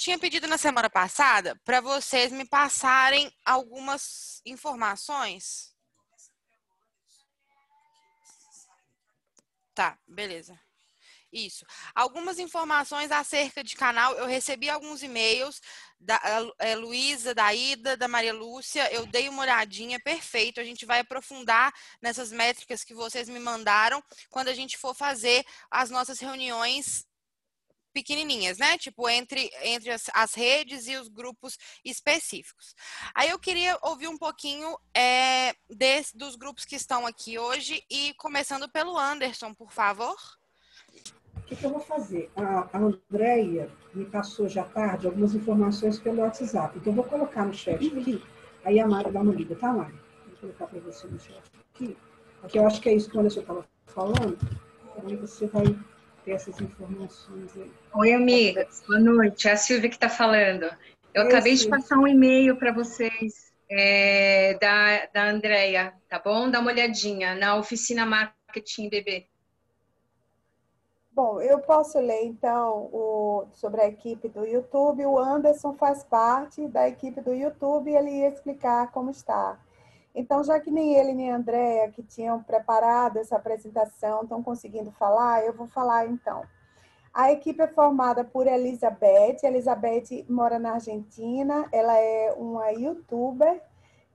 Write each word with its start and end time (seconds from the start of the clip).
Tinha 0.00 0.18
pedido 0.18 0.46
na 0.46 0.56
semana 0.56 0.88
passada 0.88 1.60
para 1.62 1.82
vocês 1.82 2.32
me 2.32 2.48
passarem 2.48 3.30
algumas 3.44 4.40
informações. 4.46 5.74
Tá, 9.74 9.98
beleza. 10.08 10.58
Isso. 11.30 11.66
Algumas 11.94 12.38
informações 12.38 13.10
acerca 13.12 13.62
de 13.62 13.76
canal. 13.76 14.14
Eu 14.14 14.24
recebi 14.24 14.70
alguns 14.70 15.02
e-mails 15.02 15.60
da 16.00 16.18
é, 16.58 16.74
Luísa, 16.74 17.34
da 17.34 17.52
Ida, 17.52 17.94
da 17.94 18.08
Maria 18.08 18.32
Lúcia. 18.32 18.90
Eu 18.90 19.04
dei 19.04 19.28
uma 19.28 19.42
olhadinha, 19.42 20.00
perfeito. 20.00 20.62
A 20.62 20.64
gente 20.64 20.86
vai 20.86 21.00
aprofundar 21.00 21.74
nessas 22.00 22.32
métricas 22.32 22.82
que 22.82 22.94
vocês 22.94 23.28
me 23.28 23.38
mandaram 23.38 24.02
quando 24.30 24.48
a 24.48 24.54
gente 24.54 24.78
for 24.78 24.94
fazer 24.94 25.44
as 25.70 25.90
nossas 25.90 26.18
reuniões 26.20 27.04
pequenininhas, 27.92 28.58
né? 28.58 28.78
Tipo, 28.78 29.08
entre, 29.08 29.50
entre 29.62 29.90
as, 29.90 30.04
as, 30.14 30.34
redes 30.34 30.86
e 30.86 30.96
os 30.96 31.08
grupos 31.08 31.56
específicos. 31.84 32.74
Aí 33.14 33.30
eu 33.30 33.38
queria 33.38 33.78
ouvir 33.82 34.08
um 34.08 34.18
pouquinho 34.18 34.76
é, 34.94 35.54
desse, 35.68 36.16
dos 36.16 36.36
grupos 36.36 36.64
que 36.64 36.76
estão 36.76 37.06
aqui 37.06 37.38
hoje 37.38 37.82
e 37.90 38.14
começando 38.14 38.68
pelo 38.70 38.98
Anderson, 38.98 39.54
por 39.54 39.72
favor. 39.72 40.16
O 41.36 41.42
que, 41.42 41.56
que 41.56 41.64
eu 41.64 41.70
vou 41.70 41.80
fazer? 41.80 42.30
A, 42.36 42.68
a 42.72 42.78
Andrea 42.78 43.68
me 43.92 44.04
passou 44.04 44.48
já 44.48 44.64
tarde 44.64 45.06
algumas 45.06 45.34
informações 45.34 45.98
pelo 45.98 46.22
WhatsApp, 46.22 46.78
então 46.78 46.92
eu 46.92 46.96
vou 46.96 47.04
colocar 47.04 47.44
no 47.44 47.52
chat 47.52 47.74
aqui, 47.74 48.22
aí 48.64 48.78
a 48.78 48.86
Mari 48.86 49.10
dá 49.10 49.20
uma 49.20 49.34
lida, 49.34 49.56
tá, 49.56 49.72
Mari? 49.72 49.94
Vou 50.26 50.36
colocar 50.40 50.66
para 50.66 50.80
você 50.80 51.08
no 51.08 51.18
chat 51.18 51.42
aqui, 51.74 51.96
porque 52.40 52.58
eu 52.58 52.66
acho 52.66 52.80
que 52.80 52.88
é 52.88 52.94
isso 52.94 53.10
que 53.10 53.16
o 53.16 53.20
Anderson 53.20 53.40
estava 53.40 53.66
falando, 53.86 54.38
aí 55.04 55.16
você 55.16 55.46
vai 55.48 55.76
ter 56.30 56.34
essas 56.34 56.60
informações 56.60 57.56
aí. 57.56 57.70
Oi, 57.94 58.12
amigas. 58.12 58.82
Boa 58.86 59.00
noite. 59.00 59.48
É 59.48 59.52
a 59.52 59.56
Silvia 59.56 59.88
que 59.88 59.96
está 59.96 60.08
falando. 60.08 60.70
Eu 61.12 61.24
acabei 61.24 61.54
de 61.54 61.68
passar 61.68 61.98
um 61.98 62.06
e-mail 62.06 62.56
para 62.56 62.72
vocês 62.72 63.52
é, 63.68 64.56
da, 64.60 65.06
da 65.06 65.30
Andrea, 65.30 65.92
tá 66.08 66.20
bom? 66.24 66.48
Dá 66.48 66.60
uma 66.60 66.70
olhadinha 66.70 67.34
na 67.34 67.56
oficina 67.56 68.06
Marketing 68.06 68.88
BB. 68.88 69.26
Bom, 71.12 71.40
eu 71.40 71.58
posso 71.58 71.98
ler 71.98 72.24
então 72.24 72.88
o, 72.92 73.46
sobre 73.52 73.80
a 73.80 73.88
equipe 73.88 74.28
do 74.28 74.44
YouTube. 74.46 75.04
O 75.06 75.18
Anderson 75.18 75.74
faz 75.74 76.04
parte 76.04 76.66
da 76.68 76.88
equipe 76.88 77.20
do 77.20 77.34
YouTube 77.34 77.90
e 77.90 77.96
ele 77.96 78.10
ia 78.10 78.28
explicar 78.28 78.92
como 78.92 79.10
está. 79.10 79.58
Então, 80.14 80.42
já 80.42 80.58
que 80.58 80.70
nem 80.70 80.94
ele 80.94 81.14
nem 81.14 81.30
a 81.30 81.36
Andrea, 81.36 81.90
que 81.90 82.02
tinham 82.02 82.42
preparado 82.42 83.18
essa 83.18 83.36
apresentação, 83.36 84.22
estão 84.22 84.42
conseguindo 84.42 84.90
falar, 84.92 85.44
eu 85.44 85.52
vou 85.52 85.68
falar 85.68 86.06
então. 86.06 86.42
A 87.12 87.32
equipe 87.32 87.60
é 87.60 87.66
formada 87.66 88.24
por 88.24 88.46
Elizabeth. 88.46 89.38
Elizabeth 89.42 90.24
mora 90.28 90.58
na 90.58 90.74
Argentina. 90.74 91.68
Ela 91.72 91.96
é 91.96 92.32
uma 92.36 92.70
youtuber 92.70 93.60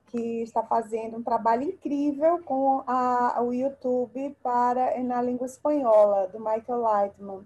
que 0.06 0.42
está 0.42 0.62
fazendo 0.62 1.18
um 1.18 1.22
trabalho 1.22 1.64
incrível 1.64 2.42
com 2.42 2.82
a, 2.86 3.42
o 3.42 3.52
YouTube 3.52 4.34
para 4.42 4.98
na 5.02 5.20
língua 5.20 5.46
espanhola, 5.46 6.28
do 6.28 6.38
Michael 6.38 6.80
Lightman. 6.80 7.44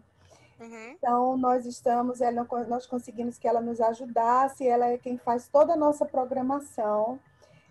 Uhum. 0.60 0.90
Então, 0.92 1.36
nós 1.36 1.66
estamos, 1.66 2.20
ela, 2.20 2.46
nós 2.68 2.86
conseguimos 2.86 3.38
que 3.38 3.48
ela 3.48 3.60
nos 3.60 3.80
ajudasse. 3.80 4.68
Ela 4.68 4.88
é 4.88 4.98
quem 4.98 5.16
faz 5.16 5.48
toda 5.48 5.72
a 5.72 5.76
nossa 5.76 6.04
programação 6.04 7.18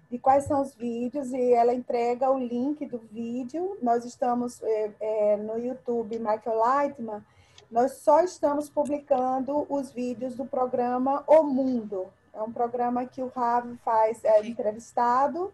de 0.09 0.17
quais 0.17 0.45
são 0.45 0.61
os 0.61 0.73
vídeos 0.73 1.31
e 1.31 1.53
ela 1.53 1.73
entrega 1.73 2.31
o 2.31 2.39
link 2.39 2.85
do 2.85 2.97
vídeo. 2.97 3.77
Nós 3.81 4.05
estamos 4.05 4.61
é, 4.63 4.91
é, 4.99 5.37
no 5.37 5.57
YouTube 5.57 6.17
Michael 6.17 6.57
Lightman, 6.57 7.23
nós 7.69 7.93
só 7.97 8.21
estamos 8.21 8.69
publicando 8.69 9.67
os 9.69 9.91
vídeos 9.91 10.35
do 10.35 10.45
programa 10.45 11.23
O 11.27 11.43
Mundo. 11.43 12.07
É 12.33 12.41
um 12.41 12.51
programa 12.51 13.05
que 13.05 13.21
o 13.21 13.27
Rav 13.27 13.75
faz 13.83 14.23
é, 14.23 14.43
entrevistado 14.45 15.53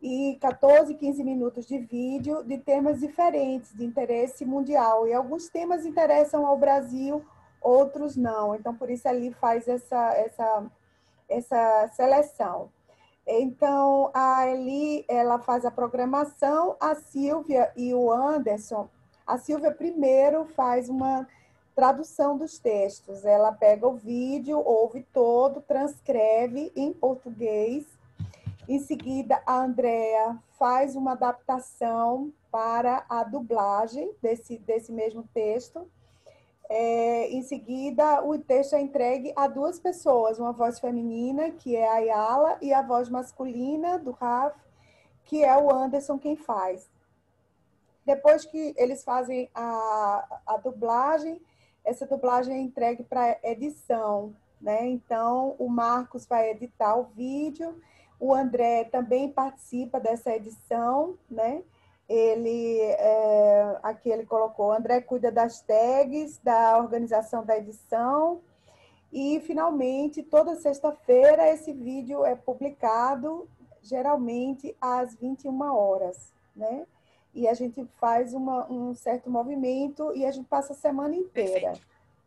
e 0.00 0.36
14, 0.40 0.94
15 0.94 1.24
minutos 1.24 1.66
de 1.66 1.78
vídeo 1.78 2.44
de 2.44 2.58
temas 2.58 3.00
diferentes, 3.00 3.74
de 3.74 3.84
interesse 3.84 4.44
mundial. 4.44 5.06
E 5.08 5.12
alguns 5.12 5.48
temas 5.48 5.84
interessam 5.84 6.46
ao 6.46 6.56
Brasil, 6.56 7.24
outros 7.60 8.16
não. 8.16 8.54
Então, 8.54 8.74
por 8.74 8.90
isso 8.90 9.08
ali 9.08 9.32
faz 9.32 9.66
essa, 9.66 10.12
essa, 10.14 10.64
essa 11.28 11.88
seleção. 11.94 12.68
Então, 13.26 14.10
a 14.12 14.46
Eli, 14.48 15.04
ela 15.08 15.38
faz 15.38 15.64
a 15.64 15.70
programação, 15.70 16.76
a 16.80 16.94
Silvia 16.94 17.72
e 17.76 17.94
o 17.94 18.12
Anderson. 18.12 18.88
A 19.26 19.38
Silvia 19.38 19.70
primeiro 19.70 20.44
faz 20.44 20.88
uma 20.88 21.26
tradução 21.74 22.36
dos 22.36 22.58
textos. 22.58 23.24
Ela 23.24 23.52
pega 23.52 23.86
o 23.86 23.94
vídeo, 23.94 24.58
ouve 24.58 25.06
todo, 25.12 25.60
transcreve 25.60 26.72
em 26.74 26.92
português. 26.92 27.86
Em 28.68 28.78
seguida, 28.78 29.42
a 29.46 29.60
Andrea 29.60 30.38
faz 30.58 30.96
uma 30.96 31.12
adaptação 31.12 32.32
para 32.50 33.04
a 33.08 33.24
dublagem 33.24 34.12
desse, 34.20 34.58
desse 34.58 34.92
mesmo 34.92 35.24
texto. 35.32 35.88
É, 36.68 37.28
em 37.28 37.42
seguida, 37.42 38.24
o 38.24 38.38
texto 38.38 38.74
é 38.74 38.80
entregue 38.80 39.32
a 39.36 39.46
duas 39.46 39.78
pessoas, 39.78 40.38
uma 40.38 40.52
voz 40.52 40.78
feminina, 40.80 41.50
que 41.50 41.76
é 41.76 41.86
a 41.86 41.94
Ayala, 41.94 42.58
e 42.62 42.72
a 42.72 42.82
voz 42.82 43.08
masculina, 43.08 43.98
do 43.98 44.12
Raf, 44.12 44.56
que 45.24 45.44
é 45.44 45.56
o 45.56 45.70
Anderson 45.70 46.18
quem 46.18 46.36
faz. 46.36 46.90
Depois 48.04 48.44
que 48.44 48.74
eles 48.76 49.04
fazem 49.04 49.48
a, 49.54 50.40
a 50.46 50.56
dublagem, 50.56 51.40
essa 51.84 52.06
dublagem 52.06 52.54
é 52.54 52.60
entregue 52.60 53.02
para 53.02 53.38
edição, 53.42 54.34
né? 54.60 54.86
Então, 54.86 55.54
o 55.58 55.68
Marcos 55.68 56.26
vai 56.26 56.50
editar 56.50 56.96
o 56.96 57.04
vídeo, 57.04 57.80
o 58.18 58.32
André 58.32 58.84
também 58.84 59.30
participa 59.30 59.98
dessa 59.98 60.34
edição, 60.34 61.18
né? 61.30 61.62
Ele 62.12 62.78
é, 62.80 63.78
aqui 63.82 64.10
ele 64.10 64.26
colocou, 64.26 64.70
André 64.70 65.00
cuida 65.00 65.32
das 65.32 65.62
tags, 65.62 66.38
da 66.38 66.76
organização 66.76 67.44
da 67.44 67.56
edição 67.56 68.42
e 69.10 69.40
finalmente 69.40 70.22
toda 70.22 70.56
sexta-feira 70.56 71.48
esse 71.50 71.72
vídeo 71.72 72.24
é 72.24 72.34
publicado 72.34 73.48
geralmente 73.82 74.76
às 74.80 75.14
21 75.14 75.60
horas, 75.74 76.32
né? 76.54 76.86
E 77.34 77.48
a 77.48 77.54
gente 77.54 77.84
faz 77.98 78.34
uma, 78.34 78.70
um 78.70 78.94
certo 78.94 79.30
movimento 79.30 80.14
e 80.14 80.26
a 80.26 80.30
gente 80.30 80.46
passa 80.46 80.74
a 80.74 80.76
semana 80.76 81.16
inteira 81.16 81.72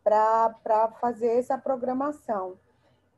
para 0.03 0.91
fazer 1.00 1.38
essa 1.38 1.57
programação. 1.59 2.57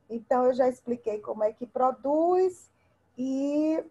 Então, 0.10 0.46
eu 0.46 0.54
já 0.54 0.68
expliquei 0.68 1.20
como 1.20 1.44
é 1.44 1.54
que 1.54 1.66
produz 1.66 2.70
e 3.18 3.84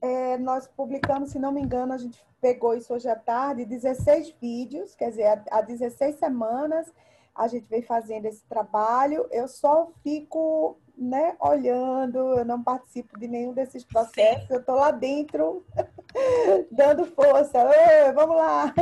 é, 0.00 0.38
nós 0.38 0.66
publicamos, 0.68 1.30
se 1.30 1.38
não 1.38 1.52
me 1.52 1.60
engano, 1.60 1.92
a 1.92 1.98
gente 1.98 2.24
pegou 2.40 2.74
isso 2.74 2.94
hoje 2.94 3.08
à 3.08 3.16
tarde, 3.16 3.64
16 3.64 4.34
vídeos, 4.40 4.94
quer 4.94 5.10
dizer, 5.10 5.42
há 5.50 5.60
16 5.60 6.16
semanas 6.16 6.92
a 7.38 7.46
gente 7.46 7.68
vem 7.68 7.82
fazendo 7.82 8.26
esse 8.26 8.44
trabalho. 8.46 9.26
Eu 9.30 9.46
só 9.46 9.92
fico 10.02 10.76
né, 10.96 11.36
olhando, 11.38 12.18
eu 12.36 12.44
não 12.44 12.60
participo 12.60 13.16
de 13.16 13.28
nenhum 13.28 13.52
desses 13.52 13.84
processos, 13.84 14.50
eu 14.50 14.58
estou 14.58 14.74
lá 14.74 14.90
dentro 14.90 15.64
dando 16.72 17.06
força. 17.06 17.70
vamos 18.12 18.36
lá! 18.36 18.74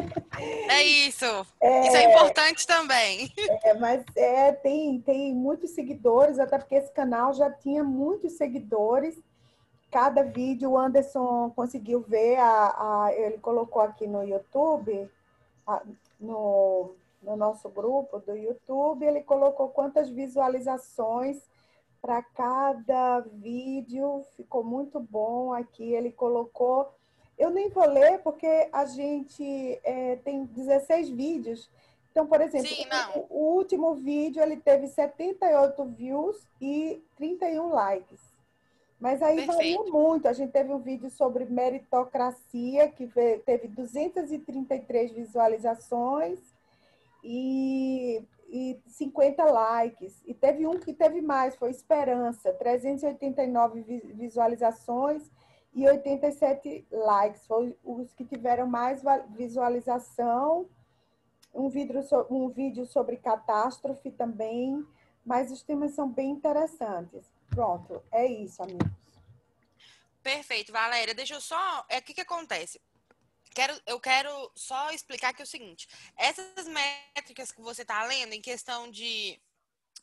É 0.71 0.83
isso! 0.83 1.27
É, 1.61 1.87
isso 1.87 1.97
é 1.97 2.05
importante 2.05 2.67
também. 2.67 3.31
É, 3.63 3.75
mas 3.75 4.03
é, 4.17 4.53
tem, 4.53 4.99
tem 5.03 5.35
muitos 5.35 5.73
seguidores, 5.73 6.39
até 6.39 6.57
porque 6.57 6.77
esse 6.77 6.91
canal 6.93 7.35
já 7.35 7.51
tinha 7.51 7.85
muitos 7.85 8.33
seguidores 8.33 9.21
cada 9.97 10.23
vídeo 10.23 10.73
o 10.73 10.79
Anderson 10.79 11.51
conseguiu 11.57 12.03
ver, 12.03 12.37
a, 12.37 13.07
a 13.07 13.15
ele 13.15 13.39
colocou 13.39 13.81
aqui 13.81 14.07
no 14.07 14.23
YouTube, 14.23 15.11
a, 15.67 15.83
no, 16.21 16.91
no 17.23 17.35
nosso 17.35 17.71
grupo 17.71 18.19
do 18.19 18.37
YouTube, 18.37 19.07
ele 19.07 19.23
colocou 19.23 19.71
quantas 19.71 20.11
visualizações 20.11 21.41
para 22.03 22.23
cada 22.23 23.21
vídeo, 23.21 24.23
ficou 24.37 24.63
muito 24.63 25.01
bom 25.01 25.55
aqui, 25.55 25.95
ele 25.95 26.13
colocou, 26.13 26.93
eu 27.39 27.49
nem 27.49 27.71
vou 27.71 27.89
ler 27.89 28.19
porque 28.19 28.69
a 28.71 28.85
gente 28.85 29.81
é, 29.83 30.17
tem 30.17 30.45
16 30.45 31.09
vídeos, 31.09 31.71
então, 32.13 32.27
por 32.27 32.43
exemplo, 32.43 32.69
Sim, 32.69 32.85
o, 33.15 33.35
o 33.35 33.55
último 33.55 33.95
vídeo 33.95 34.43
ele 34.43 34.59
teve 34.59 34.89
78 34.89 35.83
views 35.87 36.47
e 36.61 37.03
31 37.17 37.71
likes. 37.71 38.36
Mas 39.07 39.23
aí 39.23 39.47
Perfeito. 39.47 39.79
varia 39.79 39.93
muito. 39.93 40.27
A 40.27 40.33
gente 40.33 40.51
teve 40.51 40.73
um 40.73 40.81
vídeo 40.81 41.09
sobre 41.11 41.45
meritocracia, 41.45 42.89
que 42.89 43.07
teve 43.47 43.69
233 43.69 45.13
visualizações 45.13 46.41
e, 47.23 48.21
e 48.49 48.77
50 48.89 49.45
likes. 49.45 50.21
E 50.27 50.35
teve 50.35 50.67
um 50.67 50.81
que 50.81 50.93
teve 50.93 51.21
mais, 51.21 51.55
foi 51.55 51.71
Esperança, 51.71 52.53
389 52.55 54.03
visualizações 54.13 55.31
e 55.73 55.87
87 55.87 56.85
likes. 56.91 57.47
Foi 57.47 57.79
os 57.85 58.13
que 58.13 58.25
tiveram 58.25 58.67
mais 58.67 59.05
visualização. 59.37 60.67
Um 61.55 61.69
vídeo, 61.69 62.01
um 62.29 62.49
vídeo 62.49 62.85
sobre 62.85 63.19
catástrofe 63.19 64.11
também 64.11 64.85
mas 65.27 65.51
os 65.51 65.61
temas 65.61 65.91
são 65.91 66.09
bem 66.09 66.31
interessantes. 66.31 67.27
Pronto, 67.57 68.05
é 68.13 68.27
isso, 68.27 68.63
amigos. 68.63 68.87
Perfeito, 70.23 70.71
Valéria. 70.73 71.15
Deixa 71.15 71.33
eu 71.33 71.41
só. 71.41 71.87
É 71.89 71.97
o 71.97 72.03
que, 72.03 72.13
que 72.13 72.21
acontece? 72.21 72.79
Quero, 73.55 73.81
eu 73.87 73.99
quero 73.99 74.53
só 74.55 74.91
explicar 74.91 75.33
que 75.33 75.41
é 75.41 75.45
o 75.45 75.49
seguinte: 75.49 75.89
essas 76.19 76.69
métricas 76.69 77.51
que 77.51 77.63
você 77.63 77.81
está 77.81 78.05
lendo 78.05 78.35
em 78.35 78.43
questão 78.43 78.91
de 78.91 79.41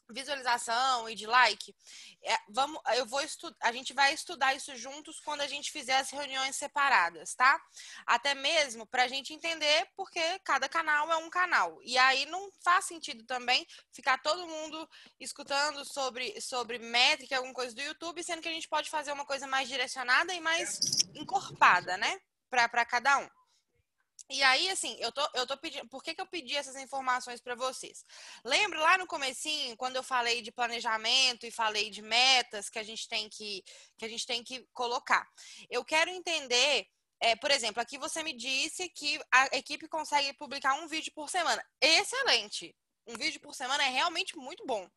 visualização 0.10 1.10
e 1.10 1.16
de 1.16 1.26
like, 1.26 1.76
é, 2.24 2.38
vamos, 2.50 2.80
eu 2.96 3.06
vou 3.06 3.22
estudar, 3.22 3.56
a 3.62 3.72
gente 3.72 3.94
vai 3.94 4.14
estudar 4.14 4.54
isso 4.54 4.76
juntos 4.76 5.20
quando 5.20 5.42
a 5.42 5.48
gente 5.48 5.72
fizer 5.72 5.98
as 5.98 6.10
reuniões 6.10 6.56
separadas, 6.56 7.34
tá? 7.34 7.62
Até 8.06 8.34
mesmo 8.34 8.86
para 8.86 9.04
a 9.04 9.08
gente 9.08 9.34
entender 9.34 9.88
porque 9.96 10.40
cada 10.40 10.68
canal 10.68 11.12
é 11.12 11.18
um 11.18 11.30
canal. 11.30 11.80
E 11.84 11.98
aí 11.98 12.26
não 12.26 12.52
faz 12.64 12.86
sentido 12.86 13.24
também 13.26 13.66
ficar 13.92 14.18
todo 14.20 14.48
mundo 14.48 14.90
escutando 15.20 15.86
sobre, 15.86 16.40
sobre 16.42 16.78
métrica, 16.80 17.38
alguma 17.38 17.54
coisa 17.54 17.76
do 17.76 17.82
YouTube, 17.82 18.24
sendo 18.24 18.42
que 18.42 18.50
a 18.50 18.54
gente 18.54 18.68
pode 18.68 18.90
fazer 18.90 19.12
uma 19.12 19.26
coisa 19.26 19.48
mais 19.48 19.68
direcionada 19.68 20.34
e 20.34 20.40
mais 20.40 20.80
encorpada, 21.16 21.98
né? 21.98 22.20
Para 22.50 22.86
cada 22.86 23.18
um. 23.20 23.43
E 24.30 24.42
aí, 24.42 24.70
assim, 24.70 24.96
eu 25.00 25.12
tô, 25.12 25.22
eu 25.36 25.46
tô 25.46 25.58
pedindo. 25.58 25.88
Por 25.90 26.02
que, 26.02 26.16
que 26.16 26.22
eu 26.22 26.26
pedi 26.26 26.56
essas 26.56 26.76
informações 26.78 27.42
para 27.42 27.56
vocês? 27.56 28.06
Lembra 28.44 28.80
lá 28.80 28.98
no 28.98 29.06
comecinho, 29.06 29.76
quando 29.78 29.98
eu 29.98 30.04
falei 30.04 30.42
de 30.42 30.52
planejamento 30.52 31.46
e 31.46 31.52
falei 31.52 31.90
de 31.90 32.02
metas 32.02 32.70
que 32.70 32.80
a 32.80 32.84
gente 32.84 33.08
tem 33.08 33.30
que, 33.30 33.64
que 33.98 34.06
a 34.06 34.08
gente 34.08 34.26
tem 34.26 34.44
que 34.44 34.66
colocar. 34.74 35.28
Eu 35.70 35.84
quero 35.84 36.10
entender. 36.10 36.88
É, 37.20 37.36
por 37.36 37.52
exemplo, 37.52 37.82
aqui 37.82 37.98
você 37.98 38.22
me 38.24 38.34
disse 38.36 38.90
que 38.90 39.20
a 39.32 39.58
equipe 39.58 39.88
consegue 39.88 40.34
publicar 40.34 40.74
um 40.76 40.88
vídeo 40.88 41.12
por 41.14 41.30
semana. 41.30 41.64
Excelente! 41.80 42.76
Um 43.08 43.16
vídeo 43.16 43.40
por 43.42 43.54
semana 43.54 43.84
é 43.84 43.90
realmente 43.90 44.38
muito 44.38 44.66
bom. 44.66 44.90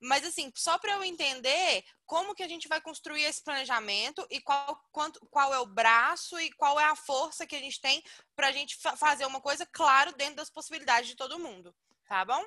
Mas 0.00 0.24
assim, 0.24 0.52
só 0.54 0.78
para 0.78 0.92
eu 0.92 1.04
entender 1.04 1.84
como 2.06 2.34
que 2.34 2.42
a 2.42 2.48
gente 2.48 2.68
vai 2.68 2.80
construir 2.80 3.22
esse 3.24 3.42
planejamento 3.42 4.26
e 4.30 4.40
qual, 4.40 4.80
quanto, 4.90 5.20
qual 5.30 5.52
é 5.52 5.58
o 5.58 5.66
braço 5.66 6.38
e 6.38 6.52
qual 6.52 6.78
é 6.78 6.84
a 6.84 6.96
força 6.96 7.46
que 7.46 7.56
a 7.56 7.60
gente 7.60 7.80
tem 7.80 8.02
para 8.34 8.48
a 8.48 8.52
gente 8.52 8.76
fa 8.76 8.96
fazer 8.96 9.26
uma 9.26 9.40
coisa, 9.40 9.66
claro, 9.66 10.14
dentro 10.14 10.36
das 10.36 10.50
possibilidades 10.50 11.08
de 11.08 11.16
todo 11.16 11.38
mundo. 11.38 11.74
Tá 12.08 12.24
bom? 12.24 12.44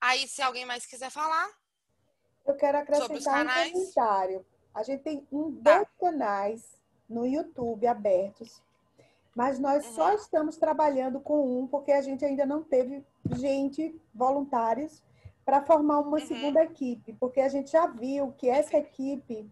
Aí, 0.00 0.28
se 0.28 0.42
alguém 0.42 0.66
mais 0.66 0.84
quiser 0.84 1.10
falar. 1.10 1.48
Eu 2.46 2.56
quero 2.56 2.78
acrescentar 2.78 3.46
um 3.46 3.72
comentário. 3.72 4.46
A 4.74 4.82
gente 4.82 5.02
tem 5.02 5.26
um, 5.32 5.62
tá. 5.62 5.78
dois 5.78 5.88
canais 5.98 6.82
no 7.08 7.26
YouTube 7.26 7.86
abertos 7.86 8.60
mas 9.34 9.58
nós 9.58 9.84
uhum. 9.86 9.92
só 9.92 10.12
estamos 10.14 10.56
trabalhando 10.56 11.20
com 11.20 11.60
um 11.60 11.66
porque 11.66 11.92
a 11.92 12.00
gente 12.00 12.24
ainda 12.24 12.46
não 12.46 12.62
teve 12.62 13.04
gente, 13.32 14.00
voluntários, 14.14 15.02
para 15.44 15.62
formar 15.62 16.00
uma 16.00 16.18
uhum. 16.18 16.26
segunda 16.26 16.62
equipe, 16.62 17.12
porque 17.14 17.40
a 17.40 17.48
gente 17.48 17.72
já 17.72 17.86
viu 17.86 18.32
que 18.32 18.48
essa 18.48 18.78
equipe, 18.78 19.50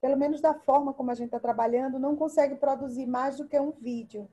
pelo 0.00 0.16
menos 0.16 0.40
da 0.40 0.54
forma 0.54 0.92
como 0.92 1.10
a 1.10 1.14
gente 1.14 1.26
está 1.26 1.40
trabalhando, 1.40 1.98
não 1.98 2.16
consegue 2.16 2.56
produzir 2.56 3.06
mais 3.06 3.36
do 3.36 3.46
que 3.46 3.58
um 3.58 3.70
vídeo. 3.70 4.28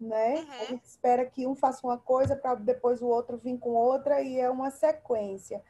Né? 0.00 0.40
Uhum. 0.40 0.50
A 0.50 0.64
gente 0.64 0.84
espera 0.84 1.24
que 1.24 1.46
um 1.46 1.54
faça 1.54 1.86
uma 1.86 1.96
coisa 1.96 2.34
para 2.34 2.56
depois 2.56 3.00
o 3.00 3.06
outro 3.06 3.36
vir 3.36 3.58
com 3.58 3.70
outra 3.70 4.20
e 4.20 4.38
é 4.40 4.50
uma 4.50 4.70
sequência. 4.70 5.62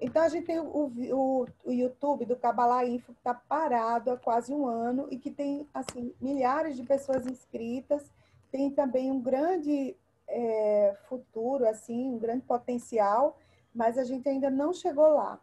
Então, 0.00 0.22
a 0.22 0.28
gente 0.28 0.46
tem 0.46 0.58
o, 0.58 0.64
o, 0.64 1.46
o 1.64 1.72
YouTube 1.72 2.26
do 2.26 2.36
Kabbalah 2.36 2.84
Info 2.84 3.12
que 3.12 3.20
está 3.20 3.34
parado 3.34 4.10
há 4.10 4.16
quase 4.16 4.52
um 4.52 4.66
ano 4.66 5.08
e 5.10 5.18
que 5.18 5.30
tem, 5.30 5.66
assim, 5.72 6.14
milhares 6.20 6.76
de 6.76 6.82
pessoas 6.82 7.26
inscritas. 7.26 8.10
Tem 8.50 8.70
também 8.70 9.10
um 9.10 9.20
grande 9.20 9.96
é, 10.28 10.96
futuro, 11.08 11.66
assim, 11.66 12.10
um 12.10 12.18
grande 12.18 12.42
potencial, 12.42 13.38
mas 13.74 13.96
a 13.96 14.04
gente 14.04 14.28
ainda 14.28 14.50
não 14.50 14.72
chegou 14.72 15.14
lá. 15.14 15.40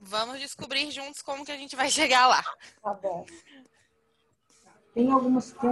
Vamos 0.00 0.40
descobrir 0.40 0.90
juntos 0.90 1.22
como 1.22 1.44
que 1.44 1.52
a 1.52 1.56
gente 1.56 1.76
vai 1.76 1.88
chegar 1.88 2.26
lá. 2.26 2.42
Tá 2.82 2.94
bom. 2.94 3.24
Tem 4.94 5.10
algumas, 5.10 5.52
tem 5.52 5.70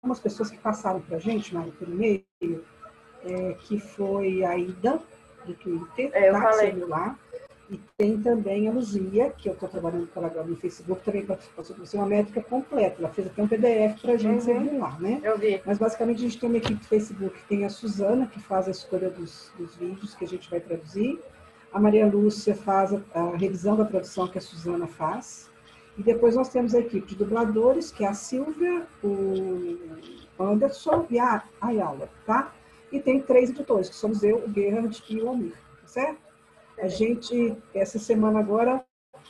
algumas 0.00 0.20
pessoas 0.20 0.50
que 0.50 0.58
passaram 0.58 1.00
para 1.00 1.16
a 1.16 1.20
gente, 1.20 1.52
Mário, 1.52 1.72
por 1.72 1.88
e-mail, 1.88 2.24
é, 3.24 3.54
que 3.54 3.80
foi 3.80 4.44
a 4.44 4.56
Ida, 4.56 5.02
do 5.46 5.54
Twitter, 5.54 6.10
é, 6.12 6.28
eu 6.28 6.32
tá? 6.32 6.40
falei. 6.40 6.72
celular. 6.72 7.18
E 7.70 7.80
tem 7.96 8.20
também 8.20 8.68
a 8.68 8.72
Luzia, 8.72 9.30
que 9.30 9.48
eu 9.48 9.54
estou 9.54 9.66
trabalhando 9.66 10.06
com 10.08 10.20
ela 10.20 10.28
agora 10.28 10.46
no 10.46 10.56
Facebook, 10.56 11.02
também 11.02 11.24
participou 11.24 11.64
sobre 11.64 11.84
uma 11.94 12.06
métrica 12.06 12.42
completa. 12.42 12.96
Ela 12.98 13.08
fez 13.08 13.28
até 13.28 13.42
um 13.42 13.48
PDF 13.48 13.98
para 14.02 14.12
a 14.12 14.16
gente, 14.18 14.50
uhum. 14.50 14.78
lá, 14.78 14.94
né? 15.00 15.20
Eu 15.22 15.38
vi. 15.38 15.58
Mas 15.64 15.78
basicamente 15.78 16.18
a 16.18 16.20
gente 16.20 16.38
tem 16.38 16.48
uma 16.50 16.58
equipe 16.58 16.74
do 16.74 16.86
Facebook, 16.86 17.34
tem 17.48 17.64
a 17.64 17.70
Suzana, 17.70 18.26
que 18.26 18.38
faz 18.40 18.68
a 18.68 18.70
escolha 18.70 19.08
dos, 19.08 19.50
dos 19.56 19.74
vídeos 19.76 20.14
que 20.14 20.22
a 20.22 20.28
gente 20.28 20.50
vai 20.50 20.60
traduzir. 20.60 21.18
A 21.72 21.80
Maria 21.80 22.06
Lúcia 22.06 22.54
faz 22.54 22.92
a, 22.92 23.00
a 23.14 23.36
revisão 23.36 23.74
da 23.74 23.86
tradução 23.86 24.28
que 24.28 24.36
a 24.36 24.42
Suzana 24.42 24.86
faz. 24.86 25.50
E 25.96 26.02
depois 26.02 26.36
nós 26.36 26.50
temos 26.50 26.74
a 26.74 26.80
equipe 26.80 27.06
de 27.06 27.16
dubladores, 27.16 27.90
que 27.90 28.04
é 28.04 28.08
a 28.08 28.14
Silvia, 28.14 28.86
o 29.02 29.78
Anderson 30.38 31.06
e 31.10 31.18
a 31.18 31.42
Ayala, 31.60 32.08
tá? 32.26 32.52
E 32.92 33.00
tem 33.00 33.20
três 33.20 33.50
editores, 33.50 33.88
que 33.88 33.96
somos 33.96 34.22
eu, 34.22 34.44
o 34.44 34.52
Gerhard 34.52 35.02
e 35.08 35.20
o 35.20 35.30
Amir, 35.30 35.54
tá 35.80 35.86
certo? 35.86 36.20
A 36.78 36.88
gente, 36.88 37.56
essa 37.74 37.98
semana 37.98 38.38
agora, 38.38 38.84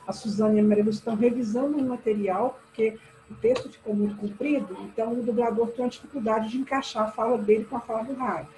a 0.06 0.12
Suzane 0.12 0.56
e 0.56 0.61
a 0.61 0.64
Maria 0.64 0.88
estão 0.91 1.14
revisando 1.14 1.79
o 1.79 1.82
material, 1.82 2.59
porque 2.64 2.99
o 3.31 3.35
texto 3.35 3.70
ficou 3.70 3.94
muito 3.94 4.17
comprido, 4.17 4.76
então 4.82 5.12
o 5.12 5.23
dublador 5.23 5.69
tem 5.69 5.85
uma 5.85 5.91
dificuldade 5.91 6.49
de 6.50 6.59
encaixar 6.59 7.09
a 7.09 7.12
fala 7.12 7.38
dele 7.38 7.64
com 7.64 7.76
a 7.76 7.81
fala 7.81 8.05
do 8.05 8.14
rádio. 8.14 8.50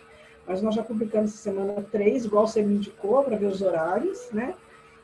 Mas 0.47 0.63
nós 0.63 0.75
já 0.75 0.83
publicamos 0.83 1.33
essa 1.33 1.43
semana 1.43 1.83
três, 1.91 2.25
igual 2.25 2.47
você 2.47 2.63
me 2.63 2.77
indicou, 2.77 3.23
para 3.23 3.37
ver 3.37 3.47
os 3.47 3.63
horários, 3.63 4.31
né? 4.33 4.55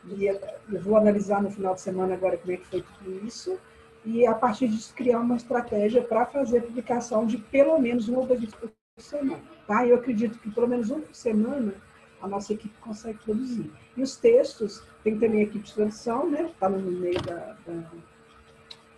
E 0.06 0.26
eu 0.26 0.40
vou 0.82 0.96
analisar 0.96 1.42
no 1.42 1.50
final 1.50 1.74
de 1.74 1.80
semana 1.80 2.14
agora 2.14 2.38
como 2.38 2.52
é 2.52 2.56
que 2.56 2.66
foi 2.66 2.82
tudo 2.82 3.26
isso. 3.26 3.58
E 4.04 4.26
a 4.26 4.34
partir 4.34 4.68
disso 4.68 4.94
criar 4.94 5.20
uma 5.20 5.36
estratégia 5.36 6.02
para 6.02 6.24
fazer 6.26 6.58
a 6.58 6.62
publicação 6.62 7.26
de 7.26 7.36
pelo 7.36 7.78
menos 7.78 8.08
um 8.08 8.16
ou 8.16 8.26
dois 8.26 8.54
por 8.54 8.70
semana. 9.02 9.42
Tá? 9.66 9.86
Eu 9.86 9.96
acredito 9.96 10.38
que 10.38 10.50
pelo 10.50 10.68
menos 10.68 10.90
um 10.90 11.00
por 11.00 11.14
semana 11.14 11.74
a 12.20 12.28
nossa 12.28 12.52
equipe 12.52 12.76
consegue 12.80 13.18
produzir. 13.18 13.70
E 13.96 14.02
os 14.02 14.16
textos, 14.16 14.82
tem 15.02 15.18
também 15.18 15.40
a 15.40 15.42
equipe 15.44 15.64
de 15.64 15.74
tradução, 15.74 16.28
né? 16.28 16.50
Está 16.52 16.68
no 16.68 16.78
meio 16.78 17.20
da, 17.22 17.56
da, 17.66 17.90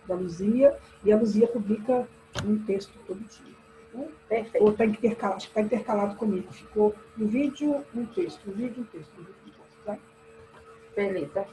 da 0.07 0.15
Luzia, 0.15 0.77
e 1.03 1.11
a 1.11 1.17
Luzia 1.17 1.47
publica 1.47 2.07
um 2.43 2.57
texto 2.65 2.93
todo 3.05 3.19
dia. 3.19 3.53
Né? 3.93 4.09
Perfeito. 4.27 4.63
Ou 4.63 4.71
está 4.71 4.85
intercalado, 4.85 5.37
acho 5.37 5.47
que 5.47 5.51
está 5.51 5.61
intercalado 5.61 6.15
comigo. 6.15 6.51
Ficou 6.51 6.95
um 7.17 7.27
vídeo, 7.27 7.85
um 7.95 8.05
texto, 8.07 8.49
um 8.49 8.53
vídeo, 8.53 8.81
um 8.81 8.85
texto, 8.85 9.11
um 9.17 9.23
vídeo, 9.23 9.35
um 9.45 9.51
texto. 9.51 9.83
Tá? 9.85 9.97
Beleza. 10.95 11.47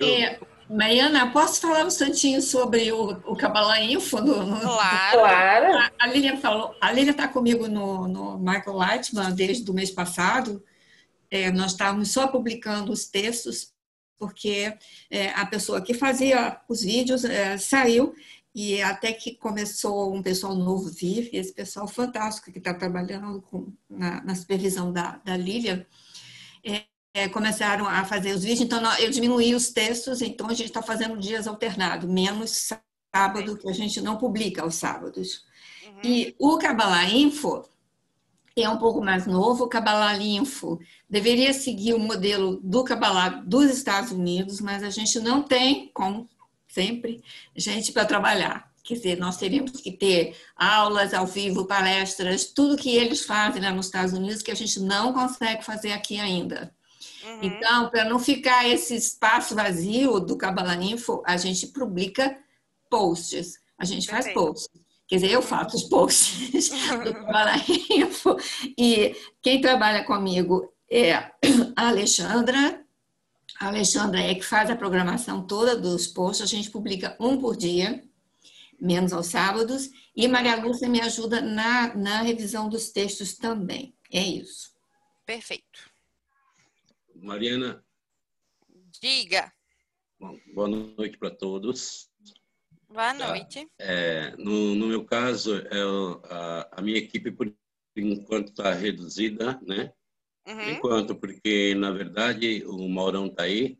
É, 0.00 0.40
Mariana, 0.68 1.30
posso 1.30 1.60
falar 1.60 1.84
um 1.84 1.88
instantinho 1.88 2.40
sobre 2.40 2.90
o, 2.90 3.10
o 3.26 3.36
Kabbalah 3.36 3.82
Info? 3.82 4.20
No, 4.20 4.46
no... 4.46 4.60
Claro. 4.60 5.18
claro. 5.18 5.78
A, 5.78 5.90
a 6.00 6.06
Lilian 6.06 6.36
falou, 6.38 6.74
a 6.80 6.90
Lilian 6.90 7.10
está 7.10 7.28
comigo 7.28 7.68
no, 7.68 8.08
no 8.08 8.38
Michael 8.38 8.76
Lightman 8.76 9.34
desde 9.34 9.70
o 9.70 9.74
mês 9.74 9.90
passado. 9.90 10.64
É, 11.30 11.50
nós 11.50 11.72
estávamos 11.72 12.12
só 12.12 12.28
publicando 12.28 12.92
os 12.92 13.06
textos, 13.06 13.72
porque 14.18 14.72
é, 15.10 15.30
a 15.30 15.44
pessoa 15.44 15.82
que 15.82 15.92
fazia 15.92 16.60
os 16.68 16.82
vídeos 16.82 17.24
é, 17.24 17.58
saiu 17.58 18.14
e 18.54 18.80
até 18.80 19.12
que 19.12 19.34
começou 19.34 20.14
um 20.14 20.22
pessoal 20.22 20.54
novo 20.54 20.88
vir, 20.88 21.28
esse 21.32 21.52
pessoal 21.52 21.88
fantástico 21.88 22.52
que 22.52 22.58
está 22.58 22.72
trabalhando 22.72 23.42
com, 23.42 23.72
na, 23.90 24.22
na, 24.22 24.34
supervisão 24.34 24.92
da, 24.92 25.20
da 25.24 25.36
Lilian, 25.36 25.84
é, 26.64 26.84
é, 27.14 27.28
começaram 27.28 27.86
a 27.86 28.04
fazer 28.04 28.32
os 28.32 28.42
vídeos, 28.42 28.60
então 28.60 28.82
eu 28.98 29.08
diminuí 29.08 29.54
os 29.54 29.70
textos, 29.70 30.20
então 30.20 30.48
a 30.48 30.54
gente 30.54 30.66
está 30.66 30.82
fazendo 30.82 31.16
dias 31.16 31.46
alternados, 31.46 32.10
menos 32.10 32.72
sábado, 33.12 33.56
que 33.56 33.68
a 33.68 33.72
gente 33.72 34.00
não 34.00 34.16
publica 34.16 34.62
aos 34.62 34.74
sábados. 34.74 35.44
Uhum. 35.86 36.00
E 36.02 36.34
o 36.40 36.58
Kabbalah 36.58 37.08
Info 37.08 37.64
é 38.56 38.68
um 38.68 38.78
pouco 38.78 39.00
mais 39.00 39.26
novo, 39.26 39.64
o 39.64 39.68
Kabbalah 39.68 40.16
Info 40.18 40.80
deveria 41.08 41.52
seguir 41.52 41.94
o 41.94 42.00
modelo 42.00 42.60
do 42.62 42.82
Kabbalah 42.82 43.28
dos 43.28 43.70
Estados 43.70 44.10
Unidos, 44.10 44.60
mas 44.60 44.82
a 44.82 44.90
gente 44.90 45.20
não 45.20 45.40
tem, 45.40 45.92
como 45.94 46.28
sempre, 46.66 47.22
gente 47.54 47.92
para 47.92 48.04
trabalhar. 48.04 48.72
Quer 48.82 48.94
dizer, 48.94 49.18
nós 49.18 49.36
teríamos 49.36 49.80
que 49.80 49.92
ter 49.92 50.36
aulas 50.56 51.14
ao 51.14 51.26
vivo, 51.26 51.64
palestras, 51.64 52.46
tudo 52.46 52.76
que 52.76 52.94
eles 52.94 53.24
fazem 53.24 53.62
lá 53.62 53.70
nos 53.70 53.86
Estados 53.86 54.12
Unidos 54.12 54.42
que 54.42 54.50
a 54.50 54.56
gente 54.56 54.80
não 54.80 55.12
consegue 55.12 55.64
fazer 55.64 55.92
aqui 55.92 56.18
ainda. 56.18 56.74
Uhum. 57.24 57.38
Então, 57.42 57.88
para 57.88 58.04
não 58.04 58.18
ficar 58.18 58.68
esse 58.68 58.94
espaço 58.94 59.54
vazio 59.54 60.20
do 60.20 60.36
Kabbalah 60.36 60.76
Info, 60.76 61.22
a 61.24 61.36
gente 61.36 61.68
publica 61.68 62.38
posts. 62.90 63.58
A 63.78 63.84
gente 63.84 64.08
faz 64.08 64.32
posts. 64.32 64.68
Quer 65.06 65.16
dizer, 65.16 65.30
eu 65.30 65.42
faço 65.42 65.76
os 65.76 65.84
posts 65.84 66.68
do 67.04 67.14
Kabbalah 67.14 67.56
Info. 67.90 68.36
E 68.76 69.16
quem 69.40 69.60
trabalha 69.60 70.04
comigo 70.04 70.70
é 70.90 71.14
a 71.14 71.32
Alexandra. 71.88 72.84
A 73.58 73.68
Alexandra 73.68 74.20
é 74.20 74.34
que 74.34 74.44
faz 74.44 74.68
a 74.68 74.76
programação 74.76 75.46
toda 75.46 75.76
dos 75.76 76.06
posts. 76.06 76.42
A 76.42 76.46
gente 76.46 76.70
publica 76.70 77.16
um 77.18 77.38
por 77.38 77.56
dia, 77.56 78.04
menos 78.78 79.12
aos 79.12 79.28
sábados. 79.28 79.90
E 80.14 80.28
Maria 80.28 80.56
Lúcia 80.56 80.88
me 80.88 81.00
ajuda 81.00 81.40
na, 81.40 81.94
na 81.94 82.22
revisão 82.22 82.68
dos 82.68 82.90
textos 82.90 83.34
também. 83.34 83.94
É 84.12 84.22
isso. 84.22 84.74
Perfeito. 85.24 85.93
Mariana. 87.24 87.82
Diga. 89.00 89.50
Bom, 90.20 90.38
boa 90.52 90.68
noite 90.68 91.16
para 91.16 91.30
todos. 91.30 92.10
Boa 92.86 93.14
tá? 93.14 93.28
noite. 93.28 93.66
É, 93.78 94.36
no, 94.36 94.74
no, 94.74 94.86
meu 94.86 95.04
caso, 95.04 95.56
é, 95.56 95.80
a, 96.30 96.68
a 96.72 96.82
minha 96.82 96.98
equipe, 96.98 97.32
por 97.32 97.52
enquanto, 97.96 98.50
está 98.50 98.74
reduzida, 98.74 99.58
né? 99.66 99.92
Uhum. 100.46 100.56
Por 100.56 100.68
enquanto, 100.68 101.14
porque, 101.16 101.74
na 101.74 101.90
verdade, 101.90 102.62
o 102.66 102.88
Maurão 102.88 103.26
está 103.26 103.44
aí. 103.44 103.78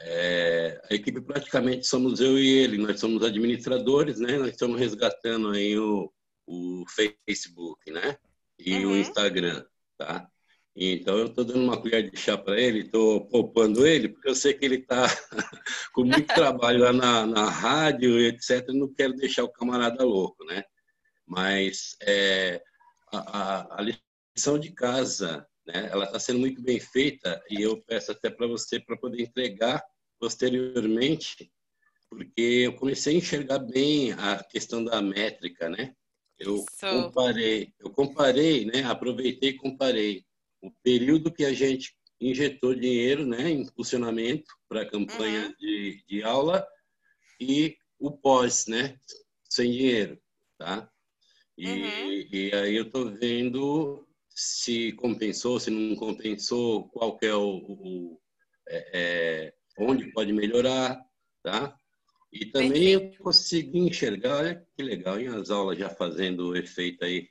É, 0.00 0.80
a 0.90 0.94
equipe 0.94 1.20
praticamente 1.20 1.86
somos 1.86 2.20
eu 2.20 2.38
e 2.38 2.48
ele, 2.48 2.78
nós 2.78 3.00
somos 3.00 3.22
administradores, 3.24 4.20
né? 4.20 4.38
Nós 4.38 4.50
estamos 4.50 4.78
resgatando 4.78 5.50
aí 5.50 5.76
o, 5.76 6.12
o 6.46 6.84
Facebook, 6.88 7.90
né? 7.90 8.16
E 8.58 8.84
uhum. 8.84 8.92
o 8.92 8.96
Instagram, 8.96 9.66
tá? 9.98 10.30
Então 10.76 11.16
eu 11.16 11.26
estou 11.26 11.44
dando 11.44 11.62
uma 11.62 11.80
colher 11.80 12.10
de 12.10 12.16
chá 12.16 12.36
para 12.36 12.60
ele, 12.60 12.80
estou 12.80 13.26
poupando 13.26 13.86
ele, 13.86 14.08
porque 14.08 14.28
eu 14.28 14.34
sei 14.34 14.54
que 14.54 14.64
ele 14.64 14.76
está 14.76 15.04
com 15.94 16.04
muito 16.04 16.26
trabalho 16.26 16.80
lá 16.80 16.92
na, 16.92 17.26
na 17.26 17.48
rádio, 17.48 18.18
etc. 18.18 18.66
Não 18.70 18.92
quero 18.92 19.14
deixar 19.14 19.44
o 19.44 19.52
camarada 19.52 20.04
louco, 20.04 20.44
né? 20.44 20.64
Mas 21.24 21.96
é, 22.02 22.60
a, 23.12 23.18
a, 23.18 23.80
a 23.80 23.82
lição 23.82 24.58
de 24.58 24.72
casa, 24.72 25.46
né? 25.64 25.88
Ela 25.92 26.06
está 26.06 26.18
sendo 26.18 26.40
muito 26.40 26.60
bem 26.60 26.80
feita 26.80 27.40
e 27.48 27.62
eu 27.62 27.80
peço 27.82 28.10
até 28.10 28.28
para 28.28 28.48
você 28.48 28.80
para 28.80 28.96
poder 28.96 29.22
entregar 29.22 29.80
posteriormente, 30.18 31.52
porque 32.10 32.64
eu 32.66 32.74
comecei 32.74 33.14
a 33.14 33.18
enxergar 33.18 33.60
bem 33.60 34.12
a 34.12 34.42
questão 34.42 34.82
da 34.84 35.00
métrica, 35.00 35.68
né? 35.68 35.94
Eu 36.36 36.64
comparei, 36.80 37.72
eu 37.78 37.90
comparei, 37.90 38.64
né? 38.64 38.82
Aproveitei 38.82 39.50
e 39.50 39.56
comparei 39.56 40.24
o 40.66 40.72
período 40.82 41.32
que 41.32 41.44
a 41.44 41.52
gente 41.52 41.94
injetou 42.20 42.74
dinheiro, 42.74 43.26
né, 43.26 43.50
em 43.50 43.66
funcionamento 43.66 44.54
para 44.68 44.82
a 44.82 44.90
campanha 44.90 45.46
uhum. 45.46 45.54
de, 45.58 46.04
de 46.08 46.22
aula 46.22 46.66
e 47.40 47.76
o 47.98 48.10
pós, 48.10 48.66
né, 48.66 48.98
sem 49.48 49.70
dinheiro, 49.70 50.18
tá? 50.58 50.88
E, 51.56 51.68
uhum. 51.68 52.10
e 52.32 52.50
aí 52.54 52.76
eu 52.76 52.90
tô 52.90 53.10
vendo 53.10 54.06
se 54.34 54.92
compensou, 54.92 55.60
se 55.60 55.70
não 55.70 55.94
compensou, 55.94 56.88
qual 56.88 57.16
que 57.16 57.26
é 57.26 57.34
o, 57.34 57.58
o 57.58 58.20
é, 58.68 58.90
é, 58.92 59.54
onde 59.78 60.10
pode 60.12 60.32
melhorar, 60.32 61.00
tá? 61.42 61.76
E 62.32 62.46
também 62.46 62.88
eu 62.88 63.12
consegui 63.18 63.78
enxergar, 63.78 64.38
olha 64.38 64.66
que 64.76 64.82
legal, 64.82 65.20
hein, 65.20 65.28
as 65.28 65.50
aulas 65.50 65.78
já 65.78 65.88
fazendo 65.88 66.56
efeito 66.56 67.04
aí. 67.04 67.28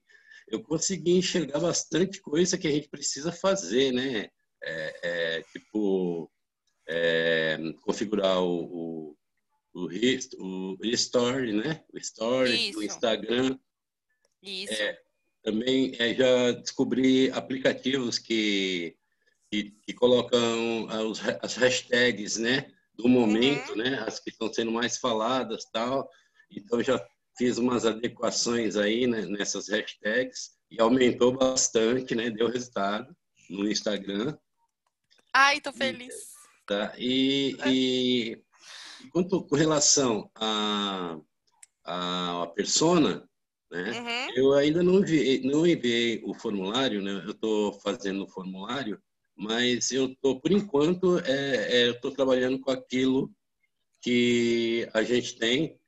Eu 0.53 0.62
consegui 0.62 1.17
enxergar 1.17 1.60
bastante 1.60 2.22
coisa 2.22 2.57
que 2.57 2.67
a 2.67 2.72
gente 2.72 2.88
precisa 2.88 3.31
fazer, 3.31 3.91
né? 3.91 4.29
É, 4.63 5.00
é, 5.03 5.41
tipo, 5.51 6.31
é, 6.88 7.57
configurar 7.81 8.41
o, 8.41 9.15
o, 9.74 9.88
o, 10.38 10.77
o 10.79 10.86
Story, 10.86 11.53
né? 11.53 11.83
O 11.91 11.98
Story, 11.98 12.69
Isso. 12.69 12.79
o 12.79 12.83
Instagram. 12.83 13.57
Isso. 14.41 14.74
É, 14.74 15.00
também 15.41 15.93
é, 15.98 16.13
já 16.13 16.51
descobri 16.51 17.31
aplicativos 17.31 18.19
que, 18.19 18.95
que, 19.51 19.72
que 19.81 19.93
colocam 19.93 20.88
as 21.41 21.55
hashtags, 21.55 22.38
né? 22.38 22.72
do 22.95 23.10
momento, 23.10 23.72
uhum. 23.72 23.77
né? 23.77 24.03
As 24.07 24.19
que 24.19 24.29
estão 24.29 24.53
sendo 24.53 24.72
mais 24.72 24.98
faladas, 24.98 25.65
tal. 25.65 26.07
Então 26.51 26.81
já 26.83 27.03
fiz 27.38 27.58
umas 27.58 27.86
adequações 27.86 28.75
aí 28.75 29.08
né, 29.08 29.25
nessas 29.25 29.70
hashtags 29.70 30.52
e 30.70 30.82
aumentou 30.82 31.32
bastante, 31.32 32.16
né? 32.16 32.30
Deu 32.30 32.48
resultado 32.48 33.16
no 33.50 33.70
Instagram. 33.70 34.38
Ai, 35.34 35.60
tô 35.62 35.72
feliz. 35.72 36.13
E, 36.13 36.66
tá? 36.66 36.94
E, 36.98 37.58
e 37.66 38.44
quanto 39.12 39.44
com 39.44 39.56
relação 39.56 40.30
a 40.36 41.18
a, 41.86 42.44
a 42.44 42.48
persona, 42.48 43.28
né? 43.70 43.92
Uhum. 43.92 44.36
Eu 44.36 44.54
ainda 44.54 44.82
não 44.82 45.00
enviei, 45.00 45.42
não 45.42 45.68
enviei 45.68 46.22
o 46.24 46.34
formulário, 46.34 47.02
né? 47.02 47.22
Eu 47.25 47.32
estou 47.32 47.74
fazendo 47.82 48.24
o 48.24 48.30
formulário 48.30 49.02
mas 49.36 49.92
eu 49.92 50.16
tô 50.16 50.40
por 50.40 50.52
enquanto 50.52 51.20
é, 51.20 51.86
é 51.86 51.90
estou 51.90 52.12
trabalhando 52.12 52.60
com 52.60 52.72
aquilo 52.72 53.32
que 54.02 54.88
a 54.94 55.02
gente 55.04 55.38
tem 55.38 55.80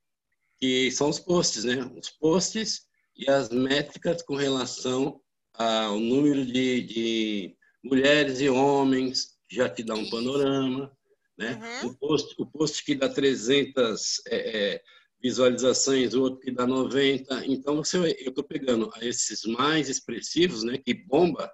que 0.65 0.91
são 0.91 1.09
os 1.09 1.19
posts 1.19 1.63
né 1.63 1.85
os 1.95 2.09
posts 2.09 2.87
e 3.15 3.29
as 3.29 3.49
métricas 3.49 4.23
com 4.23 4.35
relação 4.35 5.21
ao 5.53 5.99
número 5.99 6.43
de, 6.43 6.81
de 6.81 7.57
mulheres 7.83 8.41
e 8.41 8.49
homens 8.49 9.37
já 9.49 9.69
te 9.69 9.83
dá 9.83 9.93
um 9.93 10.09
panorama 10.09 10.91
né 11.37 11.59
uhum. 11.83 11.89
o 11.89 11.97
post 11.97 12.35
o 12.39 12.45
post 12.47 12.83
que 12.83 12.95
dá 12.95 13.07
300 13.07 14.21
é, 14.27 14.37
é, 14.37 14.83
visualizações 15.21 16.15
o 16.15 16.23
outro 16.23 16.39
que 16.39 16.51
dá 16.51 16.65
90 16.65 17.45
então 17.45 17.77
você 17.77 17.97
eu 17.97 18.29
estou 18.29 18.43
pegando 18.43 18.91
esses 19.01 19.43
mais 19.43 19.87
expressivos 19.87 20.63
né 20.63 20.79
que 20.79 20.93
bomba 20.93 21.51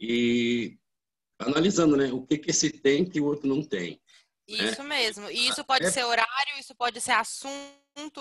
e 0.00 0.78
analisando, 1.38 1.96
né, 1.96 2.12
o 2.12 2.26
que 2.26 2.38
que 2.38 2.50
esse 2.50 2.70
tem 2.70 3.04
que 3.04 3.20
o 3.20 3.26
outro 3.26 3.48
não 3.48 3.62
tem. 3.62 4.00
Né? 4.48 4.70
Isso 4.70 4.82
né? 4.82 4.88
mesmo. 4.88 5.30
E 5.30 5.48
isso 5.48 5.64
pode 5.64 5.86
é... 5.86 5.90
ser 5.90 6.04
horário, 6.04 6.58
isso 6.58 6.74
pode 6.74 7.00
ser 7.00 7.12
assunto, 7.12 7.52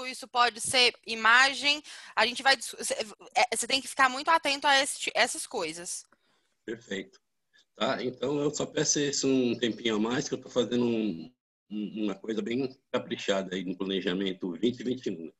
isso 0.07 0.27
pode 0.27 0.61
ser 0.61 0.93
imagem. 1.05 1.81
A 2.15 2.25
gente 2.25 2.43
vai 2.43 2.55
é, 3.35 3.55
você 3.55 3.67
tem 3.67 3.81
que 3.81 3.87
ficar 3.87 4.09
muito 4.09 4.29
atento 4.29 4.67
a 4.67 4.81
esse, 4.81 5.11
essas 5.13 5.45
coisas. 5.45 6.05
Perfeito. 6.65 7.19
Tá? 7.75 8.03
Então 8.03 8.39
eu 8.39 8.53
só 8.53 8.65
peço 8.65 8.99
isso 8.99 9.27
um 9.27 9.57
tempinho 9.57 9.95
a 9.95 9.99
mais 9.99 10.27
que 10.27 10.33
eu 10.33 10.37
estou 10.37 10.51
fazendo 10.51 10.85
um, 10.85 11.31
uma 11.69 12.15
coisa 12.15 12.41
bem 12.41 12.75
caprichada 12.91 13.55
aí 13.55 13.63
no 13.63 13.77
planejamento 13.77 14.57
2021. 14.57 15.31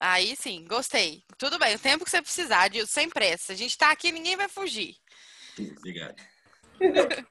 Aí 0.00 0.36
sim, 0.36 0.64
gostei. 0.68 1.24
Tudo 1.36 1.58
bem, 1.58 1.74
o 1.74 1.78
tempo 1.78 2.04
que 2.04 2.10
você 2.10 2.22
precisar, 2.22 2.68
Dilson, 2.68 2.92
sem 2.92 3.08
pressa. 3.08 3.52
A 3.52 3.56
gente 3.56 3.70
está 3.70 3.90
aqui, 3.90 4.12
ninguém 4.12 4.36
vai 4.36 4.48
fugir. 4.48 4.96
Obrigado. 5.78 6.14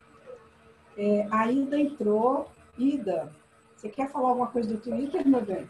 é, 0.98 1.28
a 1.32 1.50
Ida 1.50 1.80
entrou. 1.80 2.52
Ida, 2.78 3.34
você 3.76 3.90
quer 3.90 4.12
falar 4.12 4.30
alguma 4.30 4.52
coisa 4.52 4.74
do 4.74 4.82
Twitter, 4.82 5.26
meu 5.26 5.42
bem? 5.42 5.70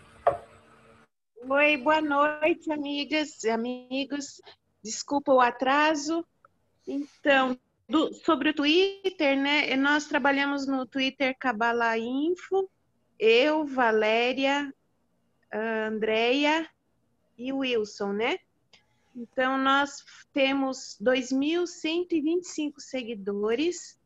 Oi, 1.44 1.78
boa 1.78 2.02
noite, 2.02 2.72
amigas 2.72 3.44
e 3.44 3.50
amigos. 3.50 4.42
Desculpa 4.84 5.32
o 5.32 5.40
atraso. 5.40 6.26
Então, 6.86 7.58
do, 7.88 8.14
sobre 8.14 8.50
o 8.50 8.54
Twitter, 8.54 9.38
né? 9.40 9.74
Nós 9.78 10.08
trabalhamos 10.08 10.68
no 10.68 10.86
Twitter 10.86 11.38
Cabala 11.40 11.98
Info, 11.98 12.70
eu, 13.20 13.66
Valéria, 13.66 14.74
Andréia 15.54 16.70
e 17.38 17.54
Wilson, 17.54 18.14
né? 18.14 18.40
Então, 19.16 19.58
nós 19.58 20.04
temos 20.34 20.98
2.125 21.02 22.74
seguidores. 22.80 23.98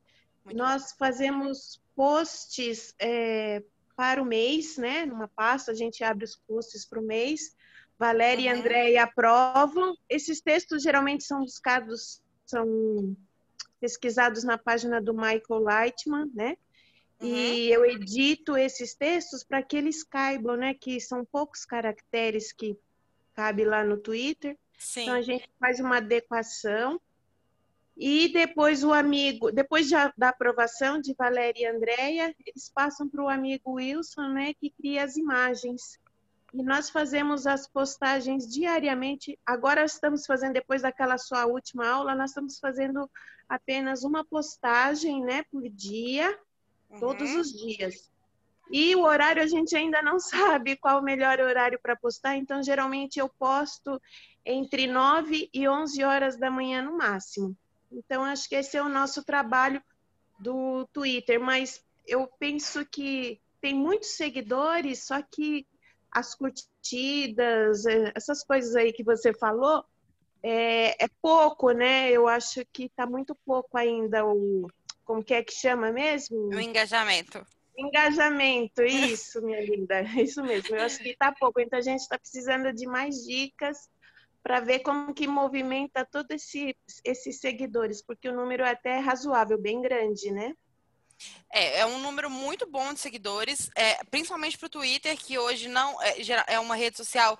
Muito 0.45 0.57
nós 0.57 0.91
fazemos 0.91 1.81
posts 1.95 2.93
é, 2.99 3.63
para 3.95 4.21
o 4.21 4.25
mês, 4.25 4.77
né? 4.77 5.05
Numa 5.05 5.27
pasta, 5.27 5.71
a 5.71 5.75
gente 5.75 6.03
abre 6.03 6.25
os 6.25 6.35
posts 6.35 6.85
para 6.85 6.99
o 6.99 7.05
mês. 7.05 7.55
Valéria 7.97 8.51
uhum. 8.51 8.57
e 8.57 8.59
Andréia 8.59 9.03
aprovam. 9.03 9.95
Esses 10.09 10.41
textos 10.41 10.81
geralmente 10.81 11.23
são 11.23 11.41
buscados, 11.41 12.21
são 12.45 13.15
pesquisados 13.79 14.43
na 14.43 14.57
página 14.57 15.01
do 15.01 15.13
Michael 15.13 15.59
Lightman, 15.61 16.29
né? 16.33 16.57
Uhum. 17.21 17.27
E 17.27 17.71
eu 17.71 17.85
edito 17.85 18.57
esses 18.57 18.95
textos 18.95 19.43
para 19.43 19.61
que 19.61 19.77
eles 19.77 20.03
caibam, 20.03 20.57
né? 20.57 20.73
Que 20.73 20.99
são 20.99 21.23
poucos 21.23 21.65
caracteres 21.65 22.51
que 22.51 22.75
cabe 23.35 23.63
lá 23.63 23.83
no 23.83 23.97
Twitter. 23.97 24.57
Sim. 24.77 25.03
Então 25.03 25.15
a 25.15 25.21
gente 25.21 25.47
faz 25.59 25.79
uma 25.79 25.97
adequação. 25.97 26.99
E 27.97 28.29
depois 28.29 28.83
o 28.83 28.93
amigo, 28.93 29.51
depois 29.51 29.87
de, 29.87 29.95
da 30.17 30.29
aprovação 30.29 30.99
de 30.99 31.13
Valéria 31.13 31.63
e 31.63 31.65
Andréia, 31.65 32.35
eles 32.45 32.69
passam 32.69 33.07
para 33.07 33.23
o 33.23 33.29
amigo 33.29 33.73
Wilson, 33.73 34.29
né, 34.29 34.53
que 34.53 34.69
cria 34.69 35.03
as 35.03 35.17
imagens. 35.17 35.99
E 36.53 36.63
nós 36.63 36.89
fazemos 36.89 37.47
as 37.47 37.67
postagens 37.67 38.47
diariamente. 38.47 39.37
Agora 39.45 39.83
estamos 39.83 40.25
fazendo, 40.25 40.53
depois 40.53 40.81
daquela 40.81 41.17
sua 41.17 41.45
última 41.45 41.87
aula, 41.87 42.15
nós 42.15 42.31
estamos 42.31 42.59
fazendo 42.59 43.09
apenas 43.47 44.03
uma 44.03 44.23
postagem, 44.25 45.23
né, 45.23 45.43
por 45.51 45.67
dia, 45.69 46.37
uhum. 46.89 46.99
todos 46.99 47.35
os 47.35 47.51
dias. 47.51 48.11
E 48.71 48.95
o 48.95 49.01
horário 49.01 49.43
a 49.43 49.47
gente 49.47 49.75
ainda 49.75 50.01
não 50.01 50.17
sabe 50.19 50.77
qual 50.77 50.99
o 50.99 51.03
melhor 51.03 51.39
horário 51.39 51.79
para 51.81 51.95
postar, 51.95 52.37
então 52.37 52.63
geralmente 52.63 53.19
eu 53.19 53.27
posto 53.27 54.01
entre 54.45 54.87
9 54.87 55.49
e 55.53 55.67
11 55.67 56.03
horas 56.03 56.37
da 56.37 56.49
manhã 56.49 56.81
no 56.81 56.97
máximo. 56.97 57.55
Então, 57.91 58.23
acho 58.23 58.47
que 58.47 58.55
esse 58.55 58.77
é 58.77 58.81
o 58.81 58.89
nosso 58.89 59.23
trabalho 59.23 59.81
do 60.39 60.87
Twitter, 60.93 61.39
mas 61.39 61.83
eu 62.07 62.27
penso 62.39 62.85
que 62.85 63.39
tem 63.59 63.75
muitos 63.75 64.11
seguidores, 64.11 65.05
só 65.05 65.21
que 65.21 65.67
as 66.11 66.33
curtidas, 66.33 67.85
é, 67.85 68.11
essas 68.15 68.43
coisas 68.43 68.75
aí 68.75 68.91
que 68.91 69.03
você 69.03 69.33
falou, 69.33 69.85
é, 70.41 71.03
é 71.03 71.07
pouco, 71.21 71.71
né? 71.71 72.09
Eu 72.09 72.27
acho 72.27 72.65
que 72.73 72.85
está 72.85 73.05
muito 73.05 73.35
pouco 73.45 73.77
ainda 73.77 74.25
o, 74.25 74.67
como 75.05 75.23
que 75.23 75.33
é 75.33 75.43
que 75.43 75.53
chama 75.53 75.91
mesmo? 75.91 76.49
O 76.49 76.59
engajamento. 76.59 77.45
Engajamento, 77.77 78.81
isso, 78.83 79.41
minha 79.41 79.61
linda, 79.61 80.01
isso 80.19 80.43
mesmo. 80.43 80.75
Eu 80.75 80.83
acho 80.83 80.99
que 80.99 81.09
está 81.09 81.31
pouco, 81.31 81.59
então 81.59 81.77
a 81.77 81.83
gente 81.83 82.01
está 82.01 82.17
precisando 82.17 82.73
de 82.73 82.85
mais 82.87 83.23
dicas 83.23 83.89
para 84.43 84.59
ver 84.59 84.79
como 84.79 85.13
que 85.13 85.27
movimenta 85.27 86.05
todos 86.05 86.35
esse, 86.35 86.75
esses 87.03 87.39
seguidores, 87.39 88.01
porque 88.01 88.29
o 88.29 88.35
número 88.35 88.63
é 88.63 88.71
até 88.71 88.99
razoável, 88.99 89.57
bem 89.57 89.81
grande, 89.81 90.31
né? 90.31 90.53
É, 91.51 91.79
é 91.79 91.85
um 91.85 91.99
número 91.99 92.29
muito 92.29 92.65
bom 92.65 92.93
de 92.93 92.99
seguidores, 92.99 93.69
é, 93.75 94.03
principalmente 94.05 94.57
para 94.57 94.65
o 94.65 94.69
Twitter, 94.69 95.15
que 95.17 95.37
hoje 95.37 95.67
não 95.67 96.01
é, 96.01 96.15
é 96.47 96.59
uma 96.59 96.75
rede 96.75 96.97
social 96.97 97.37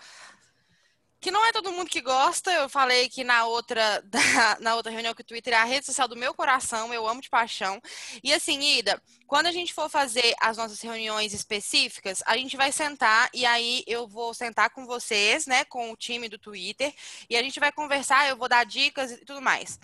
que 1.21 1.29
não 1.29 1.45
é 1.45 1.53
todo 1.53 1.71
mundo 1.71 1.89
que 1.89 2.01
gosta. 2.01 2.51
Eu 2.51 2.67
falei 2.67 3.07
que 3.07 3.23
na 3.23 3.45
outra, 3.45 4.01
da, 4.09 4.59
na 4.59 4.75
outra 4.75 4.91
reunião 4.91 5.13
que 5.13 5.21
o 5.21 5.25
Twitter 5.25 5.53
é 5.53 5.57
a 5.57 5.63
rede 5.63 5.85
social 5.85 6.07
do 6.07 6.15
meu 6.15 6.33
coração, 6.33 6.91
eu 6.93 7.07
amo 7.07 7.21
de 7.21 7.29
paixão. 7.29 7.79
E 8.23 8.33
assim, 8.33 8.59
Ida, 8.79 9.01
quando 9.27 9.45
a 9.45 9.51
gente 9.51 9.73
for 9.73 9.89
fazer 9.89 10.33
as 10.41 10.57
nossas 10.57 10.81
reuniões 10.81 11.33
específicas, 11.33 12.23
a 12.25 12.35
gente 12.35 12.57
vai 12.57 12.71
sentar 12.71 13.29
e 13.33 13.45
aí 13.45 13.83
eu 13.87 14.07
vou 14.07 14.33
sentar 14.33 14.71
com 14.71 14.85
vocês, 14.85 15.45
né, 15.45 15.63
com 15.65 15.91
o 15.91 15.95
time 15.95 16.27
do 16.27 16.39
Twitter, 16.39 16.93
e 17.29 17.37
a 17.37 17.43
gente 17.43 17.59
vai 17.59 17.71
conversar, 17.71 18.27
eu 18.27 18.35
vou 18.35 18.49
dar 18.49 18.65
dicas 18.65 19.11
e 19.11 19.23
tudo 19.23 19.41
mais. 19.41 19.79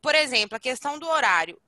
Por 0.00 0.14
exemplo, 0.14 0.56
a 0.56 0.60
questão 0.60 0.98
do 0.98 1.08
horário 1.08 1.60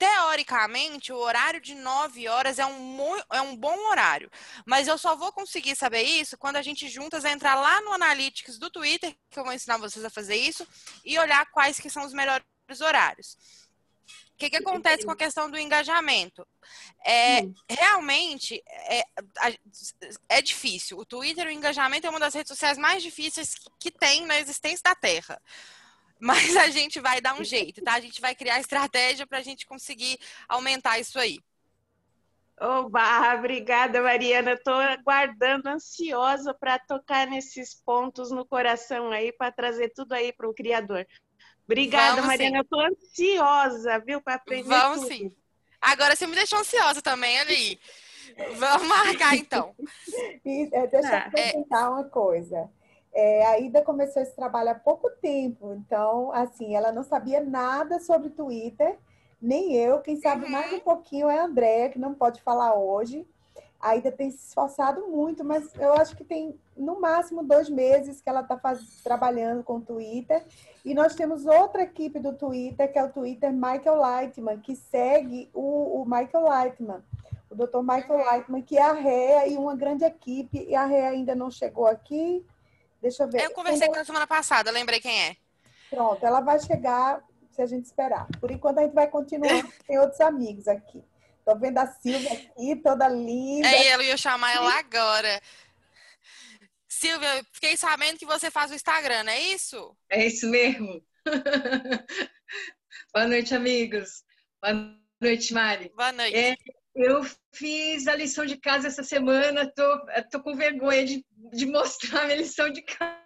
teoricamente, 0.00 1.12
o 1.12 1.18
horário 1.18 1.60
de 1.60 1.74
9 1.74 2.26
horas 2.26 2.58
é 2.58 2.64
um, 2.64 2.98
é 3.30 3.42
um 3.42 3.54
bom 3.54 3.76
horário. 3.90 4.30
Mas 4.64 4.88
eu 4.88 4.96
só 4.96 5.14
vou 5.14 5.30
conseguir 5.30 5.76
saber 5.76 6.02
isso 6.02 6.38
quando 6.38 6.56
a 6.56 6.62
gente 6.62 6.88
juntas 6.88 7.22
entrar 7.22 7.54
lá 7.54 7.82
no 7.82 7.92
Analytics 7.92 8.58
do 8.58 8.70
Twitter, 8.70 9.14
que 9.30 9.38
eu 9.38 9.44
vou 9.44 9.52
ensinar 9.52 9.76
vocês 9.76 10.02
a 10.02 10.08
fazer 10.08 10.36
isso, 10.36 10.66
e 11.04 11.18
olhar 11.18 11.44
quais 11.50 11.78
que 11.78 11.90
são 11.90 12.06
os 12.06 12.14
melhores 12.14 12.42
horários. 12.80 13.36
O 14.32 14.38
que, 14.38 14.48
que 14.48 14.56
acontece 14.56 15.04
com 15.04 15.10
a 15.10 15.16
questão 15.16 15.50
do 15.50 15.58
engajamento? 15.58 16.46
É, 17.04 17.42
realmente 17.68 18.62
é, 18.66 19.04
é 20.30 20.40
difícil. 20.40 20.96
O 20.96 21.04
Twitter, 21.04 21.46
o 21.46 21.50
engajamento 21.50 22.06
é 22.06 22.10
uma 22.10 22.18
das 22.18 22.32
redes 22.32 22.48
sociais 22.48 22.78
mais 22.78 23.02
difíceis 23.02 23.54
que 23.78 23.90
tem 23.90 24.24
na 24.24 24.38
existência 24.38 24.80
da 24.82 24.94
Terra. 24.94 25.38
Mas 26.20 26.56
a 26.56 26.68
gente 26.68 27.00
vai 27.00 27.20
dar 27.20 27.34
um 27.34 27.42
jeito, 27.42 27.82
tá? 27.82 27.94
A 27.94 28.00
gente 28.00 28.20
vai 28.20 28.34
criar 28.34 28.60
estratégia 28.60 29.26
para 29.26 29.38
a 29.38 29.42
gente 29.42 29.66
conseguir 29.66 30.18
aumentar 30.48 30.98
isso 30.98 31.18
aí. 31.18 31.38
Oba, 32.60 33.34
obrigada, 33.34 34.02
Mariana. 34.02 34.52
Estou 34.52 34.74
aguardando, 34.74 35.66
ansiosa 35.70 36.52
para 36.52 36.78
tocar 36.78 37.26
nesses 37.26 37.74
pontos 37.74 38.30
no 38.30 38.44
coração 38.44 39.10
aí, 39.10 39.32
para 39.32 39.50
trazer 39.50 39.92
tudo 39.94 40.12
aí 40.12 40.30
para 40.30 40.46
o 40.46 40.52
Criador. 40.52 41.06
Obrigada, 41.64 42.16
Vamos 42.16 42.26
Mariana. 42.26 42.60
Estou 42.60 42.80
ansiosa, 42.80 43.98
viu, 44.00 44.20
para 44.20 44.34
aprender 44.34 44.68
Vamos 44.68 45.00
tudo. 45.00 45.08
sim. 45.08 45.34
Agora 45.80 46.14
você 46.14 46.26
me 46.26 46.34
deixou 46.34 46.58
ansiosa 46.58 47.00
também, 47.00 47.38
ali. 47.38 47.80
Vamos 48.56 48.86
marcar, 48.86 49.36
então. 49.36 49.74
É, 50.44 50.86
deixa 50.86 51.08
eu 51.08 51.16
acrescentar 51.16 51.84
é... 51.84 51.88
uma 51.88 52.04
coisa. 52.04 52.70
É, 53.12 53.46
a 53.46 53.58
Ida 53.58 53.82
começou 53.82 54.22
esse 54.22 54.34
trabalho 54.36 54.70
há 54.70 54.74
pouco 54.74 55.10
tempo, 55.20 55.74
então, 55.74 56.30
assim, 56.32 56.76
ela 56.76 56.92
não 56.92 57.02
sabia 57.02 57.40
nada 57.40 57.98
sobre 57.98 58.30
Twitter, 58.30 58.98
nem 59.40 59.74
eu. 59.74 60.00
Quem 60.00 60.20
sabe 60.20 60.44
uhum. 60.44 60.50
mais 60.52 60.72
um 60.72 60.80
pouquinho 60.80 61.28
é 61.28 61.40
a 61.40 61.44
Andréia, 61.44 61.88
que 61.88 61.98
não 61.98 62.14
pode 62.14 62.40
falar 62.42 62.74
hoje. 62.74 63.26
A 63.80 63.96
Ida 63.96 64.12
tem 64.12 64.30
se 64.30 64.48
esforçado 64.48 65.08
muito, 65.08 65.42
mas 65.42 65.74
eu 65.76 65.94
acho 65.94 66.14
que 66.14 66.22
tem 66.22 66.54
no 66.76 67.00
máximo 67.00 67.42
dois 67.42 67.70
meses 67.70 68.20
que 68.20 68.28
ela 68.28 68.42
está 68.42 68.60
trabalhando 69.02 69.64
com 69.64 69.76
o 69.76 69.80
Twitter. 69.80 70.44
E 70.84 70.92
nós 70.92 71.14
temos 71.14 71.46
outra 71.46 71.82
equipe 71.82 72.20
do 72.20 72.34
Twitter, 72.34 72.92
que 72.92 72.98
é 72.98 73.04
o 73.04 73.10
Twitter 73.10 73.50
Michael 73.50 73.96
Lightman, 73.96 74.60
que 74.60 74.76
segue 74.76 75.48
o, 75.54 76.02
o 76.02 76.04
Michael 76.04 76.44
Lightman, 76.44 77.02
o 77.48 77.54
Dr. 77.54 77.80
Michael 77.80 78.18
uhum. 78.18 78.24
Lightman, 78.26 78.62
que 78.62 78.76
é 78.76 78.82
a 78.82 78.92
REA 78.92 79.48
e 79.48 79.56
uma 79.56 79.74
grande 79.74 80.04
equipe. 80.04 80.66
E 80.68 80.74
a 80.74 80.84
REA 80.84 81.08
ainda 81.08 81.34
não 81.34 81.50
chegou 81.50 81.86
aqui, 81.86 82.44
Deixa 83.00 83.22
eu 83.22 83.30
ver. 83.30 83.42
Eu 83.42 83.50
conversei 83.52 83.88
com 83.88 83.94
ela 83.94 84.04
semana 84.04 84.26
passada, 84.26 84.70
lembrei 84.70 85.00
quem 85.00 85.18
é. 85.28 85.36
Pronto, 85.88 86.24
ela 86.24 86.40
vai 86.40 86.58
chegar 86.60 87.22
se 87.50 87.62
a 87.62 87.66
gente 87.66 87.86
esperar. 87.86 88.26
Por 88.40 88.50
enquanto, 88.50 88.78
a 88.78 88.82
gente 88.82 88.94
vai 88.94 89.08
continuar. 89.08 89.48
Tem 89.86 89.98
outros 89.98 90.20
amigos 90.20 90.68
aqui. 90.68 91.02
Tô 91.44 91.56
vendo 91.56 91.78
a 91.78 91.86
Silvia 91.86 92.32
aqui, 92.32 92.76
toda 92.76 93.08
linda. 93.08 93.68
É, 93.68 93.94
eu 93.94 94.02
ia 94.02 94.16
chamar 94.16 94.54
ela 94.54 94.78
agora. 94.78 95.40
Silvia, 96.86 97.44
fiquei 97.52 97.76
sabendo 97.76 98.18
que 98.18 98.26
você 98.26 98.50
faz 98.50 98.70
o 98.70 98.74
Instagram, 98.74 99.24
é 99.28 99.40
isso? 99.40 99.96
É 100.08 100.26
isso 100.26 100.48
mesmo. 100.48 101.02
Boa 103.14 103.26
noite, 103.26 103.54
amigos. 103.54 104.22
Boa 104.62 104.94
noite, 105.20 105.54
Mari. 105.54 105.90
Boa 105.96 106.12
noite. 106.12 106.36
É, 106.36 106.56
eu 106.94 107.22
fiz 107.52 108.06
a 108.06 108.14
lição 108.14 108.44
de 108.44 108.56
casa 108.56 108.88
essa 108.88 109.02
semana, 109.02 109.70
tô, 109.70 110.06
tô 110.30 110.42
com 110.42 110.54
vergonha 110.54 111.04
de, 111.04 111.24
de 111.52 111.66
mostrar 111.66 112.22
a 112.22 112.24
minha 112.26 112.38
lição 112.38 112.70
de 112.70 112.82
casa. 112.82 113.20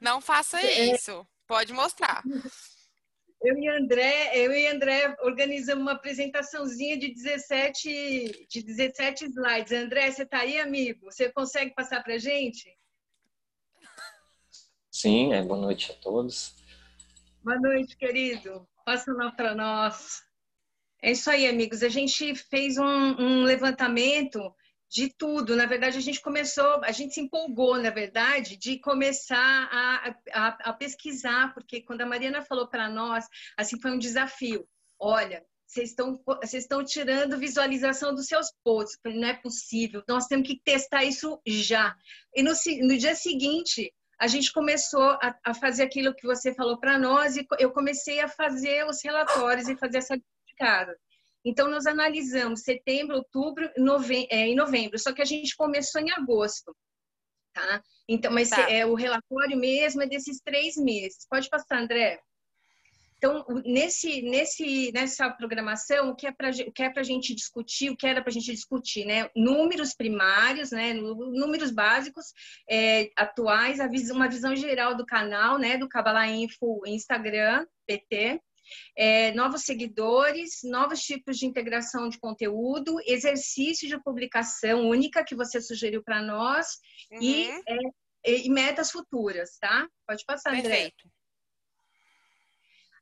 Não 0.00 0.20
faça 0.20 0.60
é. 0.60 0.94
isso, 0.94 1.26
pode 1.46 1.72
mostrar. 1.72 2.22
Eu 3.40 3.56
e 3.56 3.68
André, 3.68 4.32
eu 4.34 4.52
e 4.52 4.66
André 4.66 5.16
organizamos 5.20 5.82
uma 5.82 5.92
apresentaçãozinha 5.92 6.98
de 6.98 7.14
17, 7.14 8.46
de 8.48 8.62
17 8.62 9.26
slides. 9.26 9.72
André, 9.72 10.10
você 10.10 10.24
está 10.24 10.40
aí, 10.40 10.58
amigo? 10.58 11.04
Você 11.04 11.30
consegue 11.30 11.72
passar 11.72 12.02
para 12.02 12.18
gente? 12.18 12.76
Sim, 14.90 15.32
é, 15.32 15.42
boa 15.42 15.60
noite 15.60 15.92
a 15.92 15.94
todos. 15.94 16.56
Boa 17.44 17.60
noite, 17.60 17.96
querido. 17.96 18.68
Passa 18.84 19.12
lá 19.12 19.30
para 19.30 19.54
nós. 19.54 20.27
É 21.02 21.12
isso 21.12 21.30
aí, 21.30 21.46
amigos. 21.46 21.82
A 21.82 21.88
gente 21.88 22.34
fez 22.34 22.76
um, 22.76 22.84
um, 22.84 23.42
levantamento 23.44 24.54
de 24.90 25.12
tudo. 25.16 25.54
Na 25.54 25.66
verdade, 25.66 25.96
a 25.96 26.00
gente 26.00 26.20
começou, 26.20 26.82
a 26.82 26.90
gente 26.90 27.14
se 27.14 27.20
empolgou, 27.20 27.80
na 27.80 27.90
verdade, 27.90 28.56
de 28.56 28.78
começar 28.80 29.68
a, 29.70 30.14
a, 30.32 30.48
a 30.70 30.72
pesquisar, 30.72 31.54
porque 31.54 31.82
quando 31.82 32.00
a 32.00 32.06
Mariana 32.06 32.42
falou 32.42 32.66
para 32.66 32.88
nós, 32.88 33.26
assim, 33.56 33.80
foi 33.80 33.92
um 33.92 33.98
desafio. 33.98 34.66
Olha, 34.98 35.44
vocês 35.68 35.90
estão, 35.90 36.20
vocês 36.24 36.64
estão 36.64 36.82
tirando 36.82 37.38
visualização 37.38 38.14
dos 38.14 38.26
seus 38.26 38.50
posts. 38.64 38.98
Não 39.04 39.28
é 39.28 39.34
possível. 39.34 40.02
Nós 40.08 40.26
temos 40.26 40.48
que 40.48 40.60
testar 40.60 41.04
isso 41.04 41.40
já. 41.46 41.94
E 42.34 42.42
no, 42.42 42.52
no 42.82 42.96
dia 42.96 43.14
seguinte, 43.14 43.92
a 44.18 44.26
gente 44.26 44.52
começou 44.52 45.10
a, 45.22 45.38
a 45.44 45.54
fazer 45.54 45.84
aquilo 45.84 46.14
que 46.14 46.26
você 46.26 46.52
falou 46.54 46.78
para 46.80 46.98
nós 46.98 47.36
e 47.36 47.46
eu 47.58 47.70
comecei 47.70 48.18
a 48.20 48.28
fazer 48.28 48.84
os 48.86 49.04
relatórios 49.04 49.68
e 49.68 49.76
fazer 49.76 49.98
essa 49.98 50.18
casa. 50.58 50.96
Então, 51.44 51.70
nós 51.70 51.86
analisamos 51.86 52.62
setembro, 52.62 53.16
outubro 53.16 53.70
nove... 53.76 54.26
é, 54.30 54.48
e 54.48 54.54
novembro, 54.54 54.98
só 54.98 55.12
que 55.12 55.22
a 55.22 55.24
gente 55.24 55.56
começou 55.56 56.00
em 56.00 56.10
agosto. 56.10 56.76
Tá? 57.54 57.82
Então, 58.08 58.32
mas 58.32 58.50
tá. 58.50 58.70
é, 58.70 58.84
o 58.84 58.94
relatório 58.94 59.56
mesmo 59.56 60.02
é 60.02 60.06
desses 60.06 60.40
três 60.40 60.76
meses. 60.76 61.26
Pode 61.28 61.48
passar, 61.48 61.78
André. 61.78 62.20
Então, 63.18 63.44
nesse, 63.64 64.22
nesse, 64.22 64.92
nessa 64.92 65.28
programação, 65.28 66.10
o 66.10 66.14
que 66.14 66.26
é 66.26 66.32
para 66.32 66.50
é 66.50 67.00
a 67.00 67.02
gente 67.02 67.34
discutir, 67.34 67.90
o 67.90 67.96
que 67.96 68.06
era 68.06 68.22
para 68.22 68.30
a 68.30 68.32
gente 68.32 68.52
discutir, 68.52 69.04
né? 69.04 69.28
Números 69.34 69.92
primários, 69.92 70.70
né? 70.70 70.94
Números 70.94 71.72
básicos, 71.72 72.26
é, 72.70 73.10
atuais, 73.16 73.80
uma 74.10 74.28
visão 74.28 74.54
geral 74.54 74.96
do 74.96 75.04
canal, 75.04 75.58
né? 75.58 75.76
Do 75.76 75.88
Kabbalah 75.88 76.28
Info 76.28 76.80
Instagram, 76.86 77.66
PT, 77.86 78.40
é, 78.96 79.32
novos 79.32 79.62
seguidores, 79.62 80.60
novos 80.64 81.00
tipos 81.00 81.38
de 81.38 81.46
integração 81.46 82.08
de 82.08 82.18
conteúdo, 82.18 82.98
exercício 83.06 83.88
de 83.88 84.02
publicação 84.02 84.88
única 84.88 85.24
que 85.24 85.34
você 85.34 85.60
sugeriu 85.60 86.02
para 86.02 86.22
nós 86.22 86.78
uhum. 87.10 87.22
e, 87.22 87.48
é, 87.66 87.76
e, 88.26 88.50
metas 88.50 88.90
futuras, 88.90 89.58
tá? 89.58 89.88
Pode 90.06 90.24
passar, 90.24 90.54
André. 90.54 90.68
Perfeito. 90.68 91.08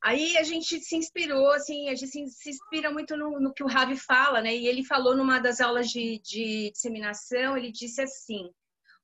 Aí 0.03 0.37
a 0.37 0.45
gente 0.45 0.79
se 0.81 0.95
inspirou, 0.95 1.51
assim, 1.51 1.89
a 1.89 1.95
gente 1.95 2.31
se 2.31 2.51
inspira 2.51 2.93
muito 2.93 3.17
no, 3.17 3.41
no 3.41 3.53
que 3.53 3.65
o 3.65 3.67
Ravi 3.67 3.97
fala, 3.97 4.41
né? 4.41 4.55
E 4.55 4.69
ele 4.69 4.85
falou 4.85 5.17
numa 5.17 5.41
das 5.41 5.61
aulas 5.61 5.89
de, 5.89 6.21
de 6.21 6.71
disseminação, 6.71 7.57
ele 7.57 7.73
disse 7.73 8.01
assim, 8.01 8.49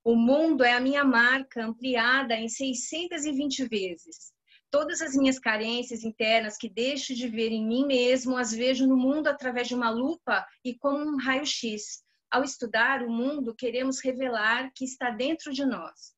o 0.04 0.14
mundo 0.14 0.62
é 0.62 0.74
a 0.74 0.80
minha 0.80 1.04
marca 1.04 1.64
ampliada 1.64 2.34
em 2.34 2.48
620 2.48 3.66
vezes. 3.66 4.32
Todas 4.72 5.02
as 5.02 5.14
minhas 5.14 5.38
carências 5.38 6.02
internas 6.02 6.56
que 6.56 6.66
deixo 6.66 7.14
de 7.14 7.28
ver 7.28 7.52
em 7.52 7.62
mim 7.62 7.86
mesmo, 7.86 8.38
as 8.38 8.52
vejo 8.54 8.86
no 8.86 8.96
mundo 8.96 9.26
através 9.26 9.68
de 9.68 9.74
uma 9.74 9.90
lupa 9.90 10.46
e 10.64 10.74
como 10.74 11.04
um 11.04 11.18
raio-x. 11.18 12.02
Ao 12.30 12.42
estudar 12.42 13.02
o 13.02 13.10
mundo, 13.10 13.54
queremos 13.54 14.00
revelar 14.00 14.72
que 14.74 14.86
está 14.86 15.10
dentro 15.10 15.52
de 15.52 15.66
nós. 15.66 16.14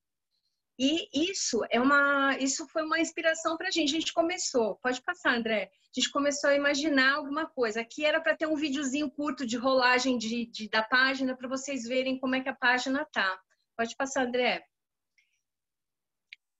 E 0.78 1.08
isso 1.12 1.62
é 1.68 1.80
uma, 1.80 2.36
isso 2.38 2.68
foi 2.68 2.84
uma 2.84 3.00
inspiração 3.00 3.56
para 3.56 3.66
a 3.66 3.70
gente. 3.72 3.96
A 3.96 3.98
gente 3.98 4.12
começou, 4.12 4.76
pode 4.76 5.02
passar, 5.02 5.36
André. 5.36 5.64
A 5.64 6.00
gente 6.00 6.12
começou 6.12 6.50
a 6.50 6.54
imaginar 6.54 7.14
alguma 7.14 7.46
coisa. 7.46 7.80
Aqui 7.80 8.04
era 8.04 8.20
para 8.20 8.36
ter 8.36 8.46
um 8.46 8.54
videozinho 8.54 9.10
curto 9.10 9.44
de 9.44 9.56
rolagem 9.56 10.16
de, 10.16 10.46
de 10.46 10.68
da 10.68 10.82
página 10.84 11.36
para 11.36 11.48
vocês 11.48 11.82
verem 11.82 12.20
como 12.20 12.36
é 12.36 12.40
que 12.40 12.48
a 12.48 12.54
página 12.54 13.04
tá. 13.12 13.36
Pode 13.76 13.96
passar, 13.96 14.26
André. 14.28 14.64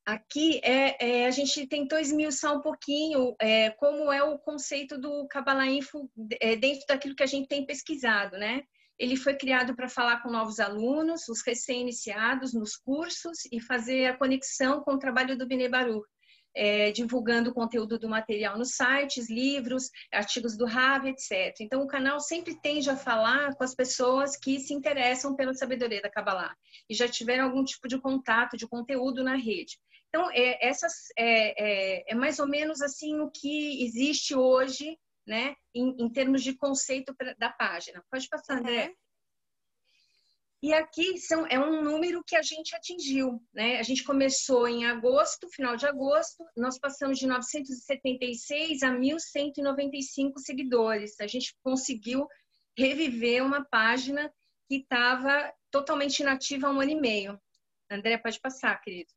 Aqui 0.06 0.60
é, 0.62 1.22
é, 1.22 1.26
a 1.26 1.30
gente 1.30 1.66
tentou 1.66 1.98
esmiuçar 1.98 2.54
um 2.54 2.60
pouquinho 2.60 3.34
é, 3.40 3.70
como 3.70 4.12
é 4.12 4.22
o 4.22 4.38
conceito 4.38 4.98
do 4.98 5.26
Kabbalah 5.28 5.66
Info 5.66 6.10
é, 6.40 6.56
dentro 6.56 6.84
daquilo 6.86 7.16
que 7.16 7.22
a 7.22 7.26
gente 7.26 7.48
tem 7.48 7.64
pesquisado, 7.64 8.36
né? 8.36 8.62
Ele 8.98 9.16
foi 9.16 9.34
criado 9.34 9.74
para 9.74 9.88
falar 9.88 10.22
com 10.22 10.30
novos 10.30 10.60
alunos, 10.60 11.26
os 11.28 11.42
recém-iniciados 11.44 12.52
nos 12.52 12.76
cursos 12.76 13.38
e 13.50 13.60
fazer 13.60 14.06
a 14.06 14.16
conexão 14.16 14.82
com 14.82 14.92
o 14.92 14.98
trabalho 14.98 15.36
do 15.36 15.46
Bene 15.46 15.68
Baruch 15.68 16.06
é, 16.54 16.92
divulgando 16.92 17.50
o 17.50 17.54
conteúdo 17.54 17.98
do 17.98 18.08
material 18.08 18.56
nos 18.56 18.76
sites, 18.76 19.28
livros, 19.28 19.90
artigos 20.12 20.56
do 20.56 20.64
RAV, 20.64 21.06
etc. 21.06 21.54
Então, 21.60 21.82
o 21.82 21.86
canal 21.86 22.20
sempre 22.20 22.54
tende 22.60 22.88
a 22.88 22.96
falar 22.96 23.54
com 23.54 23.64
as 23.64 23.74
pessoas 23.74 24.36
que 24.36 24.60
se 24.60 24.72
interessam 24.72 25.34
pela 25.34 25.54
sabedoria 25.54 26.00
da 26.00 26.10
Kabbalah 26.10 26.54
e 26.88 26.94
já 26.94 27.08
tiveram 27.08 27.44
algum 27.44 27.64
tipo 27.64 27.88
de 27.88 28.00
contato, 28.00 28.56
de 28.56 28.66
conteúdo 28.66 29.24
na 29.24 29.34
rede. 29.34 29.78
Então, 30.08 30.30
é, 30.30 30.64
essas, 30.64 31.08
é, 31.18 32.02
é, 32.02 32.12
é 32.12 32.14
mais 32.14 32.38
ou 32.38 32.46
menos 32.46 32.80
assim 32.80 33.18
o 33.20 33.30
que 33.30 33.84
existe 33.84 34.34
hoje, 34.34 34.96
né, 35.26 35.56
em, 35.74 35.96
em 35.98 36.08
termos 36.08 36.42
de 36.42 36.54
conceito 36.54 37.14
da 37.38 37.50
página. 37.50 38.04
Pode 38.10 38.28
passar, 38.28 38.58
André. 38.58 38.88
Uhum. 38.88 38.94
E 40.64 40.72
aqui 40.72 41.18
são, 41.18 41.46
é 41.48 41.58
um 41.58 41.82
número 41.82 42.24
que 42.24 42.34
a 42.34 42.40
gente 42.40 42.74
atingiu, 42.74 43.38
né? 43.52 43.78
A 43.78 43.82
gente 43.82 44.02
começou 44.02 44.66
em 44.66 44.86
agosto, 44.86 45.46
final 45.50 45.76
de 45.76 45.84
agosto, 45.84 46.42
nós 46.56 46.78
passamos 46.78 47.18
de 47.18 47.26
976 47.26 48.82
a 48.82 48.90
1.195 48.90 50.38
seguidores. 50.38 51.20
A 51.20 51.26
gente 51.26 51.54
conseguiu 51.62 52.26
reviver 52.74 53.44
uma 53.44 53.62
página 53.62 54.32
que 54.66 54.76
estava 54.76 55.52
totalmente 55.70 56.20
inativa 56.20 56.66
há 56.66 56.70
um 56.70 56.80
ano 56.80 56.92
e 56.92 56.98
meio. 56.98 57.38
André, 57.90 58.16
pode 58.16 58.40
passar, 58.40 58.80
querido. 58.80 59.12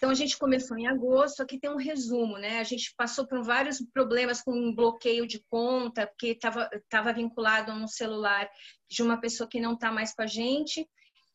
Então, 0.00 0.08
a 0.08 0.14
gente 0.14 0.38
começou 0.38 0.78
em 0.78 0.86
agosto, 0.86 1.42
aqui 1.42 1.58
tem 1.58 1.68
um 1.68 1.76
resumo, 1.76 2.38
né? 2.38 2.58
A 2.58 2.64
gente 2.64 2.94
passou 2.96 3.26
por 3.26 3.42
vários 3.44 3.84
problemas 3.92 4.40
com 4.40 4.50
um 4.50 4.74
bloqueio 4.74 5.26
de 5.26 5.44
conta, 5.50 6.06
porque 6.06 6.28
estava 6.28 7.12
vinculado 7.12 7.70
a 7.70 7.74
um 7.74 7.86
celular 7.86 8.48
de 8.88 9.02
uma 9.02 9.20
pessoa 9.20 9.46
que 9.46 9.60
não 9.60 9.74
está 9.74 9.92
mais 9.92 10.14
com 10.14 10.22
a 10.22 10.26
gente. 10.26 10.88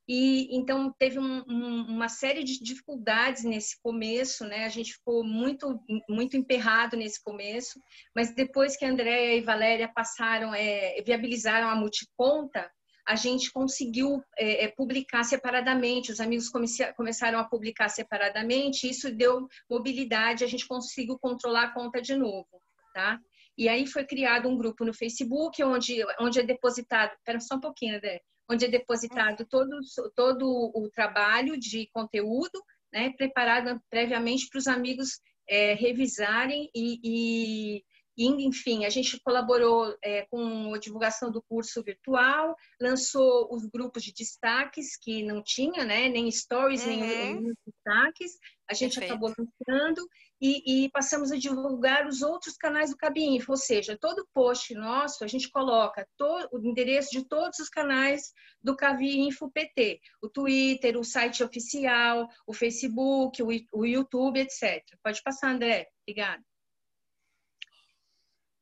E 0.08 0.48
então 0.58 0.92
teve 0.98 1.20
um, 1.20 1.44
um, 1.48 1.86
uma 1.90 2.10
série 2.10 2.44
de 2.44 2.60
dificuldades 2.60 3.44
nesse 3.44 3.80
começo, 3.84 4.44
né? 4.46 4.66
A 4.66 4.70
gente 4.70 4.94
ficou 4.94 5.24
muito 5.24 5.80
muito 6.10 6.36
emperrado 6.36 6.98
nesse 6.98 7.24
começo, 7.24 7.80
mas 8.16 8.34
depois 8.34 8.76
que 8.76 8.84
a 8.84 8.90
Andréia 8.90 9.38
e 9.38 9.42
Valéria 9.42 9.92
passaram, 9.94 10.56
é, 10.56 11.00
viabilizaram 11.06 11.70
a 11.70 11.76
multiconta, 11.76 12.68
a 13.08 13.16
gente 13.16 13.52
conseguiu 13.52 14.24
é, 14.38 14.66
é, 14.66 14.68
publicar 14.68 15.24
separadamente, 15.24 16.12
os 16.12 16.20
amigos 16.20 16.50
começaram 16.96 17.40
a 17.40 17.44
publicar 17.44 17.88
separadamente, 17.90 18.90
isso 18.90 19.14
deu 19.14 19.48
mobilidade, 19.70 20.44
a 20.44 20.48
gente 20.48 20.68
conseguiu 20.68 21.18
controlar 21.20 21.66
a 21.66 21.74
conta 21.74 22.02
de 22.02 22.16
novo, 22.16 22.48
tá? 22.94 23.20
E 23.58 23.70
aí 23.70 23.86
foi 23.86 24.04
criado 24.06 24.50
um 24.50 24.58
grupo 24.58 24.84
no 24.84 24.94
Facebook, 24.94 25.64
onde, 25.64 26.04
onde 26.20 26.40
é 26.40 26.44
depositado, 26.44 27.14
espera 27.14 27.40
só 27.40 27.56
um 27.56 27.62
pouquinho, 27.62 27.96
André, 27.96 28.22
onde 28.50 28.66
é 28.66 28.68
depositado 28.68 29.46
todo, 29.46 29.80
todo 30.16 30.72
o 30.76 30.90
trabalho 30.90 31.58
de 31.58 31.88
conteúdo, 31.94 32.62
né, 32.92 33.14
preparado 33.16 33.80
previamente 33.90 34.48
para 34.50 34.60
os 34.60 34.68
amigos 34.68 35.20
é, 35.48 35.74
revisarem 35.74 36.70
e, 36.74 37.00
e 37.04 37.84
e, 38.18 38.28
enfim, 38.46 38.86
a 38.86 38.90
gente 38.90 39.20
colaborou 39.22 39.96
é, 40.04 40.26
com 40.28 40.74
a 40.74 40.80
divulgação 40.80 41.32
do 41.32 41.44
curso 41.44 41.84
virtual, 41.84 42.56
lançou 42.80 43.48
os 43.52 43.66
grupos 43.66 44.04
de 44.04 44.14
destaques, 44.14 44.98
que 44.98 45.24
não 45.24 45.44
tinha, 45.44 45.84
né? 45.84 46.08
Nem 46.08 46.32
stories, 46.32 46.86
uhum. 46.86 46.96
nem 46.96 47.54
destaques. 47.66 48.32
A 48.70 48.74
gente 48.74 49.00
Perfeito. 49.00 49.12
acabou 49.12 49.34
lançando 49.38 50.08
e, 50.42 50.86
e, 50.86 50.90
passamos 50.92 51.32
a 51.32 51.38
divulgar 51.38 52.08
os 52.08 52.22
outros 52.22 52.58
canais 52.58 52.90
do 52.90 52.98
Cabinfo, 52.98 53.52
ou 53.52 53.58
seja, 53.58 53.98
todo 54.00 54.28
post 54.34 54.74
nosso 54.74 55.24
a 55.24 55.28
gente 55.28 55.50
coloca 55.50 56.08
o 56.52 56.60
endereço 56.60 57.12
de 57.12 57.28
todos 57.28 57.60
os 57.60 57.70
canais 57.70 58.34
do 58.62 58.76
Cabinfo 58.76 59.52
PT, 59.52 60.00
o 60.22 60.30
Twitter, 60.30 60.98
o 60.98 61.04
site 61.04 61.44
oficial, 61.44 62.28
o 62.48 62.54
Facebook, 62.54 63.42
o, 63.42 63.48
o 63.74 63.86
YouTube, 63.86 64.40
etc. 64.40 64.84
Pode 65.04 65.22
passar, 65.22 65.52
André. 65.52 65.88
Obrigada. 66.04 66.44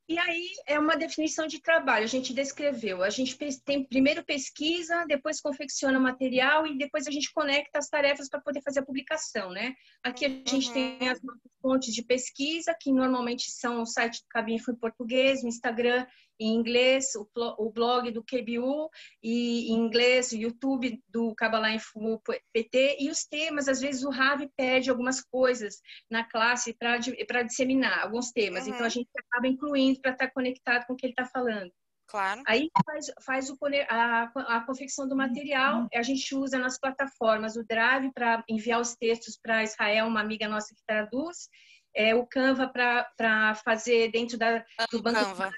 E 0.08 0.20
aí 0.20 0.50
é 0.68 0.78
uma 0.78 0.98
definição 0.98 1.48
de 1.48 1.62
trabalho, 1.62 2.04
a 2.04 2.08
gente 2.08 2.34
descreveu. 2.34 3.02
A 3.02 3.10
gente 3.10 3.38
tem 3.64 3.86
primeiro 3.86 4.24
pesquisa, 4.24 5.06
depois 5.08 5.40
confecciona 5.40 5.98
material 5.98 6.68
e 6.68 6.78
depois 6.78 7.08
a 7.08 7.12
gente 7.12 7.32
conecta 7.32 7.80
as 7.80 7.88
tarefas 7.88 8.28
para 8.28 8.42
poder 8.42 8.62
fazer 8.62 8.82
a 8.82 8.86
publicação, 8.86 9.52
né? 9.52 9.74
Aqui 10.04 10.26
a 10.26 10.30
gente 10.30 10.68
uhum. 10.68 10.74
tem 10.74 11.10
as 11.10 11.22
fontes 11.62 11.94
de 11.94 12.04
pesquisa, 12.04 12.76
que 12.78 12.92
normalmente 12.92 13.50
são 13.50 13.82
o 13.82 13.86
site 13.86 14.22
do 14.22 14.28
Cabinfo 14.28 14.72
em 14.72 14.76
português, 14.76 15.42
o 15.42 15.48
Instagram 15.48 16.06
em 16.44 16.56
inglês, 16.56 17.14
o, 17.16 17.72
blog 17.72 18.12
do 18.12 18.24
QBU 18.24 18.90
e 19.22 19.72
em 19.72 19.76
inglês, 19.76 20.32
o 20.32 20.38
YouTube 20.38 21.02
do 21.08 21.34
Kabbalah 21.36 21.74
Info 21.74 22.22
PT 22.52 22.98
e 23.00 23.10
os 23.10 23.24
temas, 23.26 23.68
às 23.68 23.80
vezes 23.80 24.04
o 24.04 24.10
Ravi 24.10 24.50
pede 24.58 24.90
algumas 24.90 25.22
coisas 25.22 25.80
na 26.10 26.24
classe 26.24 26.74
para 26.74 27.44
disseminar 27.44 28.04
alguns 28.04 28.32
temas, 28.32 28.68
uhum. 28.68 28.74
então 28.74 28.86
a 28.86 28.90
gente 28.90 29.10
acaba 29.18 29.48
incluindo 29.48 30.02
para 30.02 30.12
estar 30.12 30.28
tá 30.28 30.34
conectado 30.34 30.86
com 30.86 30.94
o 30.94 30.96
que 30.96 31.06
ele 31.06 31.14
está 31.14 31.26
falando. 31.26 31.72
Claro. 32.08 32.44
Aí 32.46 32.70
faz, 32.86 33.06
faz 33.26 33.50
o, 33.50 33.58
a, 33.90 34.24
a 34.58 34.66
confecção 34.66 35.08
do 35.08 35.16
material, 35.16 35.82
uhum. 35.82 35.88
a 35.94 36.04
gente 36.04 36.36
usa 36.36 36.60
nas 36.60 36.78
plataformas 36.78 37.56
o 37.56 37.64
Drive 37.64 38.12
para 38.14 38.44
enviar 38.50 38.82
os 38.82 38.96
textos 38.96 39.40
para 39.42 39.64
Israel, 39.64 40.08
uma 40.08 40.22
amiga 40.22 40.48
nossa 40.48 40.76
que 40.76 40.84
traduz, 40.86 41.48
é, 41.96 42.14
o 42.14 42.26
Canva 42.26 42.68
para 42.68 43.56
fazer 43.64 44.12
dentro 44.12 44.38
da, 44.38 44.66
do 44.92 45.02
banco 45.02 45.20
Canva 45.20 45.52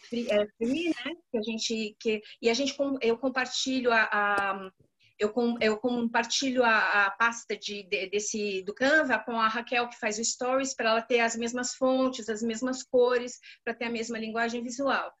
free, 0.00 0.30
é, 0.30 0.46
free, 0.56 0.88
né? 0.88 1.12
Que 1.30 1.38
a 1.38 1.42
gente 1.42 1.96
que 1.98 2.22
e 2.40 2.50
a 2.50 2.54
gente 2.54 2.76
eu 3.00 3.18
compartilho 3.18 3.92
a, 3.92 4.08
a 4.10 4.70
eu, 5.18 5.30
com, 5.30 5.56
eu 5.60 5.76
compartilho 5.76 6.64
a, 6.64 7.06
a 7.06 7.10
pasta 7.12 7.56
de, 7.56 7.84
de, 7.84 8.08
desse 8.08 8.62
do 8.62 8.74
Canva 8.74 9.20
com 9.20 9.38
a 9.38 9.46
Raquel 9.46 9.88
que 9.88 9.98
faz 9.98 10.18
o 10.18 10.24
stories 10.24 10.74
para 10.74 10.90
ela 10.90 11.02
ter 11.02 11.20
as 11.20 11.36
mesmas 11.36 11.74
fontes, 11.74 12.28
as 12.28 12.42
mesmas 12.42 12.82
cores, 12.82 13.38
para 13.64 13.74
ter 13.74 13.84
a 13.84 13.90
mesma 13.90 14.18
linguagem 14.18 14.62
visual. 14.62 15.12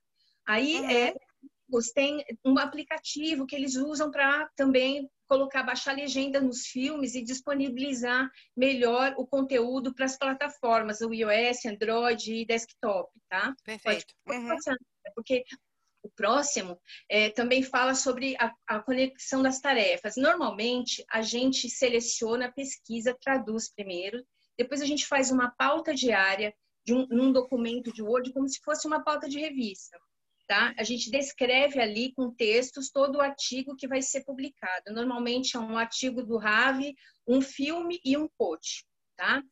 Aí 0.46 0.80
uhum. 0.80 0.90
é 0.90 1.14
tem 1.94 2.22
um 2.44 2.58
aplicativo 2.58 3.46
que 3.46 3.56
eles 3.56 3.76
usam 3.76 4.10
para 4.10 4.46
também 4.56 5.08
colocar, 5.32 5.62
baixar 5.62 5.96
legenda 5.96 6.42
nos 6.42 6.66
filmes 6.66 7.14
e 7.14 7.24
disponibilizar 7.24 8.30
melhor 8.54 9.14
o 9.16 9.26
conteúdo 9.26 9.94
para 9.94 10.04
as 10.04 10.18
plataformas, 10.18 11.00
o 11.00 11.14
iOS, 11.14 11.64
Android 11.64 12.34
e 12.34 12.44
desktop, 12.44 13.10
tá? 13.30 13.54
Perfeito. 13.64 14.12
Pode, 14.26 14.38
uhum. 14.38 14.76
porque 15.14 15.42
o 16.02 16.10
próximo 16.10 16.78
é, 17.08 17.30
também 17.30 17.62
fala 17.62 17.94
sobre 17.94 18.36
a, 18.38 18.52
a, 18.66 18.80
conexão 18.80 19.42
das 19.42 19.58
tarefas. 19.58 20.16
Normalmente, 20.18 21.02
a 21.10 21.22
gente 21.22 21.70
seleciona, 21.70 22.52
pesquisa, 22.52 23.16
traduz 23.18 23.72
primeiro, 23.72 24.22
depois 24.58 24.82
a 24.82 24.86
gente 24.86 25.06
faz 25.06 25.30
uma 25.30 25.50
pauta 25.52 25.94
diária 25.94 26.54
de 26.84 26.92
um, 26.92 27.06
num 27.06 27.32
documento 27.32 27.90
de 27.90 28.02
Word, 28.02 28.34
como 28.34 28.46
se 28.46 28.60
fosse 28.62 28.86
uma 28.86 29.02
pauta 29.02 29.26
de 29.30 29.38
revista 29.38 29.98
tá? 30.46 30.74
A 30.78 30.84
gente 30.84 31.10
descreve 31.10 31.80
ali 31.80 32.12
com 32.14 32.34
textos 32.34 32.90
todo 32.90 33.16
o 33.16 33.20
artigo 33.20 33.76
que 33.76 33.88
vai 33.88 34.02
ser 34.02 34.24
publicado. 34.24 34.92
Normalmente 34.92 35.56
é 35.56 35.60
um 35.60 35.76
artigo 35.76 36.22
do 36.22 36.36
RAV, 36.36 36.92
um 37.26 37.40
filme 37.40 38.00
e 38.04 38.16
um 38.16 38.28
post, 38.36 38.84
tá? 39.16 39.42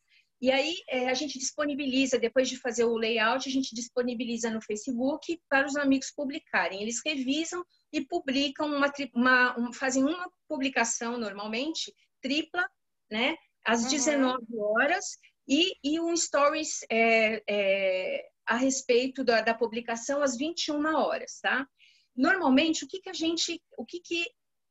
E 0.41 0.49
aí 0.49 0.75
é, 0.89 1.07
a 1.07 1.13
gente 1.13 1.37
disponibiliza, 1.37 2.17
depois 2.17 2.49
de 2.49 2.57
fazer 2.57 2.83
o 2.83 2.97
layout, 2.97 3.47
a 3.47 3.51
gente 3.51 3.75
disponibiliza 3.75 4.49
no 4.49 4.61
Facebook 4.61 5.39
para 5.47 5.67
os 5.67 5.75
amigos 5.75 6.11
publicarem. 6.11 6.81
Eles 6.81 6.99
revisam 7.05 7.63
e 7.93 8.03
publicam 8.03 8.67
uma, 8.67 8.91
uma 9.13 9.59
um, 9.59 9.71
fazem 9.71 10.03
uma 10.03 10.31
publicação 10.47 11.17
normalmente 11.17 11.93
tripla, 12.21 12.67
né? 13.09 13.35
Às 13.63 13.83
uhum. 13.83 13.89
19 13.89 14.45
horas 14.57 15.05
e, 15.47 15.75
e 15.83 15.99
um 15.99 16.15
stories 16.17 16.79
é, 16.89 17.43
é, 17.47 18.30
a 18.51 18.55
respeito 18.55 19.23
da, 19.23 19.39
da 19.39 19.53
publicação 19.53 20.21
às 20.21 20.35
21 20.35 20.93
horas, 20.93 21.39
tá? 21.41 21.65
Normalmente, 22.13 22.83
o 22.83 22.87
que, 22.87 22.99
que 22.99 23.09
a 23.09 23.13
gente, 23.13 23.61
o 23.77 23.85
que, 23.85 24.01
que 24.01 24.25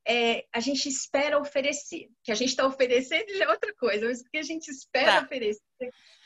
é, 0.06 0.44
a 0.52 0.60
gente 0.60 0.86
espera 0.86 1.38
oferecer? 1.38 2.04
O 2.10 2.22
que 2.22 2.30
a 2.30 2.34
gente 2.34 2.50
está 2.50 2.66
oferecendo 2.66 3.30
é 3.42 3.48
outra 3.48 3.74
coisa, 3.76 4.06
mas 4.06 4.20
o 4.20 4.24
que 4.24 4.36
a 4.36 4.42
gente 4.42 4.68
espera 4.68 5.20
tá. 5.20 5.22
oferecer 5.22 5.62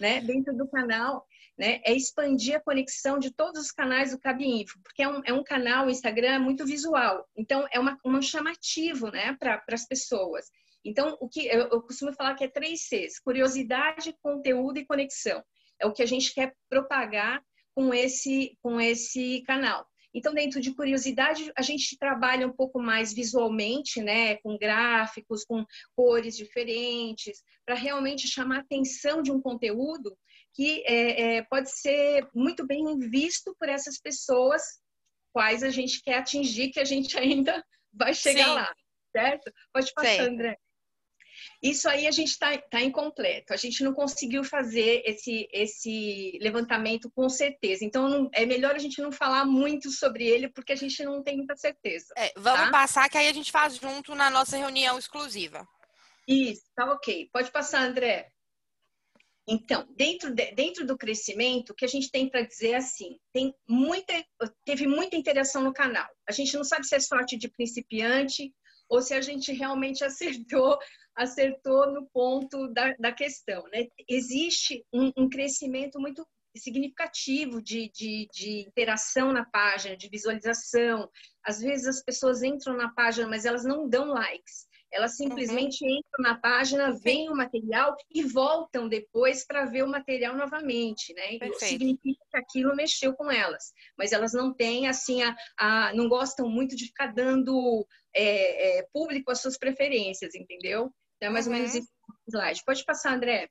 né, 0.01 0.21
dentro 0.21 0.53
do 0.57 0.69
canal 0.69 1.25
né, 1.57 1.81
é 1.85 1.93
expandir 1.93 2.57
a 2.57 2.61
conexão 2.61 3.21
de 3.21 3.31
todos 3.31 3.61
os 3.61 3.71
canais 3.71 4.11
do 4.11 4.19
Info, 4.43 4.81
porque 4.83 5.05
é 5.05 5.09
um, 5.09 5.23
é 5.25 5.33
um 5.33 5.45
canal, 5.45 5.87
o 5.87 5.91
Instagram, 5.91 6.41
muito 6.41 6.67
visual. 6.67 7.25
Então, 7.37 7.69
é 7.71 7.79
uma, 7.79 7.97
um 8.05 8.21
chamativo 8.21 9.13
né, 9.13 9.37
para 9.39 9.63
as 9.69 9.87
pessoas. 9.87 10.51
Então, 10.85 11.17
o 11.21 11.29
que 11.29 11.47
eu, 11.47 11.69
eu 11.69 11.83
costumo 11.83 12.13
falar 12.13 12.35
que 12.35 12.43
é 12.43 12.49
três 12.49 12.81
Cs: 12.89 13.21
curiosidade, 13.21 14.13
conteúdo 14.21 14.81
e 14.81 14.85
conexão. 14.85 15.41
É 15.85 15.87
o 15.87 15.93
que 15.93 16.03
a 16.03 16.07
gente 16.07 16.33
quer 16.33 16.55
propagar 16.69 17.43
com 17.75 17.93
esse, 17.93 18.57
com 18.63 18.81
esse 18.81 19.43
canal. 19.43 19.87
Então, 20.15 20.33
dentro 20.33 20.61
de 20.61 20.73
curiosidade, 20.73 21.53
a 21.57 21.63
gente 21.63 21.99
trabalha 21.99 22.47
um 22.47 22.53
pouco 22.53 22.81
mais 22.81 23.13
visualmente, 23.13 24.01
né, 24.01 24.37
com 24.37 24.57
gráficos, 24.57 25.45
com 25.45 25.65
cores 25.95 26.37
diferentes, 26.37 27.43
para 27.67 27.75
realmente 27.75 28.29
chamar 28.29 28.59
a 28.59 28.61
atenção 28.61 29.21
de 29.21 29.31
um 29.31 29.43
conteúdo 29.43 30.17
que 30.55 30.85
é, 30.87 31.37
é, 31.37 31.43
pode 31.43 31.69
ser 31.71 32.27
muito 32.33 32.65
bem 32.65 32.97
visto 32.99 33.55
por 33.59 33.69
essas 33.69 33.99
pessoas 33.99 34.63
quais 35.33 35.65
a 35.65 35.69
gente 35.69 36.01
quer 36.01 36.19
atingir, 36.19 36.71
que 36.71 36.81
a 36.81 36.85
gente 36.85 37.19
ainda 37.19 37.63
vai 37.93 38.15
chegar 38.15 38.47
Sim. 38.47 38.55
lá, 38.55 38.75
certo? 39.13 39.53
Pode 39.73 39.93
passar, 39.93 40.11
Sim. 40.11 40.21
André. 40.21 40.57
Isso 41.63 41.89
aí 41.89 42.07
a 42.07 42.11
gente 42.11 42.29
está 42.29 42.57
tá 42.59 42.81
incompleto. 42.81 43.53
A 43.53 43.57
gente 43.57 43.83
não 43.83 43.93
conseguiu 43.93 44.45
fazer 44.45 45.03
esse, 45.05 45.49
esse 45.53 46.39
levantamento 46.41 47.11
com 47.11 47.29
certeza. 47.29 47.85
Então, 47.85 48.09
não, 48.09 48.31
é 48.33 48.45
melhor 48.45 48.75
a 48.75 48.79
gente 48.79 49.01
não 49.01 49.11
falar 49.11 49.45
muito 49.45 49.91
sobre 49.91 50.27
ele, 50.27 50.49
porque 50.49 50.73
a 50.73 50.77
gente 50.77 51.03
não 51.05 51.23
tem 51.23 51.37
muita 51.37 51.57
certeza. 51.57 52.13
É, 52.17 52.33
vamos 52.37 52.67
tá? 52.67 52.71
passar, 52.71 53.09
que 53.09 53.19
aí 53.19 53.29
a 53.29 53.33
gente 53.33 53.51
faz 53.51 53.77
junto 53.77 54.15
na 54.15 54.31
nossa 54.31 54.57
reunião 54.57 54.99
exclusiva. 54.99 55.67
Isso, 56.27 56.63
tá 56.75 56.91
ok. 56.93 57.29
Pode 57.33 57.51
passar, 57.51 57.83
André. 57.83 58.31
Então, 59.47 59.87
dentro, 59.95 60.35
de, 60.35 60.53
dentro 60.53 60.87
do 60.87 60.97
crescimento, 60.97 61.71
o 61.71 61.75
que 61.75 61.85
a 61.85 61.89
gente 61.89 62.11
tem 62.11 62.29
para 62.29 62.43
dizer 62.43 62.71
é 62.71 62.77
assim, 62.77 63.19
tem 63.33 63.55
muita, 63.69 64.13
teve 64.65 64.87
muita 64.87 65.17
interação 65.17 65.63
no 65.63 65.73
canal. 65.73 66.09
A 66.27 66.33
gente 66.33 66.57
não 66.57 66.65
sabe 66.65 66.87
se 66.87 66.95
é 66.95 67.01
sorte 67.01 67.37
de 67.37 67.49
principiante 67.49 68.55
ou 68.89 69.03
se 69.03 69.13
a 69.13 69.21
gente 69.21 69.53
realmente 69.53 70.03
acertou 70.05 70.79
acertou 71.17 71.93
no 71.93 72.07
ponto 72.07 72.69
da, 72.69 72.95
da 72.99 73.13
questão. 73.13 73.63
Né? 73.73 73.87
Existe 74.09 74.85
um, 74.93 75.13
um 75.17 75.29
crescimento 75.29 76.01
muito 76.01 76.27
significativo 76.57 77.61
de, 77.61 77.91
de, 77.93 78.29
de, 78.33 78.61
interação 78.69 79.33
na 79.33 79.45
página, 79.45 79.97
de 79.97 80.09
visualização. 80.09 81.09
Às 81.45 81.61
vezes 81.61 81.87
as 81.87 82.03
pessoas 82.03 82.43
entram 82.43 82.77
na 82.77 82.93
página, 82.93 83.27
mas 83.27 83.45
elas 83.45 83.65
não 83.65 83.89
dão 83.89 84.07
likes. 84.07 84.67
Elas 84.93 85.17
simplesmente 85.17 85.85
uhum. 85.85 85.91
entram 85.91 86.23
na 86.23 86.39
página, 86.39 86.97
veem 87.03 87.29
o 87.29 87.35
material 87.35 87.97
e 88.09 88.23
voltam 88.23 88.89
depois 88.89 89.45
para 89.45 89.65
ver 89.65 89.83
o 89.83 89.89
material 89.89 90.37
novamente, 90.37 91.13
né? 91.15 91.37
Significa 91.59 92.25
que 92.31 92.37
aquilo 92.37 92.77
mexeu 92.77 93.13
com 93.13 93.29
elas. 93.29 93.73
Mas 93.99 94.13
elas 94.13 94.33
não 94.33 94.55
têm, 94.55 94.87
assim, 94.87 95.21
a, 95.25 95.37
a 95.59 95.93
não 95.95 96.09
gostam 96.09 96.49
muito 96.49 96.77
de 96.77 96.87
ficar 96.87 97.09
dando 97.09 97.85
é, 98.15 98.79
é, 98.79 98.87
público 98.93 99.33
as 99.33 99.41
suas 99.41 99.59
preferências, 99.59 100.33
entendeu? 100.37 100.95
Então, 101.25 101.31
é 101.31 101.33
mais 101.33 101.47
uhum. 101.47 101.53
ou 101.53 101.59
menos 101.59 101.75
esse 101.75 101.89
slide. 102.29 102.63
Pode 102.67 102.85
passar, 102.85 103.15
André. 103.15 103.49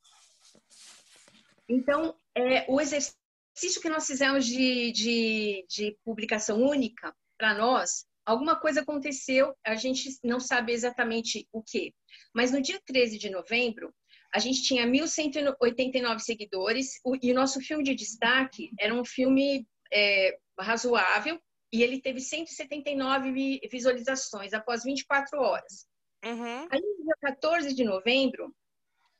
Então, 1.68 2.16
é, 2.36 2.66
o 2.70 2.80
exercício 2.80 3.82
que 3.82 3.90
nós 3.90 4.06
fizemos 4.06 4.46
de, 4.46 4.92
de, 4.92 5.66
de 5.68 5.98
publicação 6.06 6.62
única, 6.62 7.16
para 7.36 7.56
nós, 7.56 8.06
alguma 8.26 8.60
coisa 8.60 8.82
aconteceu, 8.82 9.56
a 9.66 9.76
gente 9.76 10.18
não 10.24 10.40
sabe 10.40 10.72
exatamente 10.72 11.48
o 11.52 11.64
que. 11.64 11.94
Mas 12.34 12.52
no 12.52 12.62
dia 12.62 12.80
13 12.86 13.18
de 13.18 13.32
novembro, 13.32 13.92
a 14.32 14.38
gente 14.38 14.62
tinha 14.62 14.86
1.189 14.86 16.20
seguidores 16.20 17.00
e 17.22 17.32
o 17.32 17.36
nosso 17.36 17.60
filme 17.60 17.84
de 17.84 17.96
destaque 17.96 18.72
era 18.80 18.94
um 18.94 19.06
filme 19.06 19.66
é, 19.92 20.38
razoável 20.60 21.40
e 21.72 21.82
ele 21.82 22.00
teve 22.00 22.20
179 22.20 23.62
visualizações 23.72 24.54
após 24.54 24.84
24 24.84 25.40
horas. 25.40 25.88
Uhum. 26.24 26.68
Aí, 26.72 26.80
no 26.80 27.04
dia 27.04 27.16
14 27.22 27.74
de 27.74 27.84
novembro, 27.84 28.56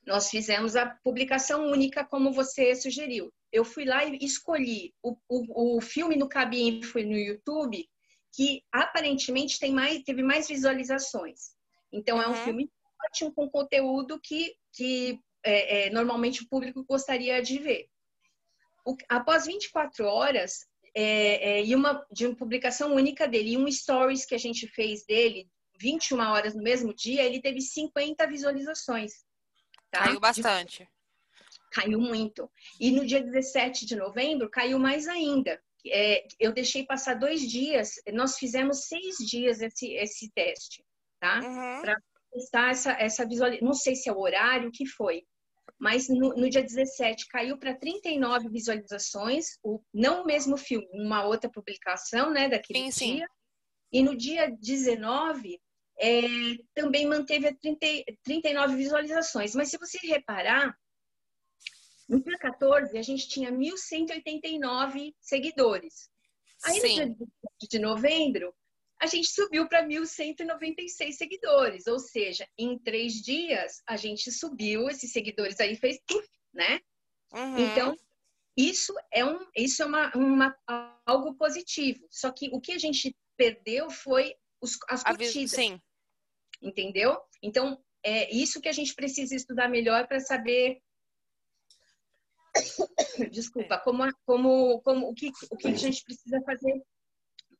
nós 0.06 0.30
fizemos 0.30 0.76
a 0.76 0.86
publicação 1.02 1.70
única, 1.70 2.04
como 2.04 2.32
você 2.32 2.74
sugeriu. 2.74 3.32
Eu 3.52 3.64
fui 3.64 3.84
lá 3.84 4.04
e 4.04 4.18
escolhi 4.24 4.94
o, 5.02 5.16
o, 5.28 5.76
o 5.76 5.80
filme 5.80 6.16
no 6.16 6.28
Cabine, 6.28 6.82
foi 6.82 7.04
no 7.04 7.16
YouTube, 7.16 7.88
que 8.34 8.62
aparentemente 8.72 9.58
tem 9.58 9.72
mais, 9.72 10.02
teve 10.02 10.22
mais 10.22 10.48
visualizações. 10.48 11.52
Então, 11.92 12.20
é 12.20 12.26
um 12.26 12.30
uhum. 12.30 12.44
filme 12.44 12.70
ótimo, 13.06 13.32
com 13.32 13.48
conteúdo 13.48 14.20
que, 14.20 14.54
que 14.72 15.20
é, 15.44 15.86
é, 15.86 15.90
normalmente 15.90 16.42
o 16.42 16.48
público 16.48 16.84
gostaria 16.84 17.40
de 17.42 17.58
ver. 17.58 17.86
O, 18.84 18.96
após 19.08 19.46
24 19.46 20.04
horas, 20.04 20.66
é, 20.94 21.58
é, 21.58 21.64
e 21.64 21.74
uma, 21.74 22.04
de 22.10 22.26
uma 22.26 22.36
publicação 22.36 22.94
única 22.94 23.26
dele, 23.26 23.52
e 23.52 23.56
um 23.56 23.70
stories 23.70 24.24
que 24.24 24.34
a 24.34 24.38
gente 24.38 24.66
fez 24.68 25.04
dele, 25.04 25.48
21 25.78 26.18
horas 26.20 26.54
no 26.54 26.62
mesmo 26.62 26.94
dia, 26.94 27.22
ele 27.22 27.40
teve 27.40 27.60
50 27.60 28.26
visualizações. 28.26 29.12
Tá? 29.90 30.04
Caiu 30.04 30.20
bastante. 30.20 30.88
Caiu 31.72 32.00
muito. 32.00 32.50
E 32.80 32.90
no 32.90 33.06
dia 33.06 33.22
17 33.22 33.86
de 33.86 33.96
novembro, 33.96 34.50
caiu 34.50 34.78
mais 34.78 35.08
ainda. 35.08 35.60
É, 35.86 36.26
eu 36.40 36.52
deixei 36.52 36.84
passar 36.84 37.14
dois 37.14 37.42
dias, 37.42 37.96
nós 38.12 38.38
fizemos 38.38 38.86
seis 38.86 39.16
dias 39.18 39.60
esse, 39.60 39.92
esse 39.92 40.30
teste, 40.30 40.82
tá? 41.20 41.40
Uhum. 41.40 41.82
Para 41.82 41.96
testar 42.32 42.70
essa, 42.70 42.92
essa 42.92 43.26
visualização. 43.26 43.66
Não 43.66 43.74
sei 43.74 43.94
se 43.94 44.08
é 44.08 44.12
o 44.12 44.18
horário, 44.18 44.68
o 44.68 44.72
que 44.72 44.86
foi. 44.86 45.24
Mas 45.78 46.08
no, 46.08 46.34
no 46.34 46.48
dia 46.48 46.62
17 46.62 47.28
caiu 47.28 47.58
para 47.58 47.74
39 47.74 48.48
visualizações, 48.48 49.58
o, 49.62 49.80
não 49.92 50.22
o 50.22 50.26
mesmo 50.26 50.56
filme, 50.56 50.86
uma 50.92 51.24
outra 51.24 51.50
publicação, 51.50 52.30
né, 52.30 52.48
daquele 52.48 52.90
sim, 52.90 53.16
dia. 53.16 53.26
Sim. 53.26 53.43
E 53.94 54.02
no 54.02 54.16
dia 54.16 54.50
19 54.50 55.60
é, 56.00 56.22
também 56.74 57.06
manteve 57.06 57.54
30, 57.54 57.86
39 58.24 58.74
visualizações. 58.74 59.54
Mas 59.54 59.70
se 59.70 59.78
você 59.78 59.98
reparar, 60.04 60.76
no 62.08 62.20
dia 62.20 62.36
14 62.36 62.98
a 62.98 63.02
gente 63.02 63.28
tinha 63.28 63.52
1.189 63.52 65.14
seguidores. 65.20 66.10
Aí 66.64 66.80
Sim. 66.80 67.04
no 67.06 67.14
dia 67.14 67.28
de 67.70 67.78
novembro, 67.78 68.52
a 69.00 69.06
gente 69.06 69.28
subiu 69.28 69.68
para 69.68 69.86
1.196 69.86 71.12
seguidores. 71.12 71.86
Ou 71.86 72.00
seja, 72.00 72.48
em 72.58 72.76
três 72.76 73.22
dias 73.22 73.80
a 73.86 73.96
gente 73.96 74.32
subiu, 74.32 74.90
esses 74.90 75.12
seguidores 75.12 75.60
aí 75.60 75.76
fez 75.76 76.00
tudo, 76.04 76.26
né? 76.52 76.80
Uhum. 77.32 77.58
Então, 77.58 77.96
isso 78.56 78.92
é, 79.12 79.24
um, 79.24 79.46
isso 79.56 79.84
é 79.84 79.86
uma, 79.86 80.10
uma, 80.16 81.00
algo 81.06 81.34
positivo. 81.34 82.04
Só 82.10 82.32
que 82.32 82.50
o 82.52 82.60
que 82.60 82.72
a 82.72 82.78
gente 82.78 83.14
perdeu 83.36 83.90
foi 83.90 84.34
os, 84.60 84.78
as 84.88 85.02
curtidas. 85.02 85.50
Sim. 85.50 85.80
Entendeu? 86.62 87.20
Então, 87.42 87.82
é 88.02 88.34
isso 88.34 88.60
que 88.60 88.68
a 88.68 88.72
gente 88.72 88.94
precisa 88.94 89.34
estudar 89.34 89.68
melhor 89.68 90.06
para 90.06 90.20
saber. 90.20 90.80
Desculpa, 93.32 93.78
como, 93.78 94.04
como, 94.24 94.80
como 94.82 95.08
o, 95.08 95.14
que, 95.14 95.30
o 95.50 95.56
que 95.56 95.68
a 95.68 95.74
gente 95.74 96.04
precisa 96.04 96.40
fazer 96.42 96.82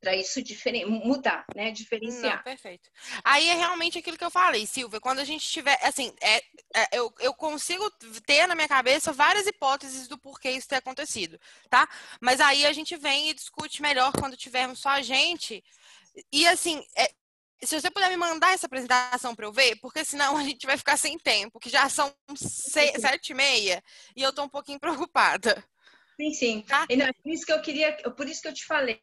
para 0.04 0.14
isso 0.14 0.38
mudar, 0.86 1.46
né? 1.56 1.70
Diferenciar. 1.70 2.36
Não, 2.36 2.42
perfeito. 2.42 2.90
Aí 3.24 3.48
é 3.48 3.54
realmente 3.54 3.98
aquilo 3.98 4.18
que 4.18 4.24
eu 4.24 4.30
falei, 4.30 4.66
Silvia. 4.66 5.00
Quando 5.00 5.20
a 5.20 5.24
gente 5.24 5.48
tiver, 5.48 5.78
assim, 5.82 6.12
é, 6.20 6.36
é, 6.74 6.88
eu, 6.92 7.12
eu 7.20 7.32
consigo 7.32 7.90
ter 8.26 8.46
na 8.46 8.54
minha 8.54 8.68
cabeça 8.68 9.12
várias 9.14 9.46
hipóteses 9.46 10.06
do 10.06 10.18
porquê 10.18 10.50
isso 10.50 10.68
ter 10.68 10.76
acontecido, 10.76 11.40
tá? 11.70 11.88
Mas 12.20 12.38
aí 12.38 12.66
a 12.66 12.72
gente 12.72 12.96
vem 12.96 13.30
e 13.30 13.34
discute 13.34 13.80
melhor 13.80 14.12
quando 14.12 14.36
tivermos 14.36 14.78
só 14.78 14.90
a 14.90 15.02
gente. 15.02 15.64
E 16.30 16.46
assim, 16.46 16.84
é, 16.94 17.10
se 17.62 17.80
você 17.80 17.90
puder 17.90 18.10
me 18.10 18.16
mandar 18.18 18.52
essa 18.52 18.66
apresentação 18.66 19.34
para 19.34 19.46
eu 19.46 19.52
ver, 19.52 19.76
porque 19.76 20.04
senão 20.04 20.36
a 20.36 20.42
gente 20.42 20.66
vai 20.66 20.76
ficar 20.76 20.98
sem 20.98 21.18
tempo, 21.18 21.58
que 21.58 21.70
já 21.70 21.88
são 21.88 22.14
seis, 22.36 23.00
sete 23.00 23.30
e 23.30 23.34
meia, 23.34 23.82
e 24.14 24.22
eu 24.22 24.34
tô 24.34 24.42
um 24.42 24.50
pouquinho 24.50 24.78
preocupada. 25.08 25.64
Sim, 26.20 26.32
sim. 26.32 26.62
Tá? 26.62 26.86
Não, 26.90 27.12
por 27.22 27.32
isso 27.32 27.46
que 27.46 27.52
eu 27.52 27.62
queria, 27.62 27.96
por 28.12 28.28
isso 28.28 28.42
que 28.42 28.48
eu 28.48 28.54
te 28.54 28.64
falei, 28.66 29.00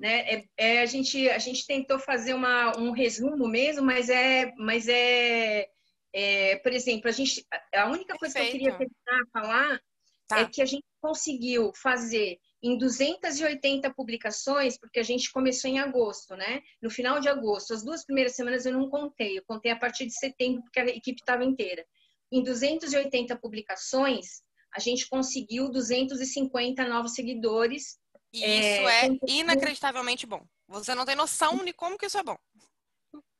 né? 0.00 0.20
É, 0.28 0.44
é, 0.56 0.82
a 0.82 0.86
gente 0.86 1.28
a 1.28 1.38
gente 1.38 1.66
tentou 1.66 1.98
fazer 1.98 2.34
uma, 2.34 2.76
um 2.78 2.90
resumo 2.90 3.48
mesmo, 3.48 3.84
mas 3.84 4.08
é, 4.08 4.52
mas 4.56 4.88
é, 4.88 5.68
é, 6.12 6.56
por 6.56 6.72
exemplo, 6.72 7.08
a 7.08 7.12
gente 7.12 7.46
a 7.74 7.86
única 7.86 8.16
coisa 8.18 8.34
Perfeito. 8.34 8.58
que 8.58 8.68
eu 8.68 8.72
queria 8.72 8.88
tentar 8.88 9.30
falar 9.32 9.80
tá. 10.28 10.40
é 10.40 10.46
que 10.46 10.62
a 10.62 10.66
gente 10.66 10.84
conseguiu 11.00 11.72
fazer 11.74 12.38
em 12.62 12.76
280 12.78 13.92
publicações, 13.94 14.78
porque 14.78 14.98
a 14.98 15.02
gente 15.02 15.30
começou 15.30 15.70
em 15.70 15.78
agosto, 15.78 16.34
né? 16.34 16.62
No 16.82 16.90
final 16.90 17.20
de 17.20 17.28
agosto. 17.28 17.72
As 17.72 17.84
duas 17.84 18.04
primeiras 18.04 18.34
semanas 18.34 18.66
eu 18.66 18.72
não 18.72 18.88
contei, 18.88 19.38
eu 19.38 19.44
contei 19.46 19.70
a 19.70 19.78
partir 19.78 20.06
de 20.06 20.18
setembro, 20.18 20.62
porque 20.62 20.80
a 20.80 20.86
equipe 20.86 21.20
estava 21.20 21.44
inteira. 21.44 21.84
Em 22.32 22.42
280 22.42 23.36
publicações, 23.36 24.42
a 24.74 24.80
gente 24.80 25.08
conseguiu 25.08 25.70
250 25.70 26.86
novos 26.88 27.14
seguidores. 27.14 27.98
E 28.44 28.60
isso 28.60 28.88
é, 28.88 29.06
é 29.06 29.18
inacreditavelmente 29.28 30.26
bom. 30.26 30.46
Você 30.68 30.94
não 30.94 31.04
tem 31.04 31.14
noção 31.14 31.64
de 31.64 31.72
como 31.72 31.96
que 31.96 32.06
isso 32.06 32.18
é 32.18 32.22
bom. 32.22 32.36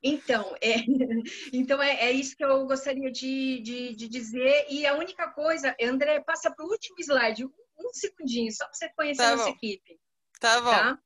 Então, 0.01 0.55
é, 0.61 0.75
então 1.53 1.81
é, 1.81 2.05
é, 2.05 2.11
isso 2.11 2.35
que 2.35 2.45
eu 2.45 2.65
gostaria 2.65 3.11
de, 3.11 3.61
de, 3.61 3.95
de, 3.95 4.07
dizer. 4.07 4.67
E 4.69 4.85
a 4.85 4.95
única 4.95 5.29
coisa, 5.31 5.75
André, 5.81 6.19
passa 6.21 6.51
para 6.51 6.65
o 6.65 6.69
último 6.69 6.95
slide 6.99 7.45
um 7.45 7.93
segundinho, 7.93 8.51
só 8.51 8.65
para 8.65 8.73
você 8.73 8.89
conhecer 8.93 9.23
tá 9.23 9.33
a 9.33 9.35
nossa 9.35 9.49
equipe. 9.49 9.99
Tá 10.39 10.61
bom. 10.61 10.71
Tá? 10.71 10.99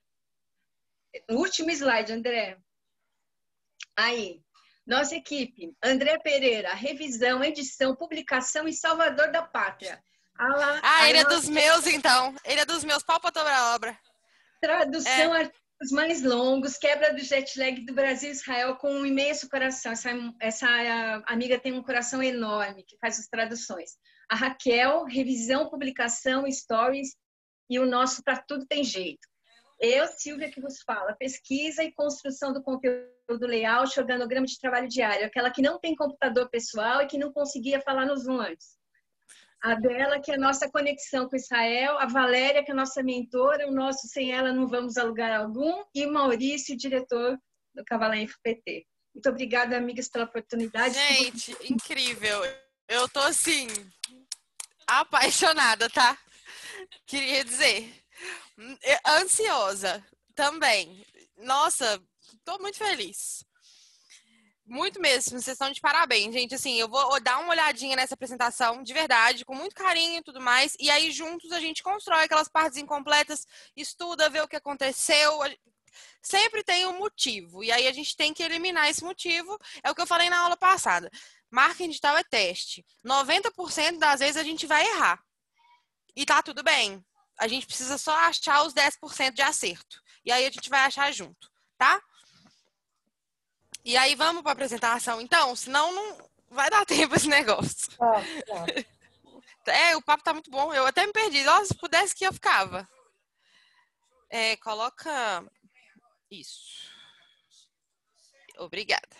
Último 1.32 1.70
slide, 1.72 2.14
André. 2.14 2.58
Aí, 3.96 4.42
nossa 4.86 5.16
equipe, 5.16 5.76
André 5.84 6.18
Pereira, 6.20 6.74
revisão, 6.74 7.44
edição, 7.44 7.96
publicação 7.96 8.68
e 8.68 8.74
Salvador 8.74 9.32
da 9.32 9.42
Pátria. 9.42 10.04
Ah, 10.82 11.08
ele 11.08 11.20
é 11.20 11.24
dos 11.26 11.48
meus, 11.48 11.86
então. 11.86 12.34
Ele 12.44 12.60
é 12.60 12.66
dos 12.66 12.84
meus, 12.84 13.04
pau 13.04 13.20
para 13.20 13.58
a 13.58 13.76
obra. 13.76 13.98
Tradução, 14.60 15.36
é. 15.36 15.52
Os 15.82 15.92
mais 15.92 16.22
longos, 16.22 16.78
quebra 16.78 17.12
do 17.12 17.20
jet 17.20 17.58
lag 17.58 17.84
do 17.86 17.94
Brasil 17.94 18.30
e 18.30 18.34
Israel 18.34 18.76
com 18.76 18.92
um 18.92 19.06
imenso 19.06 19.50
coração. 19.50 19.92
Essa, 19.92 20.12
essa 20.40 20.68
amiga 21.26 21.60
tem 21.60 21.74
um 21.74 21.82
coração 21.82 22.22
enorme 22.22 22.84
que 22.88 22.98
faz 23.00 23.20
as 23.20 23.28
traduções. 23.28 23.92
A 24.30 24.36
Raquel, 24.36 25.06
revisão, 25.06 25.70
publicação, 25.70 26.50
stories 26.52 27.16
e 27.68 27.80
o 27.80 27.86
nosso 27.88 28.24
para 28.24 28.38
tudo 28.38 28.68
tem 28.68 28.84
jeito. 28.84 29.28
Eu, 29.80 30.06
Silvia, 30.08 30.52
que 30.52 30.62
vos 30.62 30.82
fala, 30.84 31.16
pesquisa 31.16 31.84
e 31.84 31.92
construção 31.92 32.54
do 32.54 32.62
conteúdo 32.62 33.48
layout, 33.48 34.00
organograma 34.00 34.46
de 34.46 34.60
trabalho 34.60 34.88
diário, 34.88 35.26
aquela 35.26 35.50
que 35.50 35.64
não 35.64 35.80
tem 35.80 35.96
computador 35.96 36.48
pessoal 36.52 37.02
e 37.02 37.08
que 37.08 37.18
não 37.18 37.34
conseguia 37.34 37.82
falar 37.82 38.06
no 38.06 38.16
Zoom 38.16 38.40
antes. 38.40 38.81
A 39.64 39.76
dela, 39.76 40.20
que 40.20 40.32
é 40.32 40.36
a 40.36 40.40
nossa 40.40 40.70
conexão 40.72 41.30
com 41.30 41.36
Israel, 41.36 42.00
a 42.00 42.08
Valéria, 42.08 42.64
que 42.64 42.72
é 42.72 42.74
a 42.74 42.78
nossa 42.78 43.04
mentora, 43.04 43.68
o 43.68 43.72
nosso 43.72 44.08
sem 44.08 44.32
ela 44.32 44.52
não 44.52 44.68
vamos 44.68 44.98
a 44.98 45.04
lugar 45.04 45.32
algum, 45.32 45.84
e 45.94 46.06
o 46.06 46.12
Maurício, 46.12 46.76
diretor 46.76 47.38
do 47.76 47.86
Cavalém 47.86 48.28
FPT. 48.28 48.88
Muito 49.14 49.30
obrigada, 49.30 49.78
amigas, 49.78 50.10
pela 50.10 50.26
oportunidade. 50.26 50.96
Gente, 50.96 51.56
incrível. 51.70 52.42
Eu 52.88 53.08
tô 53.10 53.20
assim, 53.20 53.68
apaixonada, 54.88 55.90
tá? 55.90 56.18
Queria 57.06 57.44
dizer. 57.44 57.94
Ansiosa 59.06 60.04
também. 60.34 61.06
Nossa, 61.38 62.02
tô 62.44 62.58
muito 62.60 62.78
feliz. 62.78 63.44
Muito 64.72 65.02
mesmo, 65.02 65.32
vocês 65.32 65.50
estão 65.50 65.70
de 65.70 65.82
parabéns, 65.82 66.34
gente. 66.34 66.56
Assim, 66.56 66.80
eu 66.80 66.88
vou 66.88 67.20
dar 67.20 67.40
uma 67.40 67.50
olhadinha 67.50 67.94
nessa 67.94 68.14
apresentação, 68.14 68.82
de 68.82 68.94
verdade, 68.94 69.44
com 69.44 69.54
muito 69.54 69.76
carinho 69.76 70.20
e 70.20 70.24
tudo 70.24 70.40
mais. 70.40 70.78
E 70.80 70.90
aí, 70.90 71.12
juntos, 71.12 71.52
a 71.52 71.60
gente 71.60 71.84
constrói 71.84 72.24
aquelas 72.24 72.48
partes 72.48 72.78
incompletas, 72.78 73.46
estuda, 73.76 74.30
vê 74.30 74.40
o 74.40 74.48
que 74.48 74.56
aconteceu. 74.56 75.40
Sempre 76.22 76.64
tem 76.64 76.88
um 76.88 76.98
motivo. 76.98 77.62
E 77.62 77.70
aí, 77.70 77.86
a 77.86 77.92
gente 77.92 78.16
tem 78.16 78.34
que 78.34 78.42
eliminar 78.42 78.90
esse 78.90 79.04
motivo. 79.04 79.60
É 79.84 79.92
o 79.92 79.94
que 79.94 80.02
eu 80.02 80.08
falei 80.08 80.30
na 80.30 80.40
aula 80.40 80.56
passada. 80.56 81.12
Marketing 81.50 81.90
digital 81.90 82.16
é 82.16 82.24
teste. 82.24 82.86
90% 83.06 83.98
das 83.98 84.22
vezes 84.22 84.38
a 84.38 84.44
gente 84.44 84.66
vai 84.66 84.88
errar. 84.88 85.22
E 86.16 86.26
tá 86.26 86.42
tudo 86.42 86.64
bem. 86.64 87.04
A 87.38 87.46
gente 87.46 87.68
precisa 87.68 87.98
só 87.98 88.16
achar 88.20 88.64
os 88.64 88.74
10% 88.74 89.34
de 89.34 89.42
acerto. 89.42 90.02
E 90.24 90.32
aí 90.32 90.46
a 90.46 90.50
gente 90.50 90.70
vai 90.70 90.80
achar 90.80 91.12
junto, 91.12 91.52
tá? 91.78 92.02
E 93.84 93.98
aí 93.98 94.16
vamos 94.16 94.42
para 94.42 94.52
a 94.52 94.54
apresentação, 94.54 95.20
então, 95.20 95.56
senão 95.56 95.92
não 95.94 96.18
vai 96.50 96.70
dar 96.70 96.86
tempo 96.86 97.16
esse 97.16 97.28
negócio. 97.28 97.90
Ah, 98.00 98.22
tá. 98.46 98.66
É, 99.68 99.96
o 99.96 100.02
papo 100.02 100.24
tá 100.24 100.34
muito 100.34 100.50
bom. 100.50 100.74
Eu 100.74 100.88
até 100.88 101.06
me 101.06 101.14
perdi. 101.14 101.44
Nossa, 101.44 101.68
se 101.68 101.76
pudesse 101.76 102.16
que 102.16 102.26
eu 102.26 102.34
ficava. 102.34 102.90
É, 104.28 104.58
coloca 104.58 105.46
isso. 106.32 106.90
Obrigada. 108.58 109.16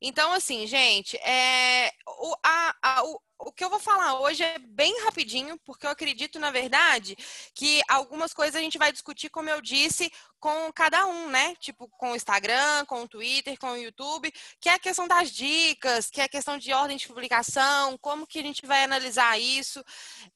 Então, 0.00 0.32
assim, 0.32 0.66
gente, 0.66 1.16
é, 1.18 1.92
o, 2.06 2.34
a, 2.44 2.76
a, 2.82 3.04
o, 3.04 3.20
o 3.40 3.52
que 3.52 3.62
eu 3.62 3.70
vou 3.70 3.78
falar 3.78 4.20
hoje 4.20 4.42
é 4.42 4.58
bem 4.58 4.92
rapidinho, 5.04 5.58
porque 5.64 5.86
eu 5.86 5.90
acredito, 5.90 6.38
na 6.38 6.50
verdade, 6.50 7.16
que 7.54 7.80
algumas 7.88 8.34
coisas 8.34 8.56
a 8.56 8.60
gente 8.60 8.78
vai 8.78 8.90
discutir, 8.90 9.30
como 9.30 9.48
eu 9.48 9.60
disse, 9.60 10.10
com 10.40 10.72
cada 10.72 11.06
um, 11.06 11.28
né? 11.28 11.54
Tipo, 11.56 11.88
com 11.88 12.12
o 12.12 12.16
Instagram, 12.16 12.84
com 12.86 13.02
o 13.02 13.08
Twitter, 13.08 13.58
com 13.58 13.72
o 13.72 13.76
YouTube, 13.76 14.32
que 14.60 14.68
é 14.68 14.74
a 14.74 14.78
questão 14.78 15.06
das 15.06 15.30
dicas, 15.30 16.10
que 16.10 16.20
é 16.20 16.24
a 16.24 16.28
questão 16.28 16.58
de 16.58 16.72
ordem 16.72 16.96
de 16.96 17.06
publicação, 17.06 17.96
como 17.98 18.26
que 18.26 18.40
a 18.40 18.42
gente 18.42 18.66
vai 18.66 18.82
analisar 18.82 19.38
isso. 19.38 19.84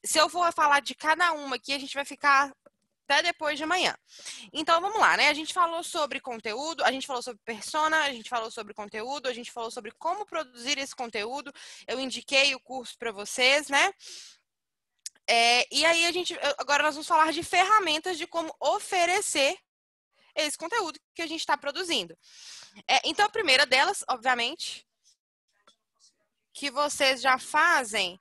Se 0.03 0.17
eu 0.17 0.29
for 0.29 0.51
falar 0.53 0.81
de 0.81 0.95
cada 0.95 1.33
uma 1.33 1.57
aqui, 1.57 1.73
a 1.73 1.79
gente 1.79 1.93
vai 1.93 2.05
ficar 2.05 2.53
até 3.07 3.21
depois 3.21 3.57
de 3.57 3.63
amanhã. 3.63 3.95
Então 4.51 4.79
vamos 4.81 4.99
lá, 4.99 5.17
né? 5.17 5.29
A 5.29 5.33
gente 5.33 5.53
falou 5.53 5.83
sobre 5.83 6.19
conteúdo, 6.19 6.83
a 6.83 6.91
gente 6.91 7.05
falou 7.05 7.21
sobre 7.21 7.41
persona, 7.43 8.03
a 8.03 8.11
gente 8.11 8.29
falou 8.29 8.49
sobre 8.49 8.73
conteúdo, 8.73 9.27
a 9.27 9.33
gente 9.33 9.51
falou 9.51 9.69
sobre 9.69 9.91
como 9.91 10.25
produzir 10.25 10.77
esse 10.77 10.95
conteúdo. 10.95 11.51
Eu 11.87 11.99
indiquei 11.99 12.55
o 12.55 12.59
curso 12.59 12.97
para 12.97 13.11
vocês, 13.11 13.67
né? 13.67 13.93
É, 15.27 15.67
e 15.73 15.85
aí 15.85 16.05
a 16.05 16.11
gente 16.11 16.37
agora 16.57 16.83
nós 16.83 16.95
vamos 16.95 17.07
falar 17.07 17.31
de 17.31 17.43
ferramentas 17.43 18.17
de 18.17 18.27
como 18.27 18.53
oferecer 18.59 19.57
esse 20.35 20.57
conteúdo 20.57 20.99
que 21.13 21.21
a 21.21 21.27
gente 21.27 21.39
está 21.39 21.55
produzindo. 21.55 22.17
É, 22.87 23.01
então 23.05 23.25
a 23.25 23.29
primeira 23.29 23.65
delas, 23.65 24.03
obviamente, 24.09 24.85
que 26.51 26.69
vocês 26.71 27.21
já 27.21 27.37
fazem 27.37 28.19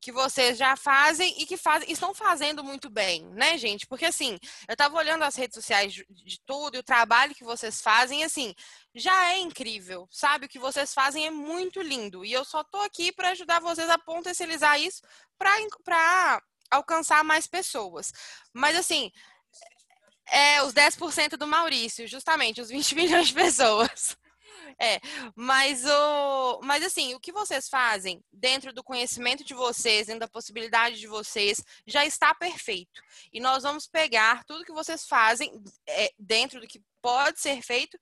que 0.00 0.12
vocês 0.12 0.56
já 0.56 0.76
fazem 0.76 1.34
e 1.40 1.46
que 1.46 1.56
fazem, 1.56 1.90
estão 1.90 2.14
fazendo 2.14 2.62
muito 2.64 2.88
bem, 2.88 3.24
né, 3.30 3.58
gente? 3.58 3.86
Porque 3.86 4.06
assim, 4.06 4.38
eu 4.66 4.72
estava 4.72 4.96
olhando 4.96 5.24
as 5.24 5.36
redes 5.36 5.54
sociais 5.54 5.92
de, 5.92 6.06
de, 6.10 6.40
tudo 6.46 6.76
e 6.76 6.78
o 6.78 6.82
trabalho 6.82 7.34
que 7.34 7.44
vocês 7.44 7.80
fazem, 7.80 8.24
assim, 8.24 8.54
já 8.94 9.32
é 9.32 9.38
incrível, 9.38 10.08
sabe? 10.10 10.46
O 10.46 10.48
que 10.48 10.58
vocês 10.58 10.94
fazem 10.94 11.26
é 11.26 11.30
muito 11.30 11.80
lindo 11.80 12.24
e 12.24 12.32
eu 12.32 12.44
só 12.44 12.62
tô 12.64 12.78
aqui 12.82 13.12
para 13.12 13.30
ajudar 13.30 13.60
vocês 13.60 13.88
a 13.90 13.98
potencializar 13.98 14.78
isso 14.78 15.02
para 15.38 16.40
alcançar 16.70 17.24
mais 17.24 17.46
pessoas. 17.46 18.12
Mas 18.52 18.76
assim, 18.76 19.10
é 20.30 20.62
os 20.62 20.72
10% 20.72 21.36
do 21.36 21.46
Maurício, 21.46 22.06
justamente, 22.06 22.60
os 22.60 22.68
20 22.68 22.94
milhões 22.96 23.28
de 23.28 23.34
pessoas. 23.34 24.16
É, 24.80 25.00
mas 25.34 25.84
o, 25.84 26.60
mas 26.62 26.84
assim, 26.84 27.14
o 27.14 27.20
que 27.20 27.32
vocês 27.32 27.68
fazem 27.68 28.22
dentro 28.32 28.72
do 28.72 28.84
conhecimento 28.84 29.42
de 29.42 29.52
vocês, 29.52 30.06
dentro 30.06 30.20
da 30.20 30.28
possibilidade 30.28 31.00
de 31.00 31.08
vocês, 31.08 31.62
já 31.84 32.04
está 32.04 32.32
perfeito. 32.32 33.02
E 33.32 33.40
nós 33.40 33.64
vamos 33.64 33.88
pegar 33.88 34.44
tudo 34.44 34.64
que 34.64 34.72
vocês 34.72 35.06
fazem 35.06 35.52
é, 35.86 36.12
dentro 36.18 36.60
do 36.60 36.68
que 36.68 36.80
pode 37.02 37.40
ser 37.40 37.60
feito 37.60 37.98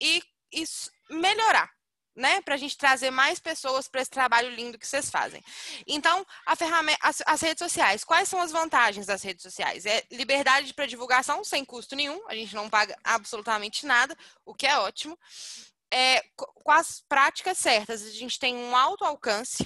e, 0.00 0.22
e 0.52 0.64
melhorar 1.10 1.68
né, 2.16 2.40
para 2.42 2.54
a 2.54 2.56
gente 2.56 2.76
trazer 2.76 3.10
mais 3.10 3.40
pessoas 3.40 3.88
para 3.88 4.00
esse 4.00 4.10
trabalho 4.10 4.48
lindo 4.50 4.78
que 4.78 4.86
vocês 4.86 5.10
fazem. 5.10 5.42
Então, 5.86 6.24
as, 6.46 7.22
as, 7.26 7.40
redes 7.40 7.58
sociais, 7.58 8.04
quais 8.04 8.28
são 8.28 8.40
as 8.40 8.52
vantagens 8.52 9.06
das 9.06 9.22
redes 9.22 9.42
sociais? 9.42 9.84
É 9.84 10.04
liberdade 10.12 10.72
para 10.74 10.86
divulgação 10.86 11.42
sem 11.42 11.64
custo 11.64 11.96
nenhum, 11.96 12.22
a 12.28 12.34
gente 12.34 12.54
não 12.54 12.70
paga 12.70 12.96
absolutamente 13.02 13.84
nada, 13.84 14.16
o 14.44 14.54
que 14.54 14.66
é 14.66 14.78
ótimo 14.78 15.18
é, 15.94 16.24
com 16.34 16.72
as 16.72 17.04
práticas 17.08 17.56
certas, 17.56 18.02
a 18.02 18.10
gente 18.10 18.36
tem 18.36 18.56
um 18.56 18.74
alto 18.74 19.04
alcance, 19.04 19.64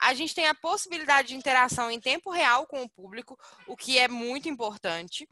a 0.00 0.12
gente 0.12 0.34
tem 0.34 0.48
a 0.48 0.54
possibilidade 0.54 1.28
de 1.28 1.36
interação 1.36 1.88
em 1.88 2.00
tempo 2.00 2.32
real 2.32 2.66
com 2.66 2.82
o 2.82 2.88
público, 2.88 3.38
o 3.64 3.76
que 3.76 3.96
é 3.96 4.08
muito 4.08 4.48
importante. 4.48 5.28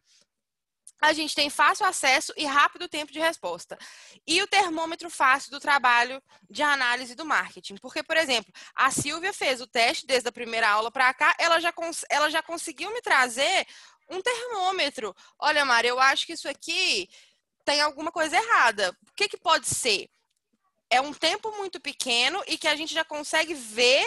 A 1.02 1.12
gente 1.12 1.35
tem 1.35 1.50
fácil 1.50 1.85
acesso 1.85 2.32
e 2.37 2.46
rápido 2.46 2.88
tempo 2.88 3.12
de 3.12 3.18
resposta. 3.18 3.76
E 4.24 4.40
o 4.40 4.46
termômetro 4.46 5.11
fácil 5.11 5.50
do 5.50 5.59
trabalho 5.59 6.22
de 6.48 6.62
análise 6.62 7.16
do 7.16 7.24
marketing. 7.24 7.74
Porque, 7.76 8.02
por 8.02 8.16
exemplo, 8.16 8.50
a 8.74 8.90
Silvia 8.90 9.32
fez 9.32 9.61
o 9.61 9.66
teste 9.66 10.06
desde 10.06 10.28
a 10.28 10.32
primeira 10.32 10.68
aula 10.70 10.92
para 10.92 11.12
cá, 11.12 11.35
ela 11.40 11.59
já, 11.59 11.74
ela 12.09 12.30
já 12.30 12.40
conseguiu 12.40 12.94
me 12.94 13.02
trazer 13.02 13.66
um 14.09 14.22
termômetro. 14.22 15.14
Olha, 15.40 15.64
Mari, 15.64 15.88
eu 15.88 15.98
acho 15.98 16.24
que 16.24 16.35
isso 16.35 16.48
aqui 16.48 17.09
tem 17.64 17.80
alguma 17.80 18.12
coisa 18.12 18.37
errada. 18.37 18.96
O 19.11 19.14
que, 19.14 19.28
que 19.28 19.37
pode 19.37 19.66
ser? 19.66 20.09
É 20.90 21.01
um 21.01 21.12
tempo 21.12 21.51
muito 21.57 21.81
pequeno 21.81 22.42
e 22.46 22.57
que 22.57 22.68
a 22.68 22.77
gente 22.77 22.94
já 22.94 23.05
consegue 23.05 23.55
ver 23.55 24.07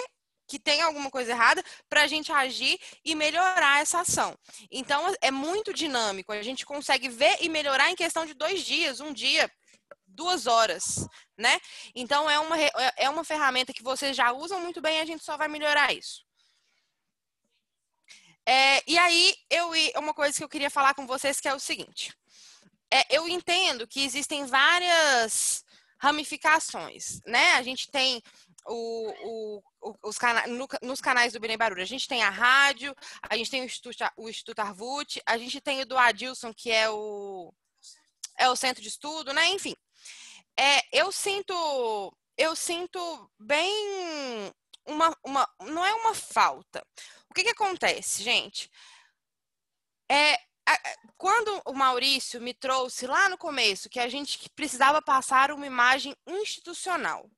que 0.50 0.58
tem 0.58 0.82
alguma 0.82 1.12
coisa 1.12 1.32
errada 1.32 1.64
para 1.88 2.02
a 2.02 2.08
gente 2.08 2.32
agir 2.32 2.80
e 3.06 3.14
melhorar 3.14 3.82
essa 3.82 4.00
ação. 4.00 4.36
Então, 4.72 5.14
é 5.22 5.30
muito 5.30 5.72
dinâmico. 5.72 6.32
A 6.32 6.42
gente 6.42 6.66
consegue 6.66 7.08
ver 7.08 7.38
e 7.40 7.48
melhorar 7.48 7.92
em 7.92 7.96
questão 7.96 8.26
de 8.26 8.34
dois 8.34 8.66
dias, 8.66 9.00
um 9.00 9.14
dia, 9.14 9.50
duas 10.08 10.48
horas, 10.48 11.08
né? 11.38 11.62
Então, 11.94 12.28
é 12.28 12.40
uma, 12.40 12.58
é 12.98 13.08
uma 13.10 13.24
ferramenta 13.24 13.72
que 13.72 13.84
vocês 13.84 14.18
já 14.18 14.32
usam 14.32 14.60
muito 14.60 14.82
bem 14.82 15.00
a 15.00 15.06
gente 15.06 15.24
só 15.24 15.38
vai 15.38 15.48
melhorar 15.48 15.94
isso. 15.94 16.26
É, 18.44 18.82
e 18.88 18.98
aí, 18.98 19.36
eu, 19.52 19.70
uma 19.98 20.16
coisa 20.16 20.36
que 20.36 20.44
eu 20.44 20.50
queria 20.50 20.72
falar 20.72 20.96
com 20.96 21.06
vocês 21.06 21.40
que 21.40 21.48
é 21.48 21.54
o 21.54 21.60
seguinte. 21.60 22.12
É, 22.92 23.06
eu 23.16 23.28
entendo 23.28 23.88
que 23.88 24.04
existem 24.04 24.48
várias 24.48 25.64
ramificações, 26.00 27.22
né? 27.26 27.54
A 27.54 27.62
gente 27.62 27.92
tem 27.92 28.24
o, 28.66 29.62
o, 29.82 29.96
os 30.04 30.18
cana 30.18 30.48
no, 30.48 30.68
nos 30.82 31.02
canais 31.02 31.34
do 31.34 31.40
Belém 31.40 31.58
Barulho. 31.58 31.82
A 31.82 31.86
gente 31.86 32.08
tem 32.08 32.24
a 32.24 32.30
rádio, 32.30 32.96
a 33.30 33.36
gente 33.36 33.52
tem 33.52 33.62
o 33.62 33.66
Instituto, 33.66 34.04
o 34.18 34.30
Instituto 34.30 34.60
Arvut, 34.60 35.22
a 35.26 35.38
gente 35.38 35.60
tem 35.60 35.82
o 35.82 35.86
do 35.86 35.98
Adilson, 35.98 36.54
que 36.54 36.72
é 36.72 36.90
o, 36.90 37.54
é 38.38 38.50
o 38.50 38.56
centro 38.56 38.82
de 38.82 38.88
estudo, 38.88 39.34
né? 39.34 39.50
Enfim, 39.50 39.76
é, 40.58 40.82
eu 40.92 41.12
sinto 41.12 42.14
eu 42.38 42.56
sinto 42.56 43.32
bem 43.38 43.74
uma, 44.86 45.16
uma 45.24 45.48
não 45.62 45.86
é 45.86 45.94
uma 45.94 46.16
falta. 46.16 46.86
O 47.30 47.34
que, 47.34 47.44
que 47.44 47.50
acontece, 47.50 48.24
gente? 48.24 48.72
É, 50.10 50.40
quando 51.18 51.62
o 51.66 51.74
Maurício 51.74 52.42
me 52.42 52.54
trouxe 52.54 53.08
lá 53.08 53.30
no 53.30 53.38
começo 53.38 53.90
que 53.90 54.00
a 54.00 54.10
gente 54.10 54.50
precisava 54.52 55.02
passar 55.02 55.52
uma 55.52 55.66
imagem 55.66 56.16
institucional. 56.28 57.30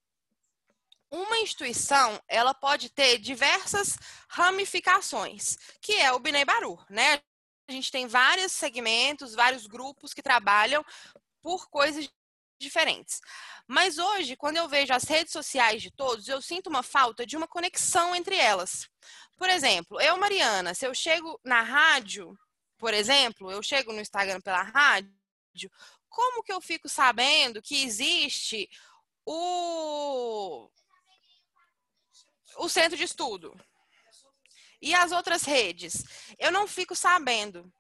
Uma 1.10 1.40
instituição, 1.40 2.22
ela 2.28 2.54
pode 2.54 2.90
ter 2.90 3.18
diversas 3.18 3.98
ramificações, 4.30 5.58
que 5.82 5.94
é 5.94 6.12
o 6.12 6.20
Binei 6.20 6.46
Baru, 6.46 6.80
né? 6.90 7.22
A 7.68 7.72
gente 7.72 7.92
tem 7.92 8.08
vários 8.08 8.52
segmentos, 8.52 9.36
vários 9.36 9.68
grupos 9.68 10.14
que 10.14 10.22
trabalham 10.22 10.86
por 11.42 11.70
coisas 11.70 12.10
diferentes. 12.60 13.20
Mas 13.68 13.98
hoje, 13.98 14.36
quando 14.36 14.58
eu 14.58 14.70
vejo 14.70 14.94
as 14.94 15.04
redes 15.04 15.34
sociais 15.34 15.82
de 15.82 15.92
todos, 15.92 16.28
eu 16.28 16.42
sinto 16.42 16.68
uma 16.68 16.84
falta 16.84 17.26
de 17.26 17.36
uma 17.36 17.48
conexão 17.48 18.16
entre 18.16 18.36
elas. 18.36 18.88
Por 19.38 19.50
exemplo, 19.50 20.00
eu, 20.00 20.18
Mariana, 20.18 20.74
se 20.74 20.86
eu 20.86 20.94
chego 20.94 21.40
na 21.44 21.62
rádio, 21.62 22.38
por 22.82 22.96
exemplo, 22.96 23.52
eu 23.52 23.62
chego 23.62 23.94
no 23.94 24.02
Instagram 24.02 24.42
pela 24.42 24.64
rádio, 24.64 25.12
como 26.10 26.42
que 26.42 26.52
eu 26.52 26.60
fico 26.60 26.90
sabendo 26.90 27.62
que 27.62 27.84
existe 27.84 28.68
o, 29.24 30.68
o 32.58 32.68
centro 32.68 32.98
de 32.98 33.04
estudo? 33.04 33.56
E 34.82 34.96
as 34.96 35.12
outras 35.12 35.44
redes? 35.44 36.04
Eu 36.40 36.52
não 36.52 36.68
fico 36.68 36.96
sabendo. 36.96 37.72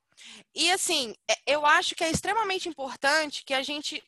E 0.54 0.72
assim, 0.72 1.16
é, 1.28 1.36
eu 1.48 1.66
acho 1.66 1.96
que 1.96 2.04
é 2.04 2.12
extremamente 2.12 2.70
importante 2.70 3.44
que 3.44 3.56
a 3.56 3.64
gente 3.64 4.04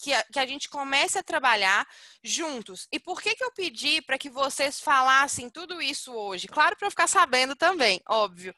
que 0.00 0.12
a, 0.12 0.24
que 0.24 0.40
a 0.40 0.46
gente 0.46 0.68
comece 0.68 1.16
a 1.16 1.22
trabalhar 1.22 1.86
juntos. 2.22 2.88
E 2.90 2.98
por 2.98 3.22
que, 3.22 3.36
que 3.36 3.44
eu 3.44 3.52
pedi 3.52 4.02
para 4.02 4.18
que 4.18 4.28
vocês 4.28 4.80
falassem 4.80 5.48
tudo 5.48 5.80
isso 5.80 6.12
hoje? 6.12 6.48
Claro, 6.48 6.76
para 6.76 6.86
eu 6.86 6.90
ficar 6.90 7.06
sabendo 7.06 7.54
também, 7.54 8.02
óbvio, 8.08 8.54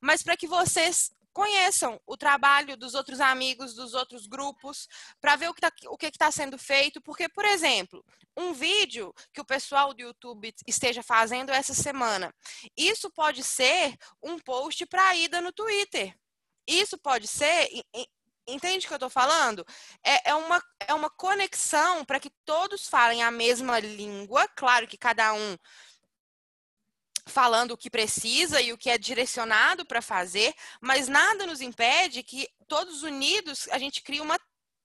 mas 0.00 0.22
para 0.22 0.36
que 0.36 0.48
vocês 0.48 1.12
conheçam 1.32 2.00
o 2.06 2.16
trabalho 2.16 2.76
dos 2.76 2.94
outros 2.94 3.20
amigos, 3.20 3.74
dos 3.74 3.94
outros 3.94 4.26
grupos, 4.26 4.88
para 5.20 5.36
ver 5.36 5.48
o 5.48 5.54
que 5.54 5.64
está 5.64 6.08
está 6.08 6.30
sendo 6.30 6.58
feito. 6.58 7.00
Porque, 7.00 7.28
por 7.28 7.44
exemplo, 7.44 8.04
um 8.36 8.52
vídeo 8.52 9.12
que 9.32 9.40
o 9.40 9.44
pessoal 9.44 9.94
do 9.94 10.02
YouTube 10.02 10.54
esteja 10.66 11.02
fazendo 11.02 11.50
essa 11.50 11.74
semana, 11.74 12.34
isso 12.76 13.10
pode 13.10 13.42
ser 13.44 13.96
um 14.22 14.38
post 14.38 14.84
para 14.86 15.14
ida 15.16 15.40
no 15.40 15.52
Twitter. 15.52 16.14
Isso 16.66 16.98
pode 16.98 17.26
ser 17.26 17.68
Entende 18.46 18.84
o 18.84 18.88
que 18.88 18.94
eu 18.94 18.96
estou 18.96 19.10
falando? 19.10 19.64
É, 20.04 20.30
é, 20.30 20.34
uma, 20.34 20.62
é 20.80 20.94
uma 20.94 21.10
conexão 21.10 22.04
para 22.04 22.18
que 22.18 22.30
todos 22.44 22.88
falem 22.88 23.22
a 23.22 23.30
mesma 23.30 23.78
língua, 23.78 24.48
claro 24.56 24.88
que 24.88 24.98
cada 24.98 25.32
um 25.32 25.56
falando 27.26 27.72
o 27.72 27.76
que 27.76 27.90
precisa 27.90 28.60
e 28.60 28.72
o 28.72 28.78
que 28.78 28.90
é 28.90 28.98
direcionado 28.98 29.84
para 29.84 30.02
fazer, 30.02 30.54
mas 30.80 31.08
nada 31.08 31.46
nos 31.46 31.60
impede 31.60 32.22
que 32.22 32.48
todos 32.66 33.02
unidos 33.02 33.68
a 33.70 33.78
gente 33.78 34.02
crie 34.02 34.20
uma 34.20 34.38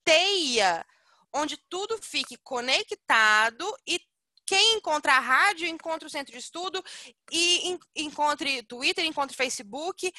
teia 0.03 0.85
onde 1.33 1.57
tudo 1.69 1.97
fique 2.01 2.37
conectado 2.43 3.65
e 3.87 3.99
quem 4.47 4.75
encontra 4.75 5.13
a 5.13 5.19
rádio 5.19 5.67
encontra 5.67 6.07
o 6.07 6.11
centro 6.11 6.31
de 6.31 6.37
estudo 6.37 6.83
e 7.31 7.77
encontre 7.95 8.61
Twitter, 8.63 9.03
encontre 9.03 9.35
Facebook 9.35 10.11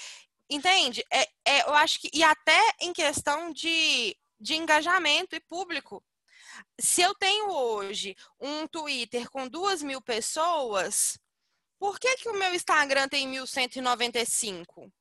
Entende? 0.49 1.05
É, 1.13 1.23
é, 1.45 1.63
eu 1.63 1.75
acho 1.75 2.01
que. 2.01 2.11
E 2.13 2.23
até 2.23 2.61
em 2.81 2.93
questão 2.93 3.53
de, 3.53 4.17
de 4.41 4.55
engajamento 4.55 5.35
e 5.35 5.41
público. 5.41 6.03
Se 6.81 7.03
eu 7.03 7.15
tenho 7.15 7.51
hoje 7.51 8.17
um 8.41 8.67
Twitter 8.67 9.29
com 9.29 9.49
duas 9.49 9.83
mil 9.83 10.01
pessoas, 10.01 11.19
por 11.79 11.99
que, 11.99 12.17
que 12.17 12.29
o 12.29 12.35
meu 12.35 12.55
Instagram 12.55 13.09
tem 13.09 13.27
1195? 13.29 14.93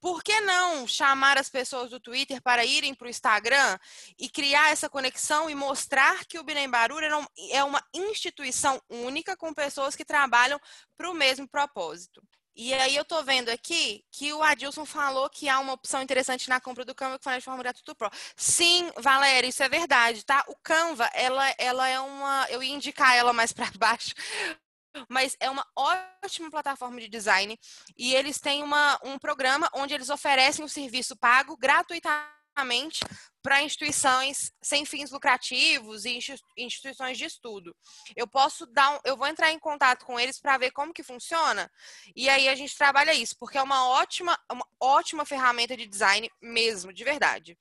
Por 0.00 0.20
que 0.20 0.40
não 0.40 0.84
chamar 0.88 1.38
as 1.38 1.48
pessoas 1.48 1.90
do 1.90 2.00
Twitter 2.00 2.42
para 2.42 2.64
irem 2.64 2.92
para 2.92 3.06
o 3.06 3.10
Instagram 3.10 3.78
e 4.18 4.28
criar 4.28 4.72
essa 4.72 4.90
conexão 4.90 5.48
e 5.48 5.54
mostrar 5.54 6.24
que 6.26 6.40
o 6.40 6.42
Binem 6.42 6.68
Barulho 6.68 7.06
é 7.52 7.62
uma 7.62 7.80
instituição 7.94 8.82
única 8.90 9.36
com 9.36 9.54
pessoas 9.54 9.94
que 9.94 10.04
trabalham 10.04 10.60
para 10.96 11.08
o 11.08 11.14
mesmo 11.14 11.48
propósito? 11.48 12.20
E 12.54 12.74
aí 12.74 12.96
eu 12.96 13.04
tô 13.04 13.22
vendo 13.22 13.48
aqui 13.48 14.04
que 14.10 14.32
o 14.32 14.42
Adilson 14.42 14.84
falou 14.84 15.30
que 15.30 15.48
há 15.48 15.58
uma 15.58 15.72
opção 15.72 16.02
interessante 16.02 16.48
na 16.48 16.60
compra 16.60 16.84
do 16.84 16.94
Canva 16.94 17.18
que 17.18 17.24
fala 17.24 17.38
de 17.38 17.44
forma 17.44 17.62
gratuita 17.62 17.94
Pro. 17.94 18.10
Sim, 18.36 18.90
Valéria, 18.98 19.48
isso 19.48 19.62
é 19.62 19.68
verdade, 19.68 20.24
tá? 20.24 20.44
O 20.48 20.56
Canva, 20.62 21.08
ela, 21.14 21.54
ela 21.56 21.88
é 21.88 21.98
uma. 21.98 22.46
Eu 22.50 22.62
ia 22.62 22.74
indicar 22.74 23.16
ela 23.16 23.32
mais 23.32 23.52
para 23.52 23.70
baixo. 23.78 24.14
Mas 25.08 25.36
é 25.40 25.48
uma 25.48 25.66
ótima 25.76 26.50
plataforma 26.50 27.00
de 27.00 27.08
design 27.08 27.58
e 27.96 28.14
eles 28.14 28.38
têm 28.38 28.62
uma, 28.62 28.98
um 29.04 29.18
programa 29.18 29.68
onde 29.74 29.94
eles 29.94 30.10
oferecem 30.10 30.64
o 30.64 30.68
serviço 30.68 31.16
pago 31.16 31.56
gratuitamente 31.56 33.00
para 33.42 33.62
instituições 33.62 34.52
sem 34.60 34.84
fins 34.84 35.10
lucrativos 35.10 36.04
e 36.04 36.18
instituições 36.56 37.16
de 37.16 37.24
estudo. 37.24 37.74
Eu 38.14 38.26
posso 38.26 38.66
dar, 38.66 38.94
um, 38.94 39.00
eu 39.04 39.16
vou 39.16 39.26
entrar 39.26 39.50
em 39.50 39.58
contato 39.58 40.04
com 40.04 40.20
eles 40.20 40.38
para 40.38 40.58
ver 40.58 40.70
como 40.70 40.92
que 40.92 41.02
funciona 41.02 41.70
e 42.14 42.28
aí 42.28 42.48
a 42.48 42.54
gente 42.54 42.76
trabalha 42.76 43.14
isso, 43.14 43.36
porque 43.38 43.58
é 43.58 43.62
uma 43.62 43.88
ótima, 43.88 44.38
uma 44.50 44.66
ótima 44.78 45.24
ferramenta 45.24 45.76
de 45.76 45.86
design 45.86 46.30
mesmo, 46.40 46.92
de 46.92 47.02
verdade. 47.02 47.58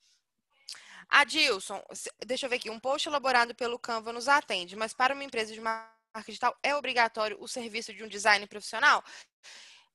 Adilson, 1.10 1.84
deixa 2.26 2.46
eu 2.46 2.50
ver 2.50 2.56
aqui, 2.56 2.70
um 2.70 2.80
post 2.80 3.08
elaborado 3.08 3.54
pelo 3.54 3.78
Canva 3.78 4.14
nos 4.14 4.30
atende, 4.30 4.78
mas 4.78 4.94
para 4.94 5.14
uma 5.14 5.24
empresa 5.24 5.54
de 5.54 5.60
digital 6.26 6.57
é 6.62 6.76
obrigatório 6.76 7.38
o 7.39 7.47
serviço 7.47 7.93
de 7.93 8.03
um 8.03 8.07
design 8.07 8.45
profissional? 8.47 9.03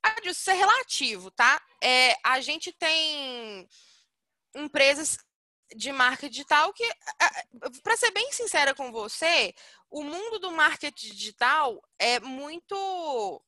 Adilson, 0.02 0.30
isso 0.30 0.50
é 0.50 0.54
relativo, 0.54 1.30
tá? 1.30 1.60
É, 1.82 2.16
a 2.22 2.40
gente 2.40 2.72
tem 2.72 3.68
empresas 4.54 5.18
de 5.74 5.90
marca 5.92 6.28
digital 6.28 6.72
que, 6.72 6.88
para 7.82 7.96
ser 7.96 8.10
bem 8.12 8.30
sincera 8.32 8.74
com 8.74 8.92
você, 8.92 9.54
o 9.90 10.02
mundo 10.04 10.38
do 10.38 10.52
marketing 10.52 11.12
digital 11.12 11.82
é 11.98 12.20
muito. 12.20 13.42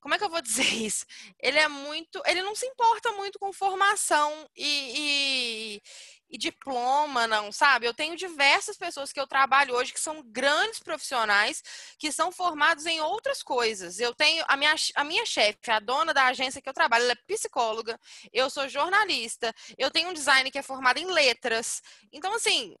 Como 0.00 0.14
é 0.14 0.18
que 0.18 0.24
eu 0.24 0.30
vou 0.30 0.42
dizer 0.42 0.62
isso? 0.84 1.06
Ele 1.38 1.58
é 1.58 1.68
muito. 1.68 2.22
Ele 2.26 2.42
não 2.42 2.54
se 2.54 2.66
importa 2.66 3.12
muito 3.12 3.38
com 3.38 3.52
formação 3.52 4.48
e, 4.54 4.92
e 4.96 5.82
e 6.28 6.36
diploma, 6.36 7.26
não, 7.26 7.52
sabe? 7.52 7.86
Eu 7.86 7.94
tenho 7.94 8.16
diversas 8.16 8.76
pessoas 8.76 9.12
que 9.12 9.20
eu 9.20 9.26
trabalho 9.26 9.74
hoje 9.74 9.92
que 9.92 10.00
são 10.00 10.22
grandes 10.24 10.78
profissionais, 10.80 11.62
que 11.98 12.10
são 12.10 12.32
formados 12.32 12.86
em 12.86 13.00
outras 13.00 13.42
coisas. 13.42 14.00
Eu 14.00 14.14
tenho 14.14 14.44
a 14.48 14.56
minha, 14.56 14.74
a 14.94 15.04
minha 15.04 15.24
chefe, 15.24 15.70
a 15.70 15.80
dona 15.80 16.12
da 16.12 16.26
agência 16.26 16.60
que 16.60 16.68
eu 16.68 16.74
trabalho, 16.74 17.04
ela 17.04 17.12
é 17.12 17.26
psicóloga, 17.26 17.98
eu 18.32 18.50
sou 18.50 18.68
jornalista, 18.68 19.54
eu 19.78 19.90
tenho 19.90 20.10
um 20.10 20.14
design 20.14 20.50
que 20.50 20.58
é 20.58 20.62
formado 20.62 20.98
em 20.98 21.06
letras. 21.06 21.82
Então, 22.12 22.34
assim, 22.34 22.74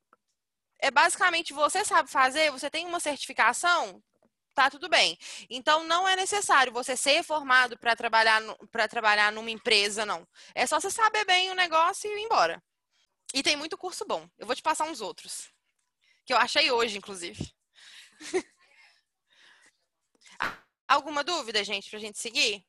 é 0.80 0.90
basicamente 0.90 1.52
você 1.52 1.84
sabe 1.84 2.10
fazer, 2.10 2.50
você 2.50 2.70
tem 2.70 2.86
uma 2.86 3.00
certificação, 3.00 4.02
tá 4.54 4.70
tudo 4.70 4.88
bem. 4.88 5.18
Então 5.50 5.84
não 5.84 6.08
é 6.08 6.16
necessário 6.16 6.72
você 6.72 6.96
ser 6.96 7.22
formado 7.22 7.78
para 7.78 7.94
trabalhar 7.94 8.42
para 8.72 8.88
trabalhar 8.88 9.30
numa 9.32 9.50
empresa, 9.50 10.04
não. 10.06 10.26
É 10.54 10.66
só 10.66 10.80
você 10.80 10.90
saber 10.90 11.24
bem 11.26 11.50
o 11.50 11.54
negócio 11.54 12.10
e 12.10 12.14
ir 12.14 12.24
embora. 12.24 12.62
E 13.36 13.42
tem 13.42 13.54
muito 13.54 13.76
curso 13.76 14.02
bom. 14.06 14.26
Eu 14.38 14.46
vou 14.46 14.56
te 14.56 14.62
passar 14.62 14.84
uns 14.84 15.02
outros. 15.02 15.50
Que 16.24 16.32
eu 16.32 16.38
achei 16.38 16.70
hoje, 16.70 16.96
inclusive. 16.96 17.52
Alguma 20.88 21.22
dúvida, 21.22 21.62
gente, 21.62 21.90
pra 21.90 21.98
gente 21.98 22.18
seguir? 22.18 22.64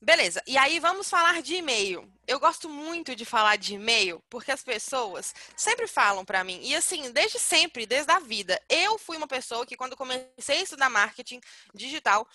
Beleza, 0.00 0.42
e 0.48 0.58
aí 0.58 0.80
vamos 0.80 1.08
falar 1.08 1.42
de 1.42 1.54
e-mail. 1.54 2.12
Eu 2.26 2.40
gosto 2.40 2.68
muito 2.68 3.14
de 3.14 3.24
falar 3.24 3.54
de 3.54 3.74
e-mail 3.74 4.20
porque 4.28 4.50
as 4.50 4.64
pessoas 4.64 5.32
sempre 5.56 5.86
falam 5.86 6.24
para 6.24 6.42
mim, 6.42 6.58
e 6.60 6.74
assim, 6.74 7.12
desde 7.12 7.38
sempre, 7.38 7.86
desde 7.86 8.10
a 8.10 8.18
vida. 8.18 8.60
Eu 8.68 8.98
fui 8.98 9.16
uma 9.16 9.28
pessoa 9.28 9.64
que, 9.64 9.76
quando 9.76 9.96
comecei 9.96 10.58
a 10.58 10.62
estudar 10.62 10.90
marketing 10.90 11.40
digital, 11.72 12.26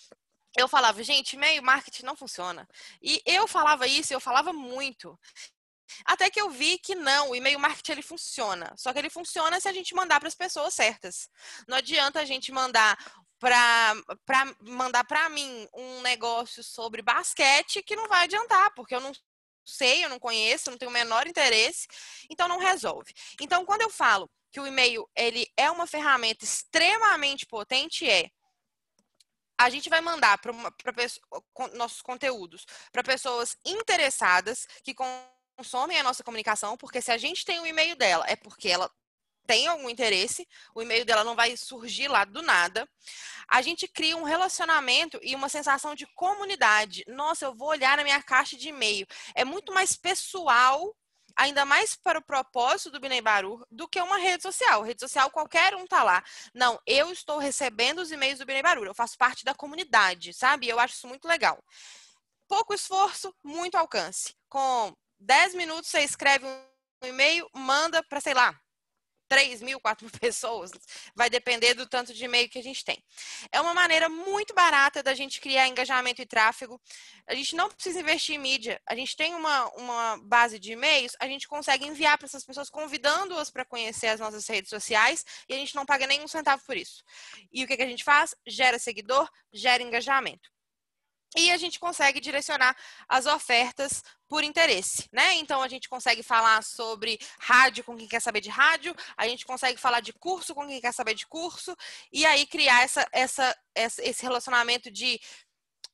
eu 0.55 0.67
falava, 0.67 1.03
gente, 1.03 1.33
e-mail 1.33 1.63
marketing 1.63 2.05
não 2.05 2.15
funciona. 2.15 2.67
E 3.01 3.21
eu 3.25 3.47
falava 3.47 3.87
isso, 3.87 4.13
eu 4.13 4.19
falava 4.19 4.53
muito. 4.53 5.19
Até 6.05 6.29
que 6.29 6.39
eu 6.39 6.49
vi 6.49 6.77
que 6.77 6.95
não, 6.95 7.29
o 7.29 7.35
e-mail 7.35 7.59
marketing 7.59 7.93
ele 7.93 8.01
funciona. 8.01 8.73
Só 8.77 8.91
que 8.93 8.99
ele 8.99 9.09
funciona 9.09 9.59
se 9.59 9.67
a 9.67 9.73
gente 9.73 9.95
mandar 9.95 10.19
para 10.19 10.27
as 10.27 10.35
pessoas 10.35 10.73
certas. 10.73 11.29
Não 11.67 11.77
adianta 11.77 12.19
a 12.19 12.25
gente 12.25 12.51
mandar 12.51 12.97
para 13.39 13.93
mandar 14.61 15.03
para 15.03 15.27
mim 15.29 15.67
um 15.73 16.01
negócio 16.01 16.63
sobre 16.63 17.01
basquete 17.01 17.83
que 17.83 17.95
não 17.95 18.07
vai 18.07 18.23
adiantar, 18.23 18.73
porque 18.73 18.95
eu 18.95 19.01
não 19.01 19.11
sei, 19.65 20.03
eu 20.03 20.09
não 20.09 20.19
conheço, 20.19 20.71
não 20.71 20.77
tenho 20.77 20.89
o 20.91 20.93
menor 20.93 21.27
interesse, 21.27 21.87
então 22.29 22.47
não 22.47 22.57
resolve. 22.57 23.13
Então, 23.41 23.65
quando 23.65 23.81
eu 23.81 23.89
falo 23.89 24.29
que 24.51 24.59
o 24.59 24.67
e-mail 24.67 25.09
ele 25.15 25.51
é 25.57 25.69
uma 25.69 25.87
ferramenta 25.87 26.45
extremamente 26.45 27.45
potente, 27.45 28.09
é 28.09 28.29
a 29.57 29.69
gente 29.69 29.89
vai 29.89 30.01
mandar 30.01 30.37
para 30.39 30.53
nossos 31.73 32.01
conteúdos 32.01 32.65
para 32.91 33.03
pessoas 33.03 33.55
interessadas 33.65 34.67
que 34.83 34.93
consomem 35.55 35.99
a 35.99 36.03
nossa 36.03 36.23
comunicação, 36.23 36.77
porque 36.77 37.01
se 37.01 37.11
a 37.11 37.17
gente 37.17 37.45
tem 37.45 37.59
o 37.59 37.65
e-mail 37.65 37.95
dela, 37.95 38.25
é 38.27 38.35
porque 38.35 38.69
ela 38.69 38.89
tem 39.45 39.67
algum 39.67 39.89
interesse, 39.89 40.47
o 40.73 40.81
e-mail 40.81 41.05
dela 41.05 41.23
não 41.23 41.35
vai 41.35 41.55
surgir 41.57 42.07
lá 42.07 42.23
do 42.25 42.41
nada. 42.41 42.87
A 43.47 43.61
gente 43.61 43.87
cria 43.87 44.15
um 44.15 44.23
relacionamento 44.23 45.19
e 45.21 45.35
uma 45.35 45.49
sensação 45.49 45.95
de 45.95 46.07
comunidade. 46.15 47.03
Nossa, 47.07 47.45
eu 47.45 47.53
vou 47.53 47.69
olhar 47.69 47.97
na 47.97 48.03
minha 48.03 48.21
caixa 48.23 48.57
de 48.57 48.69
e-mail. 48.69 49.05
É 49.35 49.43
muito 49.43 49.73
mais 49.73 49.95
pessoal, 49.95 50.95
ainda 51.35 51.65
mais 51.65 51.95
para 51.95 52.19
o 52.19 52.23
propósito 52.23 52.91
do 52.91 52.99
Binei 52.99 53.21
Baru, 53.21 53.65
do 53.69 53.87
que 53.87 53.99
uma 53.99 54.17
rede 54.17 54.43
social. 54.43 54.81
Rede 54.81 55.01
social, 55.01 55.29
qualquer 55.29 55.75
um 55.75 55.85
tá 55.85 56.03
lá. 56.03 56.23
Não, 56.53 56.79
eu 56.87 57.11
estou 57.11 57.37
recebendo 57.37 57.99
os 57.99 58.11
e-mails 58.11 58.39
do 58.39 58.45
Binei 58.45 58.61
Baru, 58.63 58.85
eu 58.85 58.95
faço 58.95 59.17
parte 59.17 59.43
da 59.43 59.53
comunidade, 59.53 60.33
sabe? 60.33 60.69
Eu 60.69 60.79
acho 60.79 60.95
isso 60.95 61.07
muito 61.07 61.27
legal. 61.27 61.61
pouco 62.47 62.73
esforço, 62.73 63.35
muito 63.43 63.75
alcance. 63.75 64.35
Com 64.47 64.95
10 65.23 65.55
minutos 65.55 65.89
você 65.89 66.01
escreve 66.01 66.45
um 66.45 67.07
e-mail, 67.07 67.49
manda 67.53 68.03
para, 68.03 68.19
sei 68.19 68.33
lá, 68.33 68.57
3 69.29 69.61
mil, 69.61 69.79
4 69.79 70.05
mil 70.05 70.11
pessoas, 70.19 70.71
vai 71.15 71.29
depender 71.29 71.73
do 71.73 71.87
tanto 71.87 72.13
de 72.13 72.23
e-mail 72.23 72.49
que 72.49 72.59
a 72.59 72.63
gente 72.63 72.83
tem. 72.83 73.03
É 73.51 73.59
uma 73.59 73.73
maneira 73.73 74.07
muito 74.09 74.53
barata 74.53 75.01
da 75.01 75.15
gente 75.15 75.41
criar 75.41 75.67
engajamento 75.67 76.21
e 76.21 76.25
tráfego. 76.25 76.79
A 77.25 77.33
gente 77.33 77.55
não 77.55 77.69
precisa 77.69 77.99
investir 77.99 78.35
em 78.35 78.39
mídia. 78.39 78.79
A 78.87 78.95
gente 78.95 79.15
tem 79.15 79.33
uma, 79.33 79.69
uma 79.75 80.17
base 80.23 80.59
de 80.59 80.73
e-mails, 80.73 81.15
a 81.19 81.27
gente 81.27 81.47
consegue 81.47 81.85
enviar 81.87 82.17
para 82.17 82.27
essas 82.27 82.45
pessoas, 82.45 82.69
convidando-as 82.69 83.49
para 83.49 83.65
conhecer 83.65 84.07
as 84.07 84.19
nossas 84.19 84.47
redes 84.47 84.69
sociais 84.69 85.25
e 85.49 85.53
a 85.53 85.57
gente 85.57 85.73
não 85.73 85.85
paga 85.85 86.05
nenhum 86.05 86.27
centavo 86.27 86.61
por 86.65 86.77
isso. 86.77 87.03
E 87.51 87.63
o 87.63 87.67
que, 87.67 87.75
que 87.75 87.83
a 87.83 87.87
gente 87.87 88.03
faz? 88.03 88.35
Gera 88.45 88.77
seguidor, 88.77 89.27
gera 89.51 89.81
engajamento 89.81 90.52
e 91.35 91.51
a 91.51 91.57
gente 91.57 91.79
consegue 91.79 92.19
direcionar 92.19 92.75
as 93.07 93.25
ofertas 93.25 94.03
por 94.27 94.43
interesse, 94.43 95.07
né? 95.11 95.35
Então 95.35 95.61
a 95.61 95.67
gente 95.67 95.87
consegue 95.89 96.23
falar 96.23 96.63
sobre 96.63 97.19
rádio 97.39 97.83
com 97.83 97.95
quem 97.95 98.07
quer 98.07 98.21
saber 98.21 98.41
de 98.41 98.49
rádio, 98.49 98.95
a 99.15 99.27
gente 99.27 99.45
consegue 99.45 99.79
falar 99.79 99.99
de 99.99 100.13
curso 100.13 100.55
com 100.55 100.67
quem 100.67 100.81
quer 100.81 100.93
saber 100.93 101.13
de 101.13 101.27
curso, 101.27 101.75
e 102.11 102.25
aí 102.25 102.45
criar 102.45 102.83
essa, 102.83 103.07
essa, 103.11 103.55
esse 103.75 104.23
relacionamento 104.23 104.89
de 104.89 105.19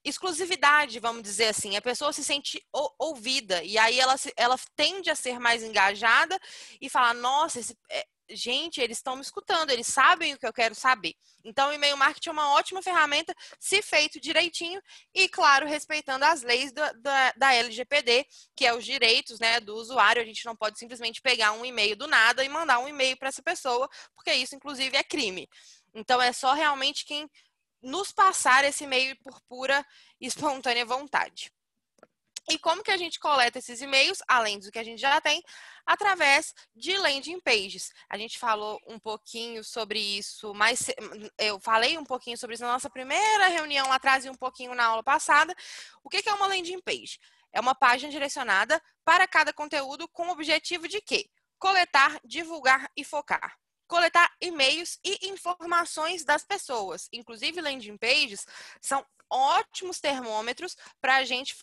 exclusividade, 0.03 0.99
vamos 0.99 1.23
dizer 1.23 1.47
assim. 1.47 1.75
A 1.75 1.81
pessoa 1.81 2.13
se 2.13 2.23
sente 2.23 2.63
ouvida 2.97 3.63
e 3.63 3.77
aí 3.77 3.99
ela, 3.99 4.15
ela 4.35 4.57
tende 4.75 5.09
a 5.09 5.15
ser 5.15 5.39
mais 5.39 5.63
engajada 5.63 6.39
e 6.79 6.89
falar: 6.89 7.13
nossa, 7.13 7.59
esse, 7.59 7.77
é, 7.89 8.05
gente, 8.29 8.79
eles 8.79 8.97
estão 8.97 9.15
me 9.15 9.21
escutando, 9.21 9.71
eles 9.71 9.87
sabem 9.87 10.33
o 10.33 10.37
que 10.37 10.45
eu 10.45 10.53
quero 10.53 10.75
saber. 10.75 11.15
Então, 11.43 11.69
o 11.69 11.73
e-mail 11.73 11.97
marketing 11.97 12.29
é 12.29 12.31
uma 12.31 12.51
ótima 12.53 12.81
ferramenta, 12.81 13.33
se 13.59 13.81
feito 13.81 14.19
direitinho 14.19 14.81
e, 15.13 15.27
claro, 15.27 15.67
respeitando 15.67 16.25
as 16.25 16.41
leis 16.41 16.71
da, 16.71 16.91
da, 16.93 17.33
da, 17.37 17.53
LGPD, 17.53 18.25
que 18.55 18.65
é 18.65 18.73
os 18.73 18.85
direitos 18.85 19.39
né, 19.39 19.59
do 19.59 19.75
usuário. 19.75 20.21
A 20.21 20.25
gente 20.25 20.45
não 20.45 20.55
pode 20.55 20.77
simplesmente 20.77 21.21
pegar 21.21 21.51
um 21.53 21.65
e-mail 21.65 21.95
do 21.95 22.07
nada 22.07 22.43
e 22.43 22.49
mandar 22.49 22.79
um 22.79 22.87
e-mail 22.87 23.17
para 23.17 23.29
essa 23.29 23.41
pessoa, 23.41 23.89
porque 24.15 24.33
isso, 24.33 24.55
inclusive, 24.55 24.95
é 24.95 25.03
crime. 25.03 25.49
Então, 25.93 26.21
é 26.21 26.31
só 26.31 26.53
realmente 26.53 27.05
quem 27.05 27.29
nos 27.81 28.11
passar 28.11 28.63
esse 28.63 28.83
e-mail 28.83 29.15
por 29.23 29.39
pura 29.47 29.85
e 30.19 30.27
espontânea 30.27 30.85
vontade. 30.85 31.51
E 32.49 32.57
como 32.57 32.83
que 32.83 32.89
a 32.89 32.97
gente 32.97 33.19
coleta 33.19 33.59
esses 33.59 33.79
e-mails, 33.79 34.23
além 34.27 34.57
do 34.59 34.71
que 34.71 34.79
a 34.79 34.83
gente 34.83 34.99
já 34.99 35.21
tem, 35.21 35.43
através 35.85 36.53
de 36.75 36.97
landing 36.97 37.39
pages. 37.39 37.91
A 38.09 38.17
gente 38.17 38.39
falou 38.39 38.79
um 38.87 38.97
pouquinho 38.97 39.63
sobre 39.63 39.99
isso, 39.99 40.51
mas 40.55 40.87
eu 41.37 41.59
falei 41.59 41.95
um 41.97 42.03
pouquinho 42.03 42.37
sobre 42.37 42.55
isso 42.55 42.63
na 42.63 42.73
nossa 42.73 42.89
primeira 42.89 43.47
reunião 43.49 43.87
lá 43.87 43.95
atrás 43.95 44.25
e 44.25 44.29
um 44.29 44.35
pouquinho 44.35 44.73
na 44.73 44.85
aula 44.85 45.03
passada. 45.03 45.55
O 46.03 46.09
que 46.09 46.27
é 46.27 46.33
uma 46.33 46.47
landing 46.47 46.81
page? 46.81 47.19
É 47.53 47.59
uma 47.59 47.75
página 47.75 48.11
direcionada 48.11 48.81
para 49.05 49.27
cada 49.27 49.53
conteúdo 49.53 50.07
com 50.07 50.27
o 50.27 50.31
objetivo 50.31 50.87
de 50.87 51.01
quê? 51.01 51.29
Coletar, 51.59 52.19
divulgar 52.25 52.89
e 52.95 53.03
focar 53.03 53.59
coletar 53.89 54.31
e-mails 54.39 54.99
e 55.03 55.27
informações 55.29 56.23
das 56.23 56.45
pessoas. 56.45 57.09
Inclusive, 57.11 57.59
landing 57.59 57.97
pages 57.97 58.45
são 58.79 59.03
ótimos 59.29 59.99
termômetros 59.99 60.77
para 61.01 61.17
a 61.17 61.23
gente, 61.23 61.55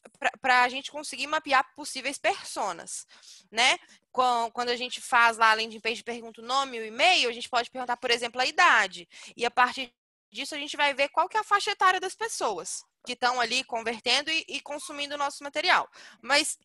a 0.42 0.68
gente 0.68 0.90
conseguir 0.90 1.26
mapear 1.28 1.64
possíveis 1.74 2.18
personas, 2.18 3.06
né? 3.50 3.78
Quando 4.12 4.70
a 4.70 4.76
gente 4.76 5.00
faz 5.00 5.36
lá 5.36 5.52
a 5.52 5.54
landing 5.54 5.80
page, 5.80 6.02
pergunta 6.02 6.40
o 6.40 6.44
nome 6.44 6.76
e 6.76 6.80
o 6.80 6.86
e-mail, 6.86 7.28
a 7.28 7.32
gente 7.32 7.48
pode 7.48 7.70
perguntar, 7.70 7.96
por 7.96 8.10
exemplo, 8.10 8.40
a 8.40 8.46
idade. 8.46 9.08
E 9.36 9.46
a 9.46 9.50
partir 9.50 9.92
disso, 10.32 10.54
a 10.54 10.58
gente 10.58 10.76
vai 10.76 10.94
ver 10.94 11.08
qual 11.10 11.28
que 11.28 11.36
é 11.36 11.40
a 11.40 11.44
faixa 11.44 11.70
etária 11.70 12.00
das 12.00 12.14
pessoas 12.14 12.82
que 13.06 13.12
estão 13.12 13.40
ali 13.40 13.62
convertendo 13.62 14.30
e, 14.30 14.44
e 14.48 14.60
consumindo 14.60 15.14
o 15.14 15.18
nosso 15.18 15.44
material. 15.44 15.88
Mas 16.20 16.58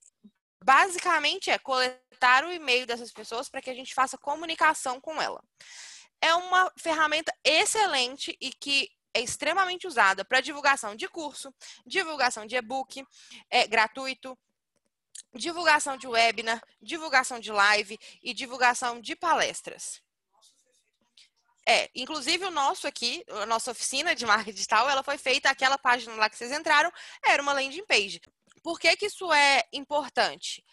basicamente 0.63 1.49
é 1.49 1.57
coletar 1.57 2.45
o 2.45 2.51
e-mail 2.51 2.85
dessas 2.85 3.11
pessoas 3.11 3.49
para 3.49 3.61
que 3.61 3.69
a 3.69 3.73
gente 3.73 3.93
faça 3.93 4.17
comunicação 4.17 5.01
com 5.01 5.21
ela. 5.21 5.43
É 6.21 6.35
uma 6.35 6.71
ferramenta 6.77 7.33
excelente 7.43 8.37
e 8.39 8.51
que 8.51 8.89
é 9.13 9.21
extremamente 9.21 9.87
usada 9.87 10.23
para 10.23 10.39
divulgação 10.39 10.95
de 10.95 11.07
curso, 11.07 11.53
divulgação 11.85 12.45
de 12.45 12.55
e-book 12.55 13.03
é, 13.49 13.67
gratuito, 13.67 14.37
divulgação 15.33 15.97
de 15.97 16.07
webinar, 16.07 16.61
divulgação 16.81 17.39
de 17.39 17.51
live 17.51 17.97
e 18.21 18.33
divulgação 18.33 19.01
de 19.01 19.15
palestras. 19.15 20.01
É, 21.67 21.89
inclusive 21.95 22.45
o 22.45 22.51
nosso 22.51 22.87
aqui, 22.87 23.23
a 23.29 23.45
nossa 23.45 23.71
oficina 23.71 24.15
de 24.15 24.25
marketing 24.25 24.55
digital, 24.55 24.89
ela 24.89 25.03
foi 25.03 25.17
feita, 25.17 25.49
aquela 25.49 25.77
página 25.77 26.15
lá 26.15 26.29
que 26.29 26.37
vocês 26.37 26.51
entraram, 26.51 26.91
era 27.23 27.41
uma 27.41 27.53
landing 27.53 27.85
page. 27.85 28.21
Por 28.63 28.79
que, 28.79 28.95
que 28.95 29.07
isso 29.07 29.31
é 29.33 29.63
importante? 29.73 30.63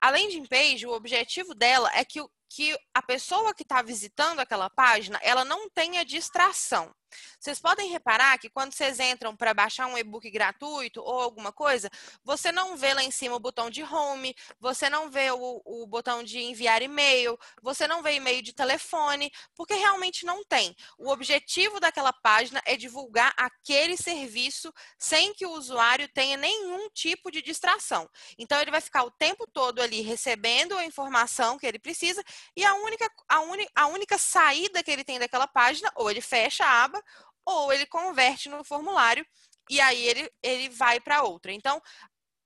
A 0.00 0.10
landing 0.10 0.46
page, 0.46 0.86
o 0.86 0.92
objetivo 0.92 1.54
dela 1.54 1.90
é 1.94 2.04
que, 2.04 2.20
que 2.48 2.76
a 2.94 3.02
pessoa 3.02 3.54
que 3.54 3.62
está 3.62 3.82
visitando 3.82 4.40
aquela 4.40 4.70
página, 4.70 5.18
ela 5.22 5.44
não 5.44 5.68
tenha 5.68 6.04
distração. 6.04 6.94
Vocês 7.38 7.60
podem 7.60 7.90
reparar 7.90 8.38
que 8.38 8.50
quando 8.50 8.72
vocês 8.72 9.00
entram 9.00 9.36
para 9.36 9.54
baixar 9.54 9.86
um 9.86 9.98
e-book 9.98 10.30
gratuito 10.30 11.00
ou 11.00 11.20
alguma 11.20 11.52
coisa, 11.52 11.90
você 12.24 12.52
não 12.52 12.76
vê 12.76 12.94
lá 12.94 13.02
em 13.02 13.10
cima 13.10 13.36
o 13.36 13.40
botão 13.40 13.70
de 13.70 13.82
home, 13.82 14.34
você 14.58 14.88
não 14.88 15.10
vê 15.10 15.30
o, 15.30 15.62
o 15.64 15.86
botão 15.86 16.22
de 16.22 16.40
enviar 16.40 16.82
e-mail, 16.82 17.38
você 17.62 17.86
não 17.86 18.02
vê 18.02 18.14
e-mail 18.14 18.42
de 18.42 18.52
telefone, 18.52 19.30
porque 19.54 19.74
realmente 19.74 20.24
não 20.24 20.44
tem. 20.44 20.74
O 20.98 21.10
objetivo 21.10 21.80
daquela 21.80 22.12
página 22.12 22.62
é 22.64 22.76
divulgar 22.76 23.32
aquele 23.36 23.96
serviço 23.96 24.72
sem 24.98 25.32
que 25.34 25.46
o 25.46 25.52
usuário 25.52 26.08
tenha 26.08 26.36
nenhum 26.36 26.88
tipo 26.90 27.30
de 27.30 27.42
distração. 27.42 28.08
Então, 28.38 28.60
ele 28.60 28.70
vai 28.70 28.80
ficar 28.80 29.04
o 29.04 29.10
tempo 29.10 29.46
todo 29.46 29.80
ali 29.80 30.00
recebendo 30.00 30.76
a 30.76 30.84
informação 30.84 31.58
que 31.58 31.66
ele 31.66 31.78
precisa 31.78 32.22
e 32.56 32.64
a 32.64 32.74
única, 32.74 33.10
a, 33.28 33.40
uni, 33.40 33.68
a 33.74 33.86
única 33.86 34.18
saída 34.18 34.82
que 34.82 34.90
ele 34.90 35.04
tem 35.04 35.18
daquela 35.18 35.46
página, 35.46 35.90
ou 35.96 36.10
ele 36.10 36.20
fecha 36.20 36.64
a 36.64 36.84
aba, 36.84 36.99
ou 37.44 37.72
ele 37.72 37.86
converte 37.86 38.48
no 38.48 38.64
formulário 38.64 39.26
e 39.68 39.80
aí 39.80 40.06
ele, 40.06 40.30
ele 40.42 40.68
vai 40.68 41.00
para 41.00 41.22
outra. 41.22 41.52
Então, 41.52 41.80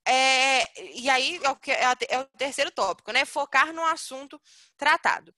é, 0.06 0.80
e 0.92 1.08
aí 1.08 1.40
é 1.42 1.50
o, 1.50 1.56
que, 1.56 1.72
é, 1.72 1.84
é 2.08 2.18
o 2.18 2.24
terceiro 2.36 2.70
tópico, 2.70 3.10
né? 3.12 3.24
Focar 3.24 3.72
no 3.72 3.84
assunto 3.84 4.40
tratado. 4.76 5.34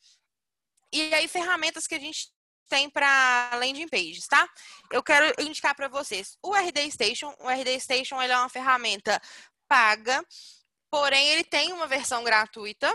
E 0.92 1.14
aí, 1.14 1.28
ferramentas 1.28 1.86
que 1.86 1.94
a 1.94 2.00
gente 2.00 2.32
tem 2.68 2.90
para 2.90 3.50
landing 3.54 3.88
pages, 3.88 4.26
tá? 4.26 4.48
Eu 4.90 5.02
quero 5.02 5.32
indicar 5.40 5.74
para 5.74 5.88
vocês 5.88 6.36
o 6.42 6.54
RD 6.54 6.90
Station. 6.90 7.32
O 7.38 7.48
RD 7.48 7.78
Station 7.80 8.20
ele 8.20 8.32
é 8.32 8.38
uma 8.38 8.48
ferramenta 8.48 9.20
paga, 9.68 10.24
porém 10.90 11.28
ele 11.28 11.44
tem 11.44 11.72
uma 11.72 11.86
versão 11.86 12.24
gratuita, 12.24 12.92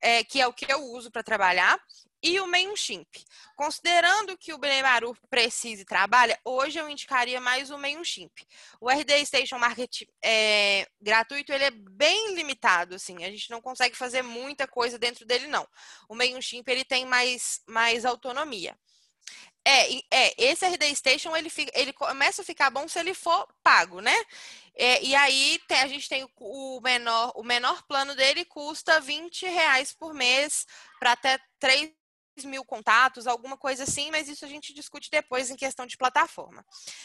é, 0.00 0.24
que 0.24 0.40
é 0.40 0.46
o 0.46 0.52
que 0.52 0.70
eu 0.70 0.82
uso 0.92 1.10
para 1.10 1.22
trabalhar 1.22 1.78
e 2.22 2.38
o 2.40 2.46
MailChimp. 2.46 3.08
Considerando 3.56 4.38
que 4.38 4.52
o 4.52 4.58
Benebaru 4.58 5.16
precisa 5.28 5.82
e 5.82 5.84
trabalha, 5.84 6.38
hoje 6.44 6.78
eu 6.78 6.88
indicaria 6.88 7.40
mais 7.40 7.70
o 7.70 7.78
MailChimp. 7.78 8.32
O 8.80 8.88
RD 8.88 9.26
Station 9.26 9.58
Market 9.58 10.02
é, 10.24 10.86
gratuito, 11.00 11.52
ele 11.52 11.64
é 11.64 11.70
bem 11.70 12.34
limitado, 12.34 12.94
assim, 12.94 13.24
a 13.24 13.30
gente 13.30 13.50
não 13.50 13.60
consegue 13.60 13.96
fazer 13.96 14.22
muita 14.22 14.68
coisa 14.68 14.98
dentro 14.98 15.26
dele, 15.26 15.46
não. 15.48 15.66
O 16.08 16.14
MailChimp, 16.14 16.68
ele 16.68 16.84
tem 16.84 17.04
mais, 17.04 17.60
mais 17.66 18.04
autonomia. 18.04 18.76
É, 19.64 19.94
é, 20.10 20.34
esse 20.38 20.66
RD 20.66 20.94
Station, 20.96 21.36
ele, 21.36 21.48
fica, 21.48 21.70
ele 21.78 21.92
começa 21.92 22.42
a 22.42 22.44
ficar 22.44 22.68
bom 22.70 22.88
se 22.88 22.98
ele 22.98 23.14
for 23.14 23.46
pago, 23.62 24.00
né? 24.00 24.14
É, 24.74 25.02
e 25.04 25.14
aí 25.14 25.60
tem, 25.68 25.78
a 25.80 25.86
gente 25.86 26.08
tem 26.08 26.26
o, 26.36 26.80
menor, 26.80 27.32
o 27.36 27.44
menor 27.44 27.82
plano 27.86 28.14
dele 28.16 28.44
custa 28.44 29.00
20 29.00 29.46
reais 29.46 29.92
por 29.92 30.14
mês 30.14 30.66
para 30.98 31.12
até 31.12 31.38
3 31.60 31.92
mil 32.44 32.64
contatos, 32.64 33.26
alguma 33.26 33.56
coisa 33.56 33.84
assim, 33.84 34.10
mas 34.10 34.28
isso 34.28 34.44
a 34.44 34.48
gente 34.48 34.72
discute 34.72 35.10
depois 35.10 35.50
em 35.50 35.56
questão 35.56 35.86
de 35.86 35.96
plataforma. 35.96 36.64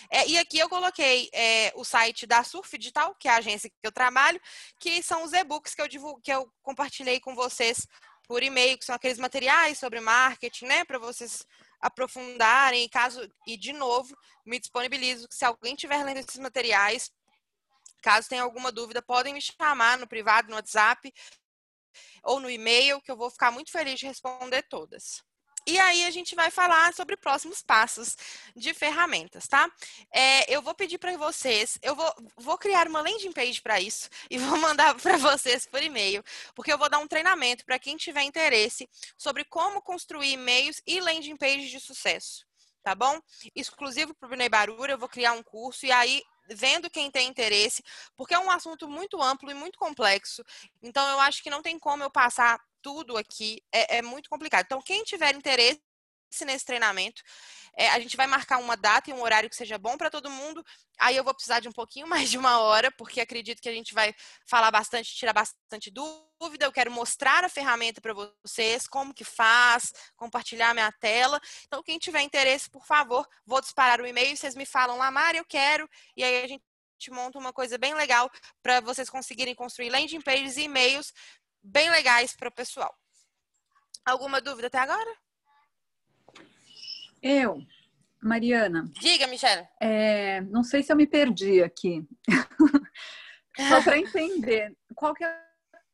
É, 0.10 0.28
e 0.28 0.38
aqui 0.38 0.58
eu 0.58 0.70
coloquei 0.70 1.30
é, 1.34 1.72
o 1.76 1.84
site 1.84 2.26
da 2.26 2.44
Surf 2.44 2.78
Digital, 2.78 3.14
que 3.16 3.28
é 3.28 3.32
a 3.32 3.38
agência 3.38 3.70
que 3.70 3.76
eu 3.84 3.92
trabalho, 3.92 4.40
que 4.80 5.04
são 5.04 5.24
os 5.24 5.34
e-books 5.34 5.76
que 5.76 5.82
eu, 5.82 5.88
divulgo, 5.88 6.22
que 6.22 6.32
eu 6.32 6.52
compartilhei 6.62 7.20
com 7.20 7.36
vocês 7.36 7.86
por 8.28 8.44
e-mail, 8.44 8.78
que 8.78 8.86
são 8.86 8.96
aqueles 8.96 9.18
materiais 9.18 9.78
sobre 9.78 10.00
marketing, 10.00 10.66
né, 10.66 10.86
para 10.86 11.00
vocês 11.00 11.46
aprofundarem, 11.80 12.88
caso, 12.90 13.30
e 13.46 13.56
de 13.56 13.72
novo, 13.72 14.16
me 14.46 14.60
disponibilizo 14.60 15.28
que 15.28 15.36
se 15.36 15.46
alguém 15.46 15.76
tiver 15.76 16.04
lendo 16.04 16.18
esses 16.18 16.40
materiais, 16.40 17.12
caso 18.02 18.28
tenha 18.30 18.44
alguma 18.44 18.72
dúvida, 18.72 19.02
podem 19.02 19.34
me 19.34 19.42
chamar 19.42 19.98
no 19.98 20.08
privado, 20.08 20.50
no 20.50 20.56
WhatsApp, 20.56 21.14
ou 22.24 22.40
no 22.40 22.50
e-mail, 22.50 23.02
que 23.02 23.12
eu 23.12 23.18
vou 23.18 23.30
ficar 23.30 23.52
muito 23.52 23.72
feliz 23.72 24.00
de 24.00 24.06
responder 24.06 24.64
todas. 24.64 25.24
E 25.68 25.78
aí 25.78 26.06
a 26.06 26.12
gente 26.12 26.34
vai 26.34 26.50
falar 26.50 26.94
sobre 26.94 27.18
próximos 27.18 27.62
passos 27.62 28.16
de 28.56 28.74
ferramentas, 28.74 29.50
tá? 29.50 29.70
É, 30.14 30.50
eu 30.50 30.62
vou 30.62 30.74
pedir 30.74 30.98
para 30.98 31.16
vocês, 31.18 31.78
eu 31.82 31.94
vou, 31.94 32.10
vou 32.38 32.58
criar 32.58 32.88
uma 32.88 33.02
landing 33.02 33.34
page 33.34 33.62
para 33.62 33.78
isso 33.82 34.08
e 34.32 34.38
vou 34.38 34.58
mandar 34.58 34.96
para 34.96 35.18
vocês 35.18 35.68
por 35.68 35.84
e-mail, 35.84 36.24
porque 36.56 36.72
eu 36.72 36.78
vou 36.78 36.90
dar 36.90 37.00
um 37.00 37.08
treinamento 37.08 37.66
para 37.66 37.78
quem 37.78 37.98
tiver 37.98 38.24
interesse 38.24 38.90
sobre 39.18 39.44
como 39.44 39.82
construir 39.82 40.32
e-mails 40.32 40.82
e 40.88 41.02
landing 41.02 41.36
pages 41.36 41.70
de 41.70 41.82
sucesso, 41.82 42.46
tá 42.82 42.96
bom? 42.96 43.20
Exclusivo 43.54 44.16
para 44.16 44.34
o 44.34 44.50
Barura, 44.50 44.94
eu 44.94 44.98
vou 44.98 45.10
criar 45.10 45.34
um 45.34 45.44
curso 45.44 45.86
e 45.86 45.92
aí 45.92 46.24
vendo 46.48 46.89
quem 46.89 47.12
tem 47.12 47.28
interesse, 47.28 47.84
porque 48.16 48.34
é 48.34 48.39
um 48.39 48.52
assunto 48.52 48.88
muito 48.88 49.22
amplo 49.22 49.50
e 49.52 49.54
muito 49.54 49.78
complexo. 49.78 50.43
Então, 50.82 51.08
eu 51.10 51.20
acho 51.20 51.43
que 51.43 51.50
não 51.50 51.62
tem 51.62 51.78
como 51.80 52.04
eu 52.04 52.12
passar 52.12 52.60
tudo 52.82 53.18
aqui, 53.18 53.62
é, 53.72 53.98
é 53.98 54.02
muito 54.02 54.30
complicado. 54.30 54.66
Então, 54.66 54.82
quem 54.82 55.04
tiver 55.04 55.36
interesse 55.36 55.82
nesse 56.46 56.66
treinamento, 56.66 57.22
é, 57.78 57.90
a 57.90 58.00
gente 58.00 58.18
vai 58.18 58.26
marcar 58.26 58.58
uma 58.58 58.76
data 58.76 59.10
e 59.10 59.14
um 59.14 59.22
horário 59.22 59.50
que 59.50 59.56
seja 59.56 59.78
bom 59.78 59.98
para 59.98 60.10
todo 60.10 60.30
mundo. 60.30 60.66
Aí 60.98 61.16
eu 61.16 61.24
vou 61.24 61.34
precisar 61.34 61.60
de 61.60 61.70
um 61.70 61.72
pouquinho 61.72 62.08
mais 62.10 62.30
de 62.30 62.38
uma 62.38 62.60
hora, 62.60 62.92
porque 62.92 63.22
acredito 63.22 63.62
que 63.62 63.70
a 63.70 63.74
gente 63.74 63.94
vai 63.94 64.14
falar 64.48 64.72
bastante, 64.72 65.16
tirar 65.16 65.34
bastante 65.34 65.92
dúvida. 65.92 66.66
Eu 66.66 66.72
quero 66.72 66.92
mostrar 66.92 67.44
a 67.44 67.50
ferramenta 67.50 68.02
para 68.02 68.14
vocês, 68.44 68.88
como 68.88 69.14
que 69.14 69.24
faz, 69.24 69.94
compartilhar 70.16 70.74
minha 70.74 70.92
tela. 70.94 71.40
Então, 71.66 71.84
quem 71.84 72.00
tiver 72.00 72.22
interesse, 72.22 72.70
por 72.70 72.86
favor, 72.86 73.28
vou 73.46 73.62
disparar 73.62 74.02
o 74.02 74.08
e-mail. 74.08 74.36
Vocês 74.36 74.56
me 74.56 74.66
falam 74.66 74.98
lá, 74.98 75.12
Mari, 75.12 75.38
eu 75.38 75.46
quero. 75.46 75.88
E 76.16 76.24
aí 76.24 76.44
a 76.44 76.48
gente 76.48 76.64
monta 77.12 77.38
uma 77.38 77.54
coisa 77.54 77.78
bem 77.78 77.94
legal 77.94 78.30
para 78.64 78.80
vocês 78.82 79.08
conseguirem 79.08 79.54
construir 79.54 79.92
landing 79.92 80.22
pages 80.22 80.58
e 80.58 80.64
e-mails 80.64 81.14
bem 81.62 81.92
legais 81.92 82.36
para 82.36 82.50
o 82.50 82.52
pessoal. 82.52 82.96
Alguma 84.04 84.42
dúvida 84.42 84.68
até 84.68 84.80
agora? 84.80 85.27
Eu, 87.22 87.61
Mariana. 88.22 88.89
Diga, 88.99 89.28
Michelle. 89.28 89.68
É, 89.80 90.41
não 90.41 90.63
sei 90.63 90.84
se 90.84 90.91
eu 90.91 90.95
me 90.95 91.07
perdi 91.07 91.63
aqui. 91.63 92.05
Só 93.70 93.82
para 93.82 93.97
entender, 93.97 94.76
qual 94.95 95.13
que, 95.13 95.24
é, 95.24 95.39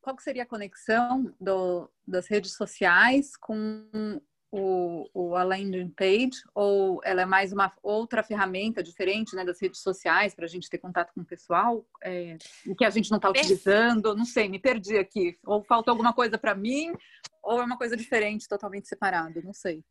qual 0.02 0.16
que 0.16 0.24
seria 0.24 0.44
a 0.44 0.48
conexão 0.48 1.34
do, 1.40 1.90
das 2.06 2.28
redes 2.28 2.54
sociais 2.54 3.38
com 3.38 3.88
o, 4.52 5.10
o, 5.14 5.36
a 5.36 5.44
landing 5.44 5.90
page? 5.90 6.44
Ou 6.54 7.00
ela 7.06 7.22
é 7.22 7.26
mais 7.26 7.54
uma 7.54 7.72
outra 7.82 8.22
ferramenta 8.22 8.84
diferente 8.84 9.36
né, 9.36 9.46
das 9.46 9.62
redes 9.62 9.82
sociais 9.82 10.36
para 10.36 10.46
a 10.46 10.50
gente 10.50 10.70
ter 10.70 10.78
contato 10.78 11.14
com 11.14 11.22
o 11.22 11.26
pessoal? 11.26 11.86
É, 12.04 12.38
o 12.68 12.76
que 12.76 12.84
a 12.84 12.90
gente 12.90 13.10
não 13.10 13.18
está 13.18 13.30
utilizando? 13.30 14.16
Não 14.16 14.26
sei, 14.26 14.50
me 14.50 14.60
perdi 14.60 14.98
aqui. 14.98 15.40
Ou 15.46 15.64
faltou 15.64 15.94
alguma 15.94 16.14
coisa 16.14 16.38
para 16.38 16.54
mim? 16.54 16.94
Ou 17.42 17.62
é 17.62 17.64
uma 17.64 17.78
coisa 17.78 17.96
diferente, 17.96 18.48
totalmente 18.48 18.88
separada? 18.90 19.42
Não 19.42 19.54
sei. 19.54 19.84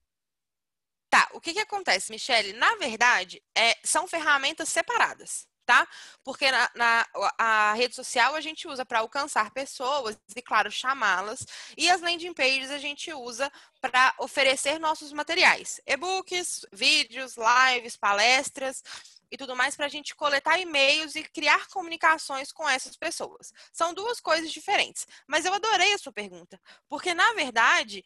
Tá, 1.13 1.29
o 1.35 1.41
que, 1.43 1.53
que 1.53 1.61
acontece, 1.61 2.11
Michele? 2.11 2.55
Na 2.55 2.75
verdade, 2.77 3.43
é, 3.55 3.77
são 3.85 4.09
ferramentas 4.09 4.71
separadas, 4.71 5.47
tá? 5.67 5.87
Porque 6.25 6.51
na, 6.51 6.71
na 6.75 7.07
a 7.37 7.75
rede 7.75 7.95
social 7.95 8.35
a 8.35 8.41
gente 8.41 8.67
usa 8.67 8.83
para 8.83 9.01
alcançar 9.01 9.51
pessoas 9.51 10.17
e, 10.35 10.41
claro, 10.41 10.71
chamá-las. 10.71 11.47
E 11.77 11.91
as 11.91 12.01
landing 12.01 12.33
pages 12.33 12.71
a 12.71 12.79
gente 12.79 13.13
usa 13.13 13.53
para 13.79 14.15
oferecer 14.21 14.79
nossos 14.79 15.13
materiais, 15.13 15.83
e-books, 15.87 16.65
vídeos, 16.73 17.35
lives, 17.37 17.95
palestras 17.95 18.83
e 19.31 19.37
tudo 19.37 19.55
mais 19.55 19.77
para 19.77 19.85
a 19.85 19.91
gente 19.91 20.17
coletar 20.17 20.59
e-mails 20.59 21.15
e 21.15 21.25
criar 21.25 21.69
comunicações 21.69 22.51
com 22.51 22.67
essas 22.67 22.97
pessoas. 22.97 23.53
São 23.71 23.93
duas 23.93 24.19
coisas 24.19 24.51
diferentes. 24.51 25.07
Mas 25.27 25.45
eu 25.45 25.53
adorei 25.53 25.93
a 25.93 25.99
sua 25.99 26.13
pergunta, 26.13 26.59
porque 26.89 27.13
na 27.13 27.35
verdade 27.35 28.03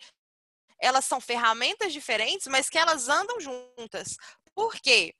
elas 0.80 1.04
são 1.04 1.20
ferramentas 1.20 1.92
diferentes, 1.92 2.46
mas 2.46 2.68
que 2.68 2.78
elas 2.78 3.08
andam 3.08 3.40
juntas. 3.40 4.16
Por 4.54 4.74
quê? 4.74 5.14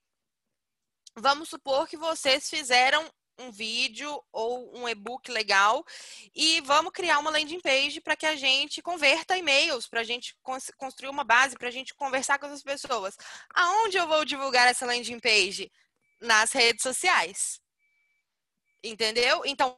Vamos 1.15 1.49
supor 1.49 1.87
que 1.87 1.97
vocês 1.97 2.49
fizeram 2.49 3.09
um 3.39 3.51
vídeo 3.51 4.21
ou 4.31 4.75
um 4.75 4.89
e-book 4.89 5.31
legal 5.31 5.85
e 6.33 6.59
vamos 6.61 6.91
criar 6.91 7.19
uma 7.19 7.29
landing 7.29 7.59
page 7.59 8.01
para 8.01 8.15
que 8.15 8.25
a 8.25 8.35
gente 8.35 8.81
converta 8.81 9.37
e-mails, 9.37 9.87
para 9.87 10.01
a 10.01 10.03
gente 10.03 10.35
construir 10.77 11.09
uma 11.09 11.23
base, 11.23 11.55
para 11.55 11.67
a 11.67 11.71
gente 11.71 11.93
conversar 11.93 12.39
com 12.39 12.47
as 12.47 12.63
pessoas. 12.63 13.15
Aonde 13.53 13.97
eu 13.97 14.07
vou 14.07 14.25
divulgar 14.25 14.67
essa 14.67 14.85
landing 14.85 15.19
page? 15.19 15.71
Nas 16.19 16.51
redes 16.51 16.81
sociais. 16.81 17.61
Entendeu? 18.83 19.43
Então, 19.45 19.77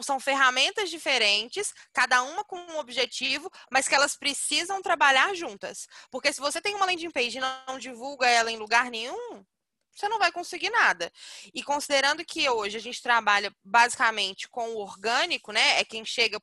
são 0.00 0.18
ferramentas 0.18 0.90
diferentes, 0.90 1.72
cada 1.92 2.22
uma 2.22 2.44
com 2.44 2.56
um 2.56 2.78
objetivo, 2.78 3.50
mas 3.70 3.86
que 3.86 3.94
elas 3.94 4.16
precisam 4.16 4.80
trabalhar 4.80 5.34
juntas. 5.34 5.86
Porque 6.10 6.32
se 6.32 6.40
você 6.40 6.60
tem 6.60 6.74
uma 6.74 6.86
landing 6.86 7.10
page 7.10 7.38
e 7.38 7.40
não 7.40 7.78
divulga 7.78 8.28
ela 8.28 8.50
em 8.50 8.56
lugar 8.56 8.90
nenhum, 8.90 9.44
você 9.94 10.08
não 10.08 10.18
vai 10.18 10.32
conseguir 10.32 10.70
nada. 10.70 11.12
E 11.52 11.62
considerando 11.62 12.24
que 12.24 12.48
hoje 12.48 12.76
a 12.76 12.80
gente 12.80 13.02
trabalha 13.02 13.54
basicamente 13.62 14.48
com 14.48 14.70
o 14.70 14.78
orgânico, 14.78 15.52
né? 15.52 15.80
É 15.80 15.84
quem 15.84 16.04
chega 16.04 16.40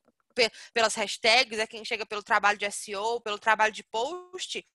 pelas 0.73 0.95
hashtags, 0.95 1.59
é 1.59 1.67
quem 1.67 1.83
chega 1.83 2.05
pelo 2.05 2.23
trabalho 2.23 2.57
de 2.57 2.69
SEO, 2.71 3.19
pelo 3.21 3.39
trabalho 3.39 3.73
de 3.73 3.83
post. 3.83 4.65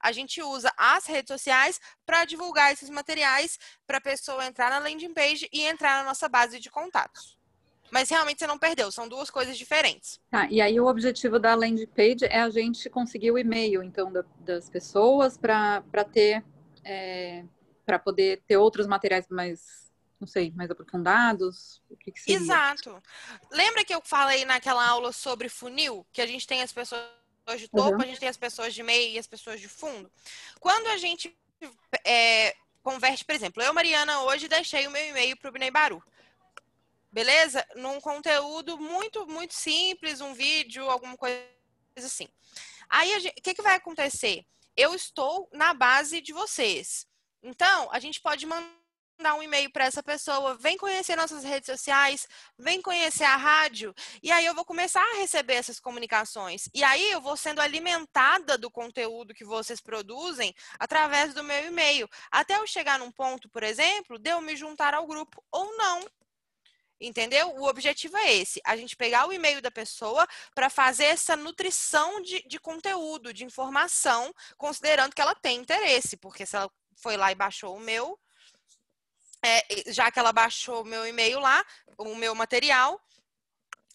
A 0.00 0.12
gente 0.12 0.42
usa 0.42 0.72
as 0.76 1.06
redes 1.06 1.28
sociais 1.28 1.80
para 2.04 2.24
divulgar 2.24 2.72
esses 2.72 2.90
materiais 2.90 3.58
para 3.86 3.98
a 3.98 4.00
pessoa 4.00 4.44
entrar 4.44 4.70
na 4.70 4.78
landing 4.78 5.14
page 5.14 5.48
e 5.52 5.62
entrar 5.62 5.98
na 5.98 6.08
nossa 6.08 6.28
base 6.28 6.58
de 6.58 6.70
contatos. 6.70 7.41
Mas 7.92 8.08
realmente 8.08 8.38
você 8.38 8.46
não 8.46 8.58
perdeu, 8.58 8.90
são 8.90 9.06
duas 9.06 9.28
coisas 9.28 9.56
diferentes. 9.58 10.18
Tá, 10.30 10.48
e 10.50 10.62
aí 10.62 10.80
o 10.80 10.86
objetivo 10.86 11.38
da 11.38 11.54
landing 11.54 11.86
page 11.88 12.24
é 12.24 12.40
a 12.40 12.48
gente 12.48 12.88
conseguir 12.88 13.30
o 13.30 13.38
e-mail, 13.38 13.82
então, 13.82 14.10
da, 14.10 14.24
das 14.40 14.70
pessoas 14.70 15.36
para 15.36 15.82
ter, 16.10 16.42
é, 16.82 17.44
para 17.84 17.98
poder 17.98 18.42
ter 18.48 18.56
outros 18.56 18.86
materiais 18.86 19.28
mais, 19.28 19.92
não 20.18 20.26
sei, 20.26 20.50
mais 20.56 20.70
aprofundados? 20.70 21.82
O 21.90 21.96
que, 21.98 22.12
que 22.12 22.18
seria? 22.18 22.40
Exato. 22.40 22.98
Lembra 23.50 23.84
que 23.84 23.94
eu 23.94 24.00
falei 24.02 24.46
naquela 24.46 24.88
aula 24.88 25.12
sobre 25.12 25.50
funil, 25.50 26.06
que 26.14 26.22
a 26.22 26.26
gente 26.26 26.46
tem 26.46 26.62
as 26.62 26.72
pessoas 26.72 27.04
de 27.58 27.68
topo, 27.68 27.96
uhum. 27.96 28.00
a 28.00 28.06
gente 28.06 28.20
tem 28.20 28.28
as 28.30 28.38
pessoas 28.38 28.72
de 28.72 28.82
meio 28.82 29.16
e 29.16 29.18
as 29.18 29.26
pessoas 29.26 29.60
de 29.60 29.68
fundo? 29.68 30.10
Quando 30.58 30.86
a 30.86 30.96
gente 30.96 31.36
é, 32.06 32.54
converte, 32.82 33.22
por 33.22 33.34
exemplo, 33.34 33.62
eu, 33.62 33.74
Mariana, 33.74 34.22
hoje 34.22 34.48
deixei 34.48 34.86
o 34.86 34.90
meu 34.90 35.06
e-mail 35.10 35.36
para 35.36 35.50
o 35.50 35.52
Binei 35.52 35.70
Baru 35.70 36.02
beleza? 37.12 37.64
Num 37.76 38.00
conteúdo 38.00 38.78
muito, 38.78 39.26
muito 39.26 39.54
simples, 39.54 40.20
um 40.20 40.32
vídeo, 40.32 40.88
alguma 40.88 41.16
coisa 41.16 41.38
assim. 41.96 42.28
Aí, 42.88 43.14
o 43.16 43.42
que, 43.42 43.54
que 43.54 43.62
vai 43.62 43.76
acontecer? 43.76 44.44
Eu 44.76 44.94
estou 44.94 45.48
na 45.52 45.74
base 45.74 46.20
de 46.20 46.32
vocês. 46.32 47.06
Então, 47.42 47.90
a 47.92 47.98
gente 47.98 48.20
pode 48.20 48.46
mandar 48.46 49.34
um 49.34 49.42
e-mail 49.42 49.70
para 49.70 49.84
essa 49.84 50.02
pessoa, 50.02 50.56
vem 50.56 50.76
conhecer 50.76 51.14
nossas 51.16 51.44
redes 51.44 51.66
sociais, 51.66 52.26
vem 52.58 52.80
conhecer 52.80 53.24
a 53.24 53.36
rádio, 53.36 53.94
e 54.22 54.32
aí 54.32 54.44
eu 54.44 54.54
vou 54.54 54.64
começar 54.64 55.02
a 55.02 55.18
receber 55.18 55.54
essas 55.54 55.78
comunicações. 55.78 56.68
E 56.74 56.82
aí 56.82 57.10
eu 57.10 57.20
vou 57.20 57.36
sendo 57.36 57.60
alimentada 57.60 58.56
do 58.56 58.70
conteúdo 58.70 59.34
que 59.34 59.44
vocês 59.44 59.80
produzem 59.80 60.54
através 60.78 61.34
do 61.34 61.44
meu 61.44 61.66
e-mail. 61.66 62.08
Até 62.30 62.56
eu 62.56 62.66
chegar 62.66 62.98
num 62.98 63.12
ponto, 63.12 63.48
por 63.48 63.62
exemplo, 63.62 64.18
de 64.18 64.30
eu 64.30 64.40
me 64.40 64.56
juntar 64.56 64.94
ao 64.94 65.06
grupo 65.06 65.44
ou 65.50 65.76
não. 65.76 66.00
Entendeu? 67.02 67.48
O 67.56 67.66
objetivo 67.66 68.16
é 68.16 68.32
esse: 68.32 68.60
a 68.64 68.76
gente 68.76 68.96
pegar 68.96 69.26
o 69.26 69.32
e-mail 69.32 69.60
da 69.60 69.72
pessoa 69.72 70.26
para 70.54 70.70
fazer 70.70 71.06
essa 71.06 71.34
nutrição 71.34 72.22
de, 72.22 72.42
de 72.46 72.60
conteúdo, 72.60 73.34
de 73.34 73.44
informação, 73.44 74.32
considerando 74.56 75.12
que 75.12 75.20
ela 75.20 75.34
tem 75.34 75.58
interesse, 75.58 76.16
porque 76.16 76.46
se 76.46 76.54
ela 76.54 76.70
foi 76.96 77.16
lá 77.16 77.32
e 77.32 77.34
baixou 77.34 77.76
o 77.76 77.80
meu, 77.80 78.16
é, 79.44 79.90
já 79.92 80.12
que 80.12 80.18
ela 80.20 80.32
baixou 80.32 80.82
o 80.82 80.86
meu 80.86 81.04
e-mail 81.04 81.40
lá, 81.40 81.64
o 81.98 82.14
meu 82.14 82.36
material, 82.36 83.00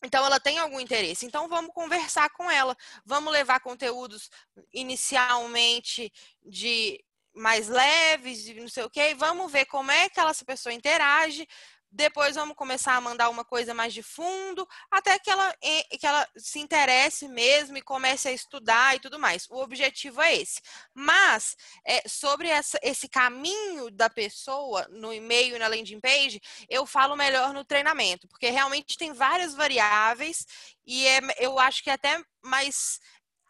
então 0.04 0.26
ela 0.26 0.40
tem 0.40 0.60
algum 0.60 0.80
interesse. 0.80 1.26
Então 1.26 1.48
vamos 1.48 1.74
conversar 1.74 2.30
com 2.32 2.52
ela, 2.52 2.76
vamos 3.06 3.32
levar 3.32 3.62
conteúdos 3.62 4.30
inicialmente 4.74 6.12
de 6.46 7.02
mais 7.34 7.68
leves, 7.68 8.48
não 8.56 8.68
sei 8.68 8.84
o 8.84 8.90
quê, 8.90 9.14
vamos 9.16 9.52
ver 9.52 9.66
como 9.66 9.92
é 9.92 10.10
que 10.10 10.20
ela, 10.20 10.32
essa 10.32 10.44
pessoa 10.44 10.74
interage, 10.74 11.48
depois 11.92 12.36
vamos 12.36 12.56
começar 12.56 12.96
a 12.96 13.02
mandar 13.02 13.30
uma 13.30 13.46
coisa 13.46 13.74
mais 13.74 13.94
de 13.94 14.04
fundo, 14.04 14.68
até 14.92 15.18
que 15.20 15.30
ela, 15.30 15.56
que 16.00 16.06
ela 16.06 16.28
se 16.38 16.60
interesse 16.60 17.28
mesmo 17.28 17.78
e 17.78 17.82
comece 17.82 18.28
a 18.28 18.32
estudar 18.32 18.96
e 18.96 19.00
tudo 19.00 19.18
mais. 19.20 19.48
O 19.50 19.62
objetivo 19.62 20.22
é 20.22 20.36
esse. 20.36 20.62
Mas, 20.94 21.56
é, 21.86 22.08
sobre 22.08 22.48
essa, 22.50 22.78
esse 22.82 23.08
caminho 23.08 23.90
da 23.92 24.10
pessoa 24.10 24.88
no 24.90 25.14
e-mail 25.14 25.56
e 25.56 25.60
na 25.60 25.68
landing 25.68 26.00
page, 26.00 26.42
eu 26.70 26.86
falo 26.86 27.16
melhor 27.16 27.54
no 27.54 27.66
treinamento, 27.66 28.28
porque 28.28 28.50
realmente 28.50 28.98
tem 28.98 29.14
várias 29.14 29.54
variáveis 29.54 30.46
e 30.86 31.08
é, 31.08 31.20
eu 31.40 31.60
acho 31.60 31.84
que 31.84 31.90
é 31.90 31.94
até 31.94 32.22
mais 32.44 33.00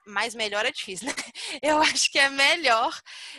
mais 0.07 0.33
melhor 0.33 0.65
é 0.65 0.71
difícil, 0.71 1.07
né? 1.07 1.13
Eu 1.61 1.77
acho 1.79 2.11
que 2.11 2.19
é 2.19 2.29
melhor 2.29 2.93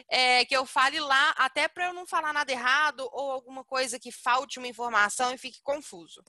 é, 0.08 0.44
que 0.44 0.56
eu 0.56 0.64
fale 0.66 0.98
lá, 1.00 1.30
até 1.36 1.68
para 1.68 1.86
eu 1.86 1.94
não 1.94 2.06
falar 2.06 2.32
nada 2.32 2.50
errado 2.50 3.08
ou 3.12 3.30
alguma 3.30 3.64
coisa 3.64 3.98
que 3.98 4.10
falte 4.10 4.58
uma 4.58 4.68
informação 4.68 5.32
e 5.32 5.38
fique 5.38 5.60
confuso. 5.62 6.22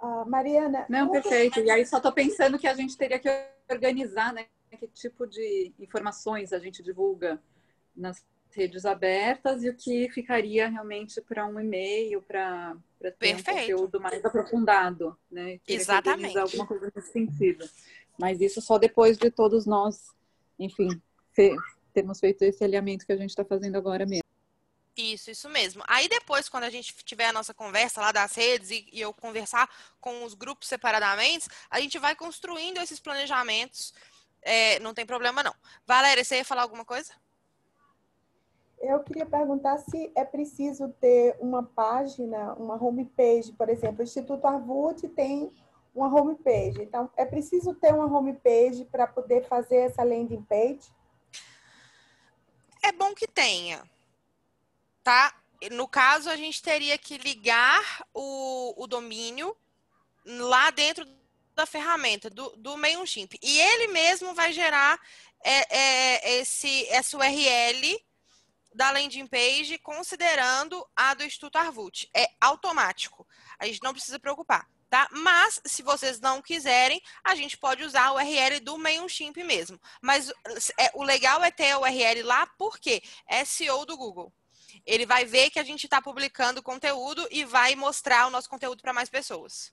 Uh, 0.00 0.28
Mariana. 0.28 0.86
Não, 0.88 1.10
perfeito. 1.10 1.60
E 1.60 1.70
aí 1.70 1.84
só 1.84 1.96
estou 1.96 2.12
pensando 2.12 2.58
que 2.58 2.68
a 2.68 2.74
gente 2.74 2.96
teria 2.96 3.18
que 3.18 3.28
organizar, 3.68 4.32
né? 4.32 4.46
Que 4.78 4.86
tipo 4.88 5.26
de 5.26 5.72
informações 5.78 6.52
a 6.52 6.58
gente 6.58 6.82
divulga 6.82 7.42
nas 7.96 8.24
redes 8.52 8.84
abertas 8.84 9.62
e 9.62 9.68
o 9.68 9.76
que 9.76 10.08
ficaria 10.10 10.68
realmente 10.68 11.20
para 11.20 11.46
um 11.46 11.60
e-mail, 11.60 12.22
para 12.22 12.76
ter 13.00 13.12
Perfeito. 13.12 13.50
um 13.50 13.54
conteúdo 13.54 14.00
mais 14.00 14.24
aprofundado, 14.24 15.18
né? 15.30 15.60
Exatamente. 15.66 16.38
Alguma 16.38 16.66
coisa 16.66 16.92
nesse 16.94 17.12
sentido. 17.12 17.68
Mas 18.18 18.40
isso 18.40 18.60
só 18.60 18.78
depois 18.78 19.16
de 19.16 19.30
todos 19.30 19.64
nós, 19.64 20.08
enfim, 20.58 20.88
termos 21.92 22.18
feito 22.18 22.42
esse 22.42 22.64
alinhamento 22.64 23.06
que 23.06 23.12
a 23.12 23.16
gente 23.16 23.30
está 23.30 23.44
fazendo 23.44 23.76
agora 23.76 24.04
mesmo. 24.04 24.24
Isso, 24.96 25.30
isso 25.30 25.48
mesmo. 25.48 25.84
Aí 25.86 26.08
depois, 26.08 26.48
quando 26.48 26.64
a 26.64 26.70
gente 26.70 26.92
tiver 27.04 27.26
a 27.26 27.32
nossa 27.32 27.54
conversa 27.54 28.00
lá 28.00 28.10
das 28.10 28.34
redes 28.34 28.70
e, 28.72 28.88
e 28.92 29.00
eu 29.00 29.14
conversar 29.14 29.70
com 30.00 30.24
os 30.24 30.34
grupos 30.34 30.66
separadamente, 30.66 31.48
a 31.70 31.80
gente 31.80 31.96
vai 32.00 32.16
construindo 32.16 32.78
esses 32.78 32.98
planejamentos. 32.98 33.94
É, 34.42 34.80
não 34.80 34.92
tem 34.92 35.06
problema, 35.06 35.42
não. 35.42 35.54
Valéria, 35.86 36.24
você 36.24 36.38
ia 36.38 36.44
falar 36.44 36.62
alguma 36.62 36.84
coisa? 36.84 37.12
Eu 38.80 39.00
queria 39.00 39.26
perguntar 39.26 39.78
se 39.78 40.10
é 40.16 40.24
preciso 40.24 40.88
ter 41.00 41.36
uma 41.40 41.62
página, 41.62 42.54
uma 42.54 42.74
homepage, 42.74 43.52
por 43.52 43.68
exemplo, 43.68 44.00
o 44.00 44.04
Instituto 44.04 44.46
Arvut 44.46 45.06
tem 45.08 45.52
uma 45.94 46.08
homepage. 46.08 46.80
Então, 46.82 47.10
é 47.16 47.24
preciso 47.24 47.74
ter 47.74 47.92
uma 47.92 48.06
homepage 48.06 48.84
para 48.84 49.06
poder 49.06 49.44
fazer 49.46 49.76
essa 49.76 50.02
landing 50.02 50.42
page? 50.42 50.88
É 52.82 52.92
bom 52.92 53.14
que 53.14 53.26
tenha 53.26 53.82
tá? 55.08 55.34
No 55.72 55.88
caso, 55.88 56.28
a 56.28 56.36
gente 56.36 56.60
teria 56.60 56.98
que 56.98 57.16
ligar 57.16 58.04
o, 58.12 58.74
o 58.76 58.86
domínio 58.86 59.56
lá 60.26 60.70
dentro 60.70 61.06
da 61.54 61.64
ferramenta, 61.64 62.28
do, 62.28 62.50
do 62.58 62.76
MailChimp. 62.76 63.38
E 63.42 63.58
ele 63.58 63.86
mesmo 63.88 64.34
vai 64.34 64.52
gerar 64.52 65.00
é, 65.42 65.76
é, 65.76 66.40
esse, 66.40 66.86
essa 66.90 67.16
URL 67.16 67.98
da 68.74 68.90
landing 68.90 69.26
page 69.26 69.78
considerando 69.78 70.86
a 70.94 71.14
do 71.14 71.24
Instituto 71.24 71.56
Arvut. 71.56 72.10
É 72.14 72.28
automático. 72.38 73.26
A 73.58 73.64
gente 73.64 73.82
não 73.82 73.94
precisa 73.94 74.20
preocupar, 74.20 74.68
tá? 74.88 75.08
Mas, 75.10 75.60
se 75.64 75.82
vocês 75.82 76.20
não 76.20 76.42
quiserem, 76.42 77.00
a 77.24 77.34
gente 77.34 77.56
pode 77.56 77.84
usar 77.84 78.06
a 78.06 78.14
URL 78.14 78.60
do 78.60 78.78
MailChimp 78.78 79.36
mesmo. 79.44 79.80
Mas 80.00 80.30
é, 80.78 80.90
o 80.94 81.02
legal 81.02 81.42
é 81.44 81.50
ter 81.50 81.70
a 81.70 81.78
URL 81.78 82.22
lá, 82.22 82.46
porque 82.58 83.02
SEO 83.44 83.84
do 83.84 83.96
Google 83.96 84.32
ele 84.86 85.04
vai 85.04 85.24
ver 85.24 85.50
que 85.50 85.58
a 85.58 85.64
gente 85.64 85.84
está 85.84 86.00
publicando 86.00 86.62
conteúdo 86.62 87.26
e 87.30 87.44
vai 87.44 87.74
mostrar 87.74 88.26
o 88.26 88.30
nosso 88.30 88.48
conteúdo 88.48 88.80
para 88.80 88.92
mais 88.92 89.08
pessoas. 89.08 89.72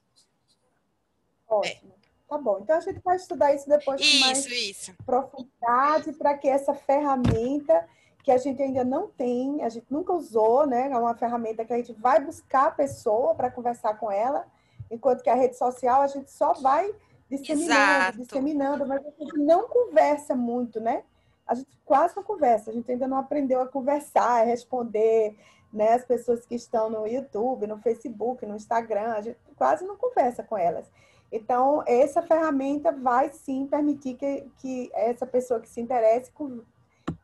Ótimo. 1.48 1.94
É. 2.02 2.06
Tá 2.28 2.38
bom. 2.38 2.60
Então 2.62 2.76
a 2.76 2.82
gente 2.82 3.00
vai 3.02 3.16
estudar 3.16 3.54
isso 3.54 3.70
depois 3.70 4.02
isso, 4.02 4.20
com 4.20 4.26
mais 4.26 4.46
isso. 4.48 4.94
profundidade 5.06 6.12
para 6.14 6.36
que 6.38 6.48
essa 6.48 6.74
ferramenta 6.74 7.88
que 8.24 8.32
a 8.32 8.38
gente 8.38 8.62
ainda 8.62 8.84
não 8.84 9.08
tem, 9.08 9.64
a 9.64 9.70
gente 9.70 9.86
nunca 9.92 10.12
usou, 10.12 10.66
né? 10.66 10.90
É 10.92 10.98
uma 10.98 11.16
ferramenta 11.16 11.64
que 11.64 11.72
a 11.72 11.78
gente 11.78 11.94
vai 11.94 12.20
buscar 12.20 12.68
a 12.68 12.72
pessoa 12.72 13.36
para 13.36 13.52
conversar 13.52 14.00
com 14.00 14.12
ela, 14.12 14.48
enquanto 14.90 15.24
que 15.24 15.30
a 15.30 15.36
rede 15.36 15.58
social 15.58 16.02
a 16.02 16.08
gente 16.08 16.32
só 16.32 16.54
vai 16.54 16.94
disseminando, 17.30 17.72
Exato. 17.72 18.18
disseminando, 18.20 18.88
mas 18.88 19.06
a 19.06 19.10
gente 19.10 19.38
não 19.40 19.68
conversa 19.68 20.36
muito, 20.36 20.80
né? 20.80 21.04
a 21.48 21.54
gente 21.54 21.78
quase 21.86 22.16
não 22.16 22.24
conversa, 22.24 22.72
a 22.72 22.74
gente 22.74 22.92
ainda 22.92 23.08
não 23.08 23.18
aprendeu 23.18 23.62
a 23.62 23.68
conversar, 23.68 24.42
a 24.42 24.44
responder 24.44 25.38
né, 25.72 25.94
as 25.94 26.04
pessoas 26.04 26.46
que 26.46 26.56
estão 26.56 26.90
no 26.90 27.06
YouTube, 27.06 27.68
no 27.68 27.78
Facebook, 27.78 28.46
no 28.46 28.56
Instagram, 28.56 29.14
a 29.14 29.22
gente 29.22 29.38
quase 29.56 29.86
não 29.86 29.96
conversa 29.96 30.44
com 30.44 30.58
elas. 30.58 30.90
Então, 31.32 31.84
essa 31.86 32.22
ferramenta 32.22 32.92
vai 32.92 33.30
sim 33.30 33.68
permitir 33.68 34.16
que, 34.16 34.48
que 34.58 34.90
essa 34.94 35.26
pessoa 35.26 35.60
que 35.60 35.70
se 35.70 35.82
interesse 35.82 36.32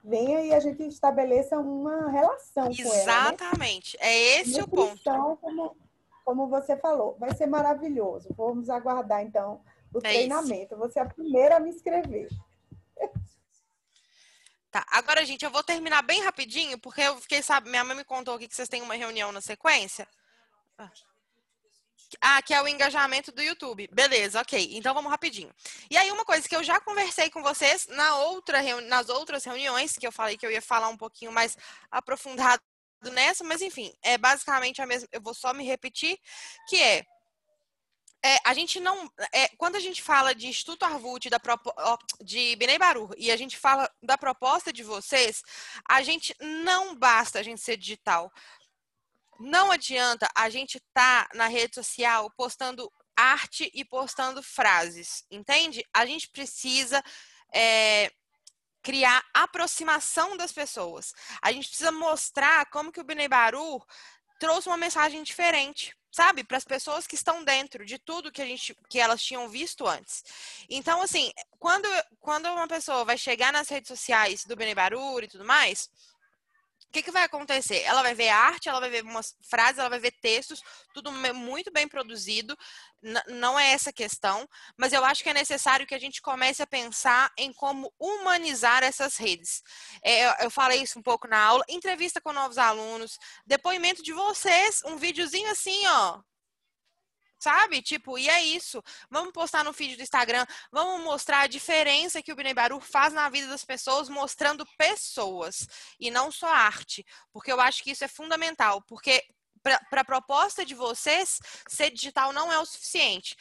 venha 0.03 0.41
e 0.41 0.53
a 0.53 0.59
gente 0.59 0.85
estabeleça 0.85 1.57
uma 1.57 2.09
relação 2.09 2.69
Exatamente. 2.69 2.83
com 2.83 2.89
ela. 2.89 2.95
Né? 2.95 3.03
Exatamente, 3.03 3.97
né? 3.97 4.07
é 4.07 4.41
esse 4.41 4.61
o 4.61 4.67
ponto. 4.67 5.01
Como, 5.39 5.75
como 6.23 6.47
você 6.47 6.77
falou, 6.77 7.15
vai 7.19 7.35
ser 7.35 7.47
maravilhoso. 7.47 8.33
Vamos 8.35 8.69
aguardar, 8.69 9.21
então, 9.21 9.61
o 9.93 9.99
é 9.99 10.01
treinamento. 10.01 10.75
Isso. 10.75 10.77
Você 10.77 10.99
é 10.99 11.01
a 11.01 11.09
primeira 11.09 11.57
a 11.57 11.59
me 11.59 11.69
inscrever. 11.69 12.29
Tá, 14.71 14.85
agora, 14.89 15.25
gente, 15.25 15.43
eu 15.43 15.51
vou 15.51 15.63
terminar 15.63 16.01
bem 16.01 16.23
rapidinho, 16.23 16.79
porque 16.79 17.01
eu 17.01 17.17
fiquei, 17.17 17.41
sabe, 17.41 17.69
minha 17.69 17.83
mãe 17.83 17.97
me 17.97 18.05
contou 18.05 18.35
aqui 18.35 18.47
que 18.47 18.55
vocês 18.55 18.69
têm 18.69 18.81
uma 18.81 18.95
reunião 18.95 19.29
na 19.31 19.41
sequência. 19.41 20.07
Ah, 22.19 22.41
que 22.41 22.53
é 22.53 22.61
o 22.61 22.67
engajamento 22.67 23.31
do 23.31 23.41
YouTube. 23.41 23.89
Beleza, 23.91 24.41
ok. 24.41 24.69
Então 24.73 24.93
vamos 24.93 25.11
rapidinho. 25.11 25.53
E 25.89 25.97
aí, 25.97 26.11
uma 26.11 26.25
coisa 26.25 26.47
que 26.47 26.55
eu 26.55 26.63
já 26.63 26.79
conversei 26.79 27.29
com 27.29 27.41
vocês 27.41 27.87
na 27.87 28.15
outra 28.17 28.61
nas 28.81 29.09
outras 29.09 29.43
reuniões, 29.43 29.97
que 29.97 30.07
eu 30.07 30.11
falei 30.11 30.37
que 30.37 30.45
eu 30.45 30.51
ia 30.51 30.61
falar 30.61 30.89
um 30.89 30.97
pouquinho 30.97 31.31
mais 31.31 31.57
aprofundado 31.89 32.61
nessa, 33.09 33.43
mas 33.43 33.61
enfim, 33.61 33.93
é 34.03 34.17
basicamente 34.17 34.81
a 34.81 34.85
mesma. 34.85 35.07
Eu 35.11 35.21
vou 35.21 35.33
só 35.33 35.53
me 35.53 35.63
repetir, 35.63 36.17
que 36.67 36.75
é 36.81 37.05
é, 38.23 38.37
a 38.45 38.53
gente 38.53 38.79
não. 38.79 39.11
É, 39.33 39.47
quando 39.57 39.75
a 39.75 39.79
gente 39.79 40.01
fala 40.01 40.35
de 40.35 40.47
Instituto 40.47 40.83
Arvut, 40.83 41.27
da, 41.29 41.39
de 42.23 42.55
Benei 42.55 42.77
Baru, 42.77 43.09
e 43.17 43.31
a 43.31 43.37
gente 43.37 43.57
fala 43.57 43.89
da 44.01 44.17
proposta 44.17 44.71
de 44.71 44.83
vocês, 44.83 45.41
a 45.89 46.03
gente 46.03 46.35
não 46.39 46.95
basta 46.95 47.39
a 47.39 47.43
gente 47.43 47.61
ser 47.61 47.77
digital. 47.77 48.31
Não 49.39 49.71
adianta 49.71 50.29
a 50.35 50.49
gente 50.49 50.77
estar 50.77 51.27
tá 51.27 51.29
na 51.35 51.47
rede 51.47 51.73
social 51.73 52.31
postando 52.37 52.91
arte 53.17 53.71
e 53.73 53.83
postando 53.83 54.43
frases, 54.43 55.25
entende? 55.31 55.83
A 55.91 56.05
gente 56.05 56.29
precisa 56.29 57.03
é, 57.53 58.11
criar 58.81 59.23
aproximação 59.33 60.35
das 60.37 60.51
pessoas. 60.51 61.13
A 61.41 61.51
gente 61.51 61.67
precisa 61.67 61.91
mostrar 61.91 62.65
como 62.67 62.91
que 62.91 62.99
o 62.99 63.03
Benei 63.03 63.27
Baru 63.27 63.81
trouxe 64.39 64.67
uma 64.67 64.77
mensagem 64.77 65.23
diferente 65.23 65.95
sabe, 66.11 66.43
para 66.43 66.57
as 66.57 66.65
pessoas 66.65 67.07
que 67.07 67.15
estão 67.15 67.43
dentro 67.43 67.85
de 67.85 67.97
tudo 67.97 68.31
que 68.31 68.41
a 68.41 68.45
gente 68.45 68.75
que 68.89 68.99
elas 68.99 69.23
tinham 69.23 69.47
visto 69.47 69.87
antes. 69.87 70.23
Então, 70.69 71.01
assim, 71.01 71.31
quando 71.57 71.87
quando 72.19 72.47
uma 72.47 72.67
pessoa 72.67 73.05
vai 73.05 73.17
chegar 73.17 73.53
nas 73.53 73.69
redes 73.69 73.87
sociais 73.87 74.43
do 74.45 74.55
Bene 74.55 74.75
Barur 74.75 75.23
e 75.23 75.27
tudo 75.27 75.45
mais, 75.45 75.89
o 76.91 76.93
que, 76.93 77.03
que 77.03 77.11
vai 77.11 77.23
acontecer? 77.23 77.83
Ela 77.83 78.01
vai 78.01 78.13
ver 78.13 78.27
arte, 78.27 78.67
ela 78.67 78.81
vai 78.81 78.89
ver 78.89 79.01
umas 79.05 79.33
frases, 79.49 79.79
ela 79.79 79.87
vai 79.87 79.99
ver 79.99 80.11
textos, 80.11 80.61
tudo 80.93 81.09
muito 81.09 81.71
bem 81.71 81.87
produzido. 81.87 82.53
N 83.01 83.17
não 83.29 83.57
é 83.57 83.71
essa 83.71 83.93
questão, 83.93 84.45
mas 84.77 84.91
eu 84.91 85.05
acho 85.05 85.23
que 85.23 85.29
é 85.29 85.33
necessário 85.33 85.87
que 85.87 85.95
a 85.95 85.99
gente 85.99 86.21
comece 86.21 86.61
a 86.61 86.67
pensar 86.67 87.31
em 87.37 87.53
como 87.53 87.93
humanizar 87.97 88.83
essas 88.83 89.15
redes. 89.15 89.63
É, 90.03 90.43
eu 90.43 90.51
falei 90.51 90.81
isso 90.81 90.99
um 90.99 91.01
pouco 91.01 91.29
na 91.29 91.39
aula, 91.39 91.63
entrevista 91.69 92.19
com 92.19 92.33
novos 92.33 92.57
alunos, 92.57 93.17
depoimento 93.45 94.03
de 94.03 94.11
vocês, 94.11 94.81
um 94.83 94.97
videozinho 94.97 95.49
assim, 95.49 95.87
ó, 95.87 96.19
sabe? 97.41 97.81
Tipo, 97.81 98.17
e 98.17 98.29
é 98.29 98.41
isso. 98.43 98.81
Vamos 99.09 99.33
postar 99.33 99.63
no 99.63 99.73
feed 99.73 99.95
do 99.95 100.03
Instagram, 100.03 100.45
vamos 100.71 101.03
mostrar 101.03 101.41
a 101.41 101.47
diferença 101.47 102.21
que 102.21 102.31
o 102.31 102.35
Bnei 102.35 102.53
Baru 102.53 102.79
faz 102.79 103.13
na 103.13 103.29
vida 103.29 103.47
das 103.47 103.65
pessoas, 103.65 104.07
mostrando 104.07 104.65
pessoas 104.77 105.67
e 105.99 106.11
não 106.11 106.31
só 106.31 106.47
arte, 106.47 107.05
porque 107.33 107.51
eu 107.51 107.59
acho 107.59 107.83
que 107.83 107.91
isso 107.91 108.03
é 108.03 108.07
fundamental, 108.07 108.81
porque 108.83 109.23
para 109.63 110.01
a 110.01 110.05
proposta 110.05 110.65
de 110.65 110.73
vocês, 110.73 111.39
ser 111.67 111.91
digital 111.91 112.31
não 112.33 112.51
é 112.51 112.59
o 112.59 112.65
suficiente. 112.65 113.35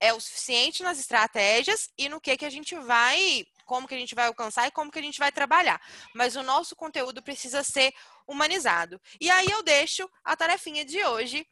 É 0.00 0.12
o 0.12 0.20
suficiente 0.20 0.82
nas 0.82 1.00
estratégias 1.00 1.90
e 1.98 2.08
no 2.08 2.20
que 2.20 2.36
que 2.36 2.44
a 2.44 2.50
gente 2.50 2.76
vai, 2.76 3.44
como 3.66 3.88
que 3.88 3.94
a 3.94 3.98
gente 3.98 4.14
vai 4.14 4.26
alcançar 4.26 4.68
e 4.68 4.70
como 4.70 4.90
que 4.92 4.98
a 4.98 5.02
gente 5.02 5.18
vai 5.18 5.32
trabalhar. 5.32 5.80
Mas 6.14 6.36
o 6.36 6.42
nosso 6.44 6.76
conteúdo 6.76 7.20
precisa 7.20 7.64
ser 7.64 7.92
humanizado. 8.26 9.00
E 9.20 9.28
aí 9.28 9.48
eu 9.50 9.62
deixo 9.64 10.08
a 10.22 10.36
tarefinha 10.36 10.84
de 10.84 11.04
hoje 11.04 11.44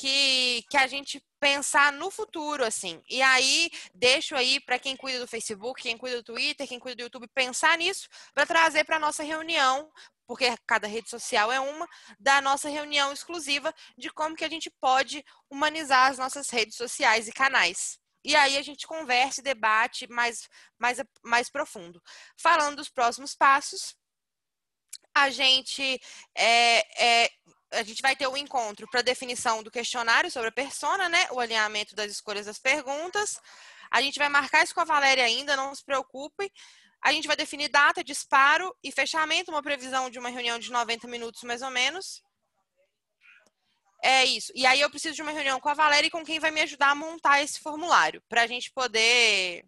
que, 0.00 0.64
que 0.70 0.78
a 0.78 0.86
gente 0.86 1.22
pensar 1.38 1.92
no 1.92 2.10
futuro, 2.10 2.64
assim. 2.64 3.02
E 3.08 3.20
aí, 3.20 3.70
deixo 3.94 4.34
aí 4.34 4.58
para 4.58 4.78
quem 4.78 4.96
cuida 4.96 5.18
do 5.18 5.26
Facebook, 5.26 5.82
quem 5.82 5.98
cuida 5.98 6.16
do 6.16 6.22
Twitter, 6.22 6.66
quem 6.66 6.78
cuida 6.78 6.96
do 6.96 7.02
YouTube, 7.02 7.28
pensar 7.34 7.76
nisso 7.76 8.08
para 8.32 8.46
trazer 8.46 8.84
para 8.84 8.98
nossa 8.98 9.22
reunião, 9.22 9.92
porque 10.26 10.46
cada 10.66 10.86
rede 10.86 11.10
social 11.10 11.52
é 11.52 11.60
uma, 11.60 11.86
da 12.18 12.40
nossa 12.40 12.70
reunião 12.70 13.12
exclusiva 13.12 13.74
de 13.98 14.08
como 14.10 14.34
que 14.34 14.44
a 14.44 14.48
gente 14.48 14.70
pode 14.80 15.22
humanizar 15.50 16.10
as 16.10 16.16
nossas 16.16 16.48
redes 16.48 16.76
sociais 16.76 17.28
e 17.28 17.32
canais. 17.32 17.98
E 18.24 18.34
aí 18.34 18.56
a 18.56 18.62
gente 18.62 18.86
conversa 18.86 19.40
e 19.40 19.44
debate 19.44 20.06
mais, 20.10 20.48
mais, 20.78 20.98
mais 21.22 21.50
profundo. 21.50 22.02
Falando 22.38 22.76
dos 22.76 22.88
próximos 22.88 23.34
passos, 23.34 23.94
a 25.14 25.28
gente 25.28 26.00
é, 26.34 27.24
é, 27.24 27.30
a 27.72 27.82
gente 27.82 28.02
vai 28.02 28.16
ter 28.16 28.26
o 28.26 28.32
um 28.32 28.36
encontro 28.36 28.88
para 28.88 29.02
definição 29.02 29.62
do 29.62 29.70
questionário 29.70 30.30
sobre 30.30 30.48
a 30.48 30.52
persona, 30.52 31.08
né? 31.08 31.28
O 31.30 31.40
alinhamento 31.40 31.94
das 31.94 32.10
escolhas 32.10 32.46
das 32.46 32.58
perguntas. 32.58 33.38
A 33.90 34.00
gente 34.02 34.18
vai 34.18 34.28
marcar 34.28 34.62
isso 34.62 34.74
com 34.74 34.80
a 34.80 34.84
Valéria 34.84 35.24
ainda, 35.24 35.56
não 35.56 35.74
se 35.74 35.84
preocupe. 35.84 36.50
A 37.02 37.12
gente 37.12 37.26
vai 37.26 37.36
definir 37.36 37.68
data, 37.68 38.04
disparo 38.04 38.74
e 38.82 38.92
fechamento, 38.92 39.50
uma 39.50 39.62
previsão 39.62 40.10
de 40.10 40.18
uma 40.18 40.28
reunião 40.28 40.58
de 40.58 40.70
90 40.70 41.08
minutos 41.08 41.42
mais 41.42 41.62
ou 41.62 41.70
menos. 41.70 42.22
É 44.02 44.24
isso. 44.24 44.52
E 44.54 44.66
aí 44.66 44.80
eu 44.80 44.90
preciso 44.90 45.14
de 45.14 45.22
uma 45.22 45.30
reunião 45.30 45.60
com 45.60 45.68
a 45.68 45.74
Valéria 45.74 46.08
e 46.08 46.10
com 46.10 46.24
quem 46.24 46.38
vai 46.38 46.50
me 46.50 46.60
ajudar 46.62 46.90
a 46.90 46.94
montar 46.94 47.42
esse 47.42 47.60
formulário, 47.60 48.22
para 48.28 48.42
a 48.42 48.46
gente 48.46 48.70
poder. 48.72 49.64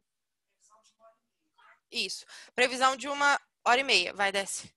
Isso. 1.90 2.24
Previsão 2.54 2.96
de 2.96 3.08
uma 3.08 3.38
hora 3.64 3.80
e 3.80 3.84
meia, 3.84 4.12
vai 4.12 4.32
descer. 4.32 4.70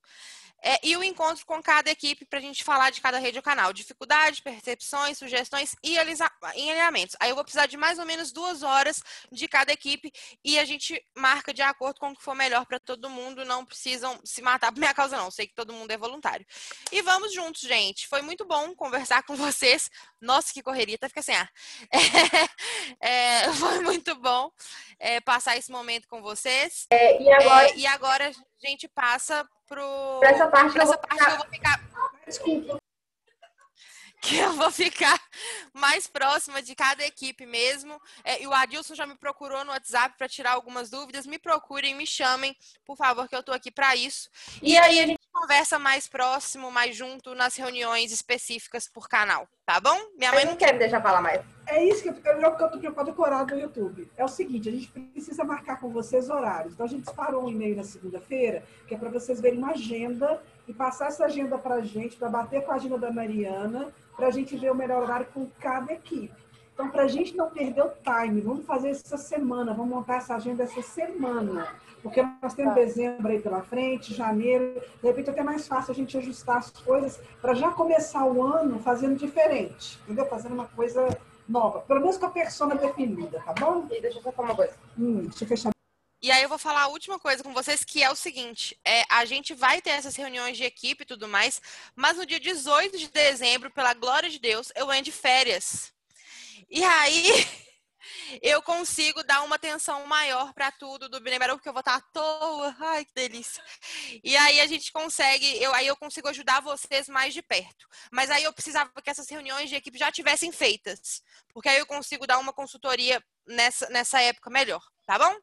É, 0.68 0.80
e 0.82 0.98
o 0.98 1.04
encontro 1.04 1.46
com 1.46 1.62
cada 1.62 1.92
equipe 1.92 2.26
para 2.26 2.40
a 2.40 2.42
gente 2.42 2.64
falar 2.64 2.90
de 2.90 3.00
cada 3.00 3.20
rede 3.20 3.38
ou 3.38 3.44
canal. 3.44 3.72
Dificuldade, 3.72 4.42
percepções, 4.42 5.16
sugestões 5.16 5.76
e 5.84 5.96
alinhamentos. 5.96 7.16
Aí 7.20 7.30
eu 7.30 7.36
vou 7.36 7.44
precisar 7.44 7.68
de 7.68 7.78
mais 7.78 8.00
ou 8.00 8.06
menos 8.06 8.32
duas 8.32 8.64
horas 8.64 9.00
de 9.32 9.48
cada 9.48 9.72
equipe 9.72 10.12
e 10.44 10.58
a 10.58 10.66
gente 10.66 11.00
marca 11.16 11.54
de 11.54 11.62
acordo 11.62 12.00
com 12.00 12.10
o 12.10 12.16
que 12.16 12.24
for 12.24 12.34
melhor 12.34 12.66
para 12.66 12.80
todo 12.80 13.12
mundo. 13.12 13.46
Não 13.46 13.64
precisam 13.64 14.20
se 14.24 14.42
matar 14.42 14.72
por 14.72 14.80
minha 14.80 14.94
causa, 14.94 15.16
não. 15.16 15.30
Sei 15.30 15.46
que 15.46 15.54
todo 15.54 15.72
mundo 15.72 15.92
é 15.92 15.98
voluntário. 15.98 16.44
E 16.92 17.00
vamos 17.04 17.32
juntos, 17.32 17.62
gente. 17.62 18.08
Foi 18.08 18.24
muito 18.24 18.44
bom 18.44 18.74
conversar 18.74 19.22
com 19.22 19.36
vocês. 19.36 19.92
Nossa, 20.20 20.52
que 20.52 20.64
correria, 20.64 20.96
até 20.96 21.08
fica 21.08 21.20
assim, 21.20 21.34
ah. 21.34 21.50
É, 23.02 23.44
é, 23.46 23.54
foi 23.54 23.82
muito 23.82 24.16
bom 24.16 24.52
é, 25.00 25.22
passar 25.22 25.58
esse 25.58 25.72
momento 25.72 26.08
com 26.08 26.22
vocês. 26.22 26.88
É, 26.90 27.22
e, 27.22 27.32
agora... 27.32 27.70
É, 27.70 27.78
e 27.78 27.86
agora 27.86 28.32
a 28.64 28.70
gente 28.70 28.88
passa 28.88 29.48
pro. 29.68 30.20
Pra 30.20 30.30
essa 30.30 30.48
parte, 30.48 30.74
pra 30.74 30.84
essa 30.84 30.98
parte 30.98 31.14
ficar... 31.16 31.32
eu 31.32 31.38
vou 31.38 31.48
ficar. 31.48 31.82
Desculpa. 32.26 32.78
Que 34.22 34.38
eu 34.38 34.54
vou 34.54 34.72
ficar 34.72 35.22
mais 35.72 36.08
próxima 36.08 36.60
de 36.60 36.74
cada 36.74 37.06
equipe 37.06 37.46
mesmo. 37.46 38.02
É, 38.24 38.42
e 38.42 38.48
o 38.48 38.54
Adilson 38.54 38.96
já 38.96 39.06
me 39.06 39.16
procurou 39.16 39.64
no 39.64 39.72
WhatsApp 39.72 40.18
para 40.18 40.28
tirar 40.28 40.54
algumas 40.54 40.90
dúvidas. 40.90 41.28
Me 41.28 41.38
procurem, 41.38 41.94
me 41.94 42.08
chamem, 42.08 42.58
por 42.84 42.98
favor, 42.98 43.30
que 43.30 43.36
eu 43.36 43.42
estou 43.42 43.54
aqui 43.54 43.70
para 43.70 43.96
isso. 43.96 44.28
E, 44.64 44.72
e 44.72 44.78
aí 44.80 45.00
a 45.00 45.06
gente 45.06 45.25
conversa 45.36 45.78
mais 45.78 46.08
próximo, 46.08 46.72
mais 46.72 46.96
junto 46.96 47.36
nas 47.36 47.58
reuniões 47.58 48.12
específicas 48.12 48.88
por 48.88 49.10
canal, 49.10 49.48
tá 49.66 49.82
bom? 49.82 49.98
Minha 50.18 50.32
mãe 50.32 50.46
não 50.46 50.56
quer 50.56 50.72
me 50.72 50.80
deixar 50.80 51.02
falar 51.02 51.22
mais. 51.22 51.42
É 51.68 51.84
isso 51.84 52.04
que 52.04 52.10
eu, 52.10 52.34
eu, 52.34 52.42
eu 52.42 52.52
tô 52.52 52.78
preocupado 52.78 53.12
decorado 53.12 53.54
no 53.54 53.62
YouTube. 53.62 54.10
É 54.16 54.24
o 54.24 54.30
seguinte, 54.30 54.70
a 54.70 54.72
gente 54.72 54.88
precisa 54.88 55.44
marcar 55.44 55.80
com 55.80 55.90
vocês 55.90 56.30
horários. 56.30 56.74
Então 56.74 56.86
a 56.86 56.90
gente 56.90 57.04
disparou 57.04 57.46
um 57.46 57.50
e-mail 57.50 57.76
na 57.76 57.84
segunda-feira, 57.84 58.64
que 58.88 58.96
é 58.96 58.98
para 58.98 59.10
vocês 59.10 59.42
verem 59.42 59.60
uma 59.60 59.72
agenda 59.72 60.42
e 60.68 60.74
passar 60.74 61.08
essa 61.08 61.26
agenda 61.26 61.58
para 61.58 61.76
a 61.76 61.82
gente, 61.82 62.16
para 62.16 62.30
bater 62.30 62.64
com 62.64 62.72
a 62.72 62.76
agenda 62.76 62.98
da 62.98 63.12
Mariana, 63.12 63.94
para 64.16 64.28
a 64.28 64.32
gente 64.32 64.56
ver 64.56 64.72
o 64.72 64.76
melhor 64.76 65.04
horário 65.04 65.28
com 65.34 65.50
cada 65.60 65.92
equipe. 65.92 66.34
Então, 66.74 66.90
para 66.90 67.04
a 67.04 67.08
gente 67.08 67.36
não 67.38 67.50
perder 67.50 67.84
o 67.84 67.94
time, 68.04 68.42
vamos 68.42 68.66
fazer 68.66 68.92
isso 68.92 69.04
essa 69.06 69.18
semana, 69.18 69.74
vamos 69.74 69.96
montar 69.96 70.18
essa 70.18 70.36
agenda 70.36 70.64
essa 70.64 70.82
semana. 70.82 71.74
Porque 72.06 72.22
nós 72.40 72.54
temos 72.54 72.76
tá. 72.76 72.82
dezembro 72.82 73.32
aí 73.32 73.42
pela 73.42 73.64
frente, 73.64 74.14
janeiro, 74.14 74.80
de 75.02 75.08
repente 75.08 75.28
é 75.28 75.32
até 75.32 75.42
mais 75.42 75.68
fácil 75.68 75.92
a 75.92 75.96
gente 75.96 76.16
ajustar 76.16 76.58
as 76.58 76.70
coisas 76.70 77.20
para 77.42 77.56
já 77.56 77.72
começar 77.72 78.24
o 78.28 78.44
ano 78.44 78.80
fazendo 78.80 79.18
diferente, 79.18 79.98
entendeu? 80.04 80.28
Fazendo 80.28 80.54
uma 80.54 80.68
coisa 80.68 81.18
nova, 81.50 81.80
pelo 81.80 82.02
menos 82.02 82.16
com 82.16 82.28
a 82.28 82.30
persona 82.30 82.76
definida, 82.76 83.42
tá 83.44 83.54
bom? 83.54 83.88
E 83.90 84.00
deixa 84.00 84.20
eu 84.20 84.22
só 84.22 84.32
falar 84.32 84.50
uma 84.50 84.56
coisa. 84.56 84.74
Hum, 84.96 85.22
deixa 85.22 85.46
eu 85.46 85.48
fechar. 85.48 85.72
E 86.22 86.30
aí 86.30 86.44
eu 86.44 86.50
vou 86.50 86.60
falar 86.60 86.84
a 86.84 86.88
última 86.90 87.18
coisa 87.18 87.44
com 87.44 87.52
vocês, 87.56 87.84
que 87.84 88.04
é 88.04 88.12
o 88.12 88.16
seguinte: 88.16 88.80
é, 88.86 89.02
a 89.10 89.26
gente 89.26 89.56
vai 89.56 89.82
ter 89.82 89.90
essas 89.90 90.16
reuniões 90.16 90.58
de 90.58 90.64
equipe 90.64 91.02
e 91.02 91.08
tudo 91.08 91.28
mais, 91.28 91.60
mas 91.96 92.18
no 92.18 92.26
dia 92.26 92.40
18 92.40 93.00
de 93.00 93.10
dezembro, 93.10 93.72
pela 93.72 93.96
glória 93.96 94.30
de 94.30 94.38
Deus, 94.38 94.72
eu 94.76 94.92
ando 94.92 95.02
de 95.02 95.12
férias. 95.12 95.92
E 96.70 96.84
aí 96.84 97.48
eu 98.42 98.62
consigo 98.62 99.24
dar 99.24 99.44
uma 99.44 99.56
atenção 99.56 100.06
maior 100.06 100.54
para 100.54 100.72
tudo 100.72 101.10
do 101.10 101.20
Binebaru, 101.20 101.56
porque 101.56 101.70
eu 101.70 101.74
vou 101.74 101.82
estar 101.82 101.96
à 101.96 102.02
toa. 102.02 102.76
Ai, 102.80 103.06
que 103.06 103.14
delícia. 103.14 103.64
E 104.24 104.36
aí 104.36 104.60
a 104.60 104.68
gente 104.68 104.92
consegue, 104.92 105.62
eu, 105.62 105.74
aí 105.74 105.88
eu 105.88 105.96
consigo 105.96 106.28
ajudar 106.28 106.62
vocês 106.62 107.08
mais 107.08 107.34
de 107.34 107.42
perto. 107.42 107.88
Mas 108.12 108.30
aí 108.30 108.44
eu 108.44 108.54
precisava 108.54 108.92
que 109.04 109.10
essas 109.10 109.30
reuniões 109.30 109.70
de 109.70 109.76
equipe 109.76 109.98
já 109.98 110.12
tivessem 110.12 110.52
feitas, 110.52 111.22
porque 111.54 111.70
aí 111.70 111.80
eu 111.80 111.86
consigo 111.86 112.28
dar 112.28 112.38
uma 112.38 112.54
consultoria 112.54 113.24
nessa, 113.46 113.90
nessa 113.90 114.22
época 114.22 114.50
melhor, 114.50 114.82
tá 115.06 115.18
bom? 115.18 115.36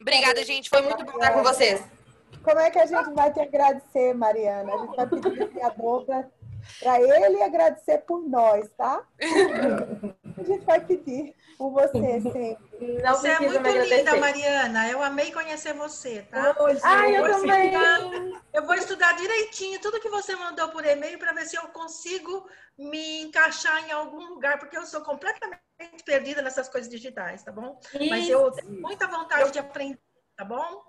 Obrigada, 0.00 0.44
gente. 0.44 0.70
Foi 0.70 0.82
muito 0.82 1.04
bom 1.04 1.12
estar 1.12 1.32
com 1.32 1.42
vocês. 1.42 1.82
Como 2.42 2.58
é 2.58 2.70
que 2.70 2.78
a 2.78 2.86
gente 2.86 3.12
vai 3.12 3.32
te 3.32 3.40
agradecer, 3.40 4.14
Mariana? 4.14 4.74
A 4.74 4.78
gente 4.78 4.96
vai 4.96 5.06
pedir 5.06 5.42
a 5.42 5.48
criador 5.48 6.04
para 6.04 7.00
ele 7.00 7.42
agradecer 7.42 7.98
por 7.98 8.20
nós, 8.28 8.68
tá? 8.76 9.06
A 10.36 10.42
gente 10.42 10.64
vai 10.64 10.80
pedir 10.80 11.34
por 11.56 11.70
você 11.70 12.20
sempre. 12.20 13.02
Não 13.02 13.12
você 13.14 13.28
é 13.28 13.40
muito 13.40 13.68
linda, 13.68 14.16
Mariana. 14.16 14.88
Eu 14.88 15.02
amei 15.02 15.32
conhecer 15.32 15.72
você, 15.74 16.22
tá? 16.22 16.56
Hoje, 16.58 16.80
ah, 16.82 17.08
eu, 17.08 17.26
eu 17.26 17.36
também. 17.36 17.66
Estudar, 17.66 18.42
eu 18.52 18.66
vou 18.66 18.74
estudar 18.74 19.12
direitinho 19.12 19.80
tudo 19.80 20.00
que 20.00 20.08
você 20.08 20.34
mandou 20.34 20.68
por 20.70 20.84
e-mail 20.84 21.18
para 21.18 21.32
ver 21.32 21.46
se 21.46 21.56
eu 21.56 21.68
consigo 21.68 22.48
me 22.76 23.22
encaixar 23.22 23.88
em 23.88 23.92
algum 23.92 24.26
lugar, 24.26 24.58
porque 24.58 24.76
eu 24.76 24.84
sou 24.84 25.02
completamente 25.02 25.60
perdida 26.04 26.42
nessas 26.42 26.68
coisas 26.68 26.90
digitais, 26.90 27.42
tá 27.42 27.52
bom? 27.52 27.80
Isso. 27.94 28.10
Mas 28.10 28.28
eu 28.28 28.50
tenho 28.50 28.80
muita 28.80 29.06
vontade 29.06 29.42
eu... 29.42 29.50
de 29.50 29.58
aprender, 29.60 30.00
tá 30.36 30.44
bom? 30.44 30.82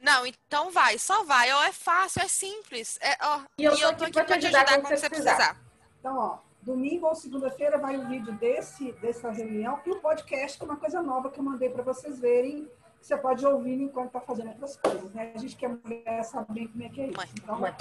Não, 0.00 0.26
então 0.26 0.70
vai, 0.70 0.98
só 0.98 1.24
vai. 1.24 1.50
Ó, 1.50 1.62
é 1.64 1.72
fácil, 1.72 2.22
é 2.22 2.28
simples. 2.28 2.98
É, 3.00 3.16
ó, 3.22 3.40
e 3.58 3.64
eu, 3.64 3.74
e 3.74 3.80
eu 3.80 3.96
tô 3.96 4.04
aqui 4.04 4.12
para 4.12 4.38
te 4.38 4.46
ajudar, 4.46 4.66
quando 4.66 4.82
você 4.82 5.08
precisar. 5.08 5.34
precisar. 5.34 5.56
Então, 5.98 6.16
ó, 6.18 6.38
domingo 6.64 7.06
ou 7.06 7.14
segunda-feira 7.14 7.78
vai 7.78 7.96
o 7.96 8.08
vídeo 8.08 8.32
desse, 8.34 8.92
dessa 8.92 9.30
reunião 9.30 9.78
e 9.84 9.90
o 9.90 10.00
podcast, 10.00 10.58
que 10.58 10.64
é 10.64 10.66
uma 10.66 10.76
coisa 10.76 11.02
nova 11.02 11.30
que 11.30 11.38
eu 11.38 11.44
mandei 11.44 11.68
para 11.68 11.82
vocês 11.82 12.18
verem. 12.18 12.68
Você 13.00 13.16
pode 13.16 13.46
ouvir 13.46 13.80
enquanto 13.82 14.06
está 14.06 14.20
fazendo 14.20 14.48
outras 14.48 14.76
coisas, 14.78 15.12
né? 15.12 15.32
A 15.34 15.38
gente 15.38 15.56
quer 15.56 15.68
mulher 15.68 16.24
saber 16.24 16.68
como 16.68 16.82
é 16.82 16.88
que 16.88 17.00
é 17.02 17.06
isso. 17.08 17.34
Então, 17.42 17.60
Mãe. 17.60 17.74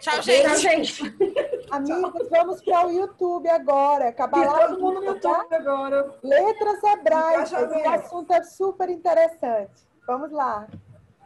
Tchau, 0.00 0.22
gente. 0.22 0.44
Tchau, 0.48 0.56
gente. 0.56 1.16
Amigos, 1.70 2.28
vamos 2.30 2.62
para 2.62 2.86
o 2.86 2.90
YouTube 2.90 3.48
agora. 3.48 4.08
Acabar 4.08 4.46
lá 4.46 4.68
todo 4.68 4.80
mundo 4.80 5.00
no 5.00 5.06
YouTube 5.06 5.48
tá? 5.48 5.56
agora. 5.56 6.18
Letras 6.22 6.82
hebraicas. 6.82 7.52
O 7.52 7.88
assunto 7.88 8.32
é 8.32 8.42
super 8.44 8.88
interessante. 8.88 9.86
Vamos 10.06 10.30
lá. 10.32 10.66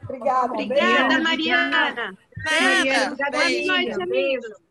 Obrigada. 0.02 0.52
Obrigada, 0.52 1.20
Mariana. 1.20 2.16
Mariana. 2.44 3.16
Boa 3.16 3.76
noite, 3.76 4.02
amigos. 4.02 4.67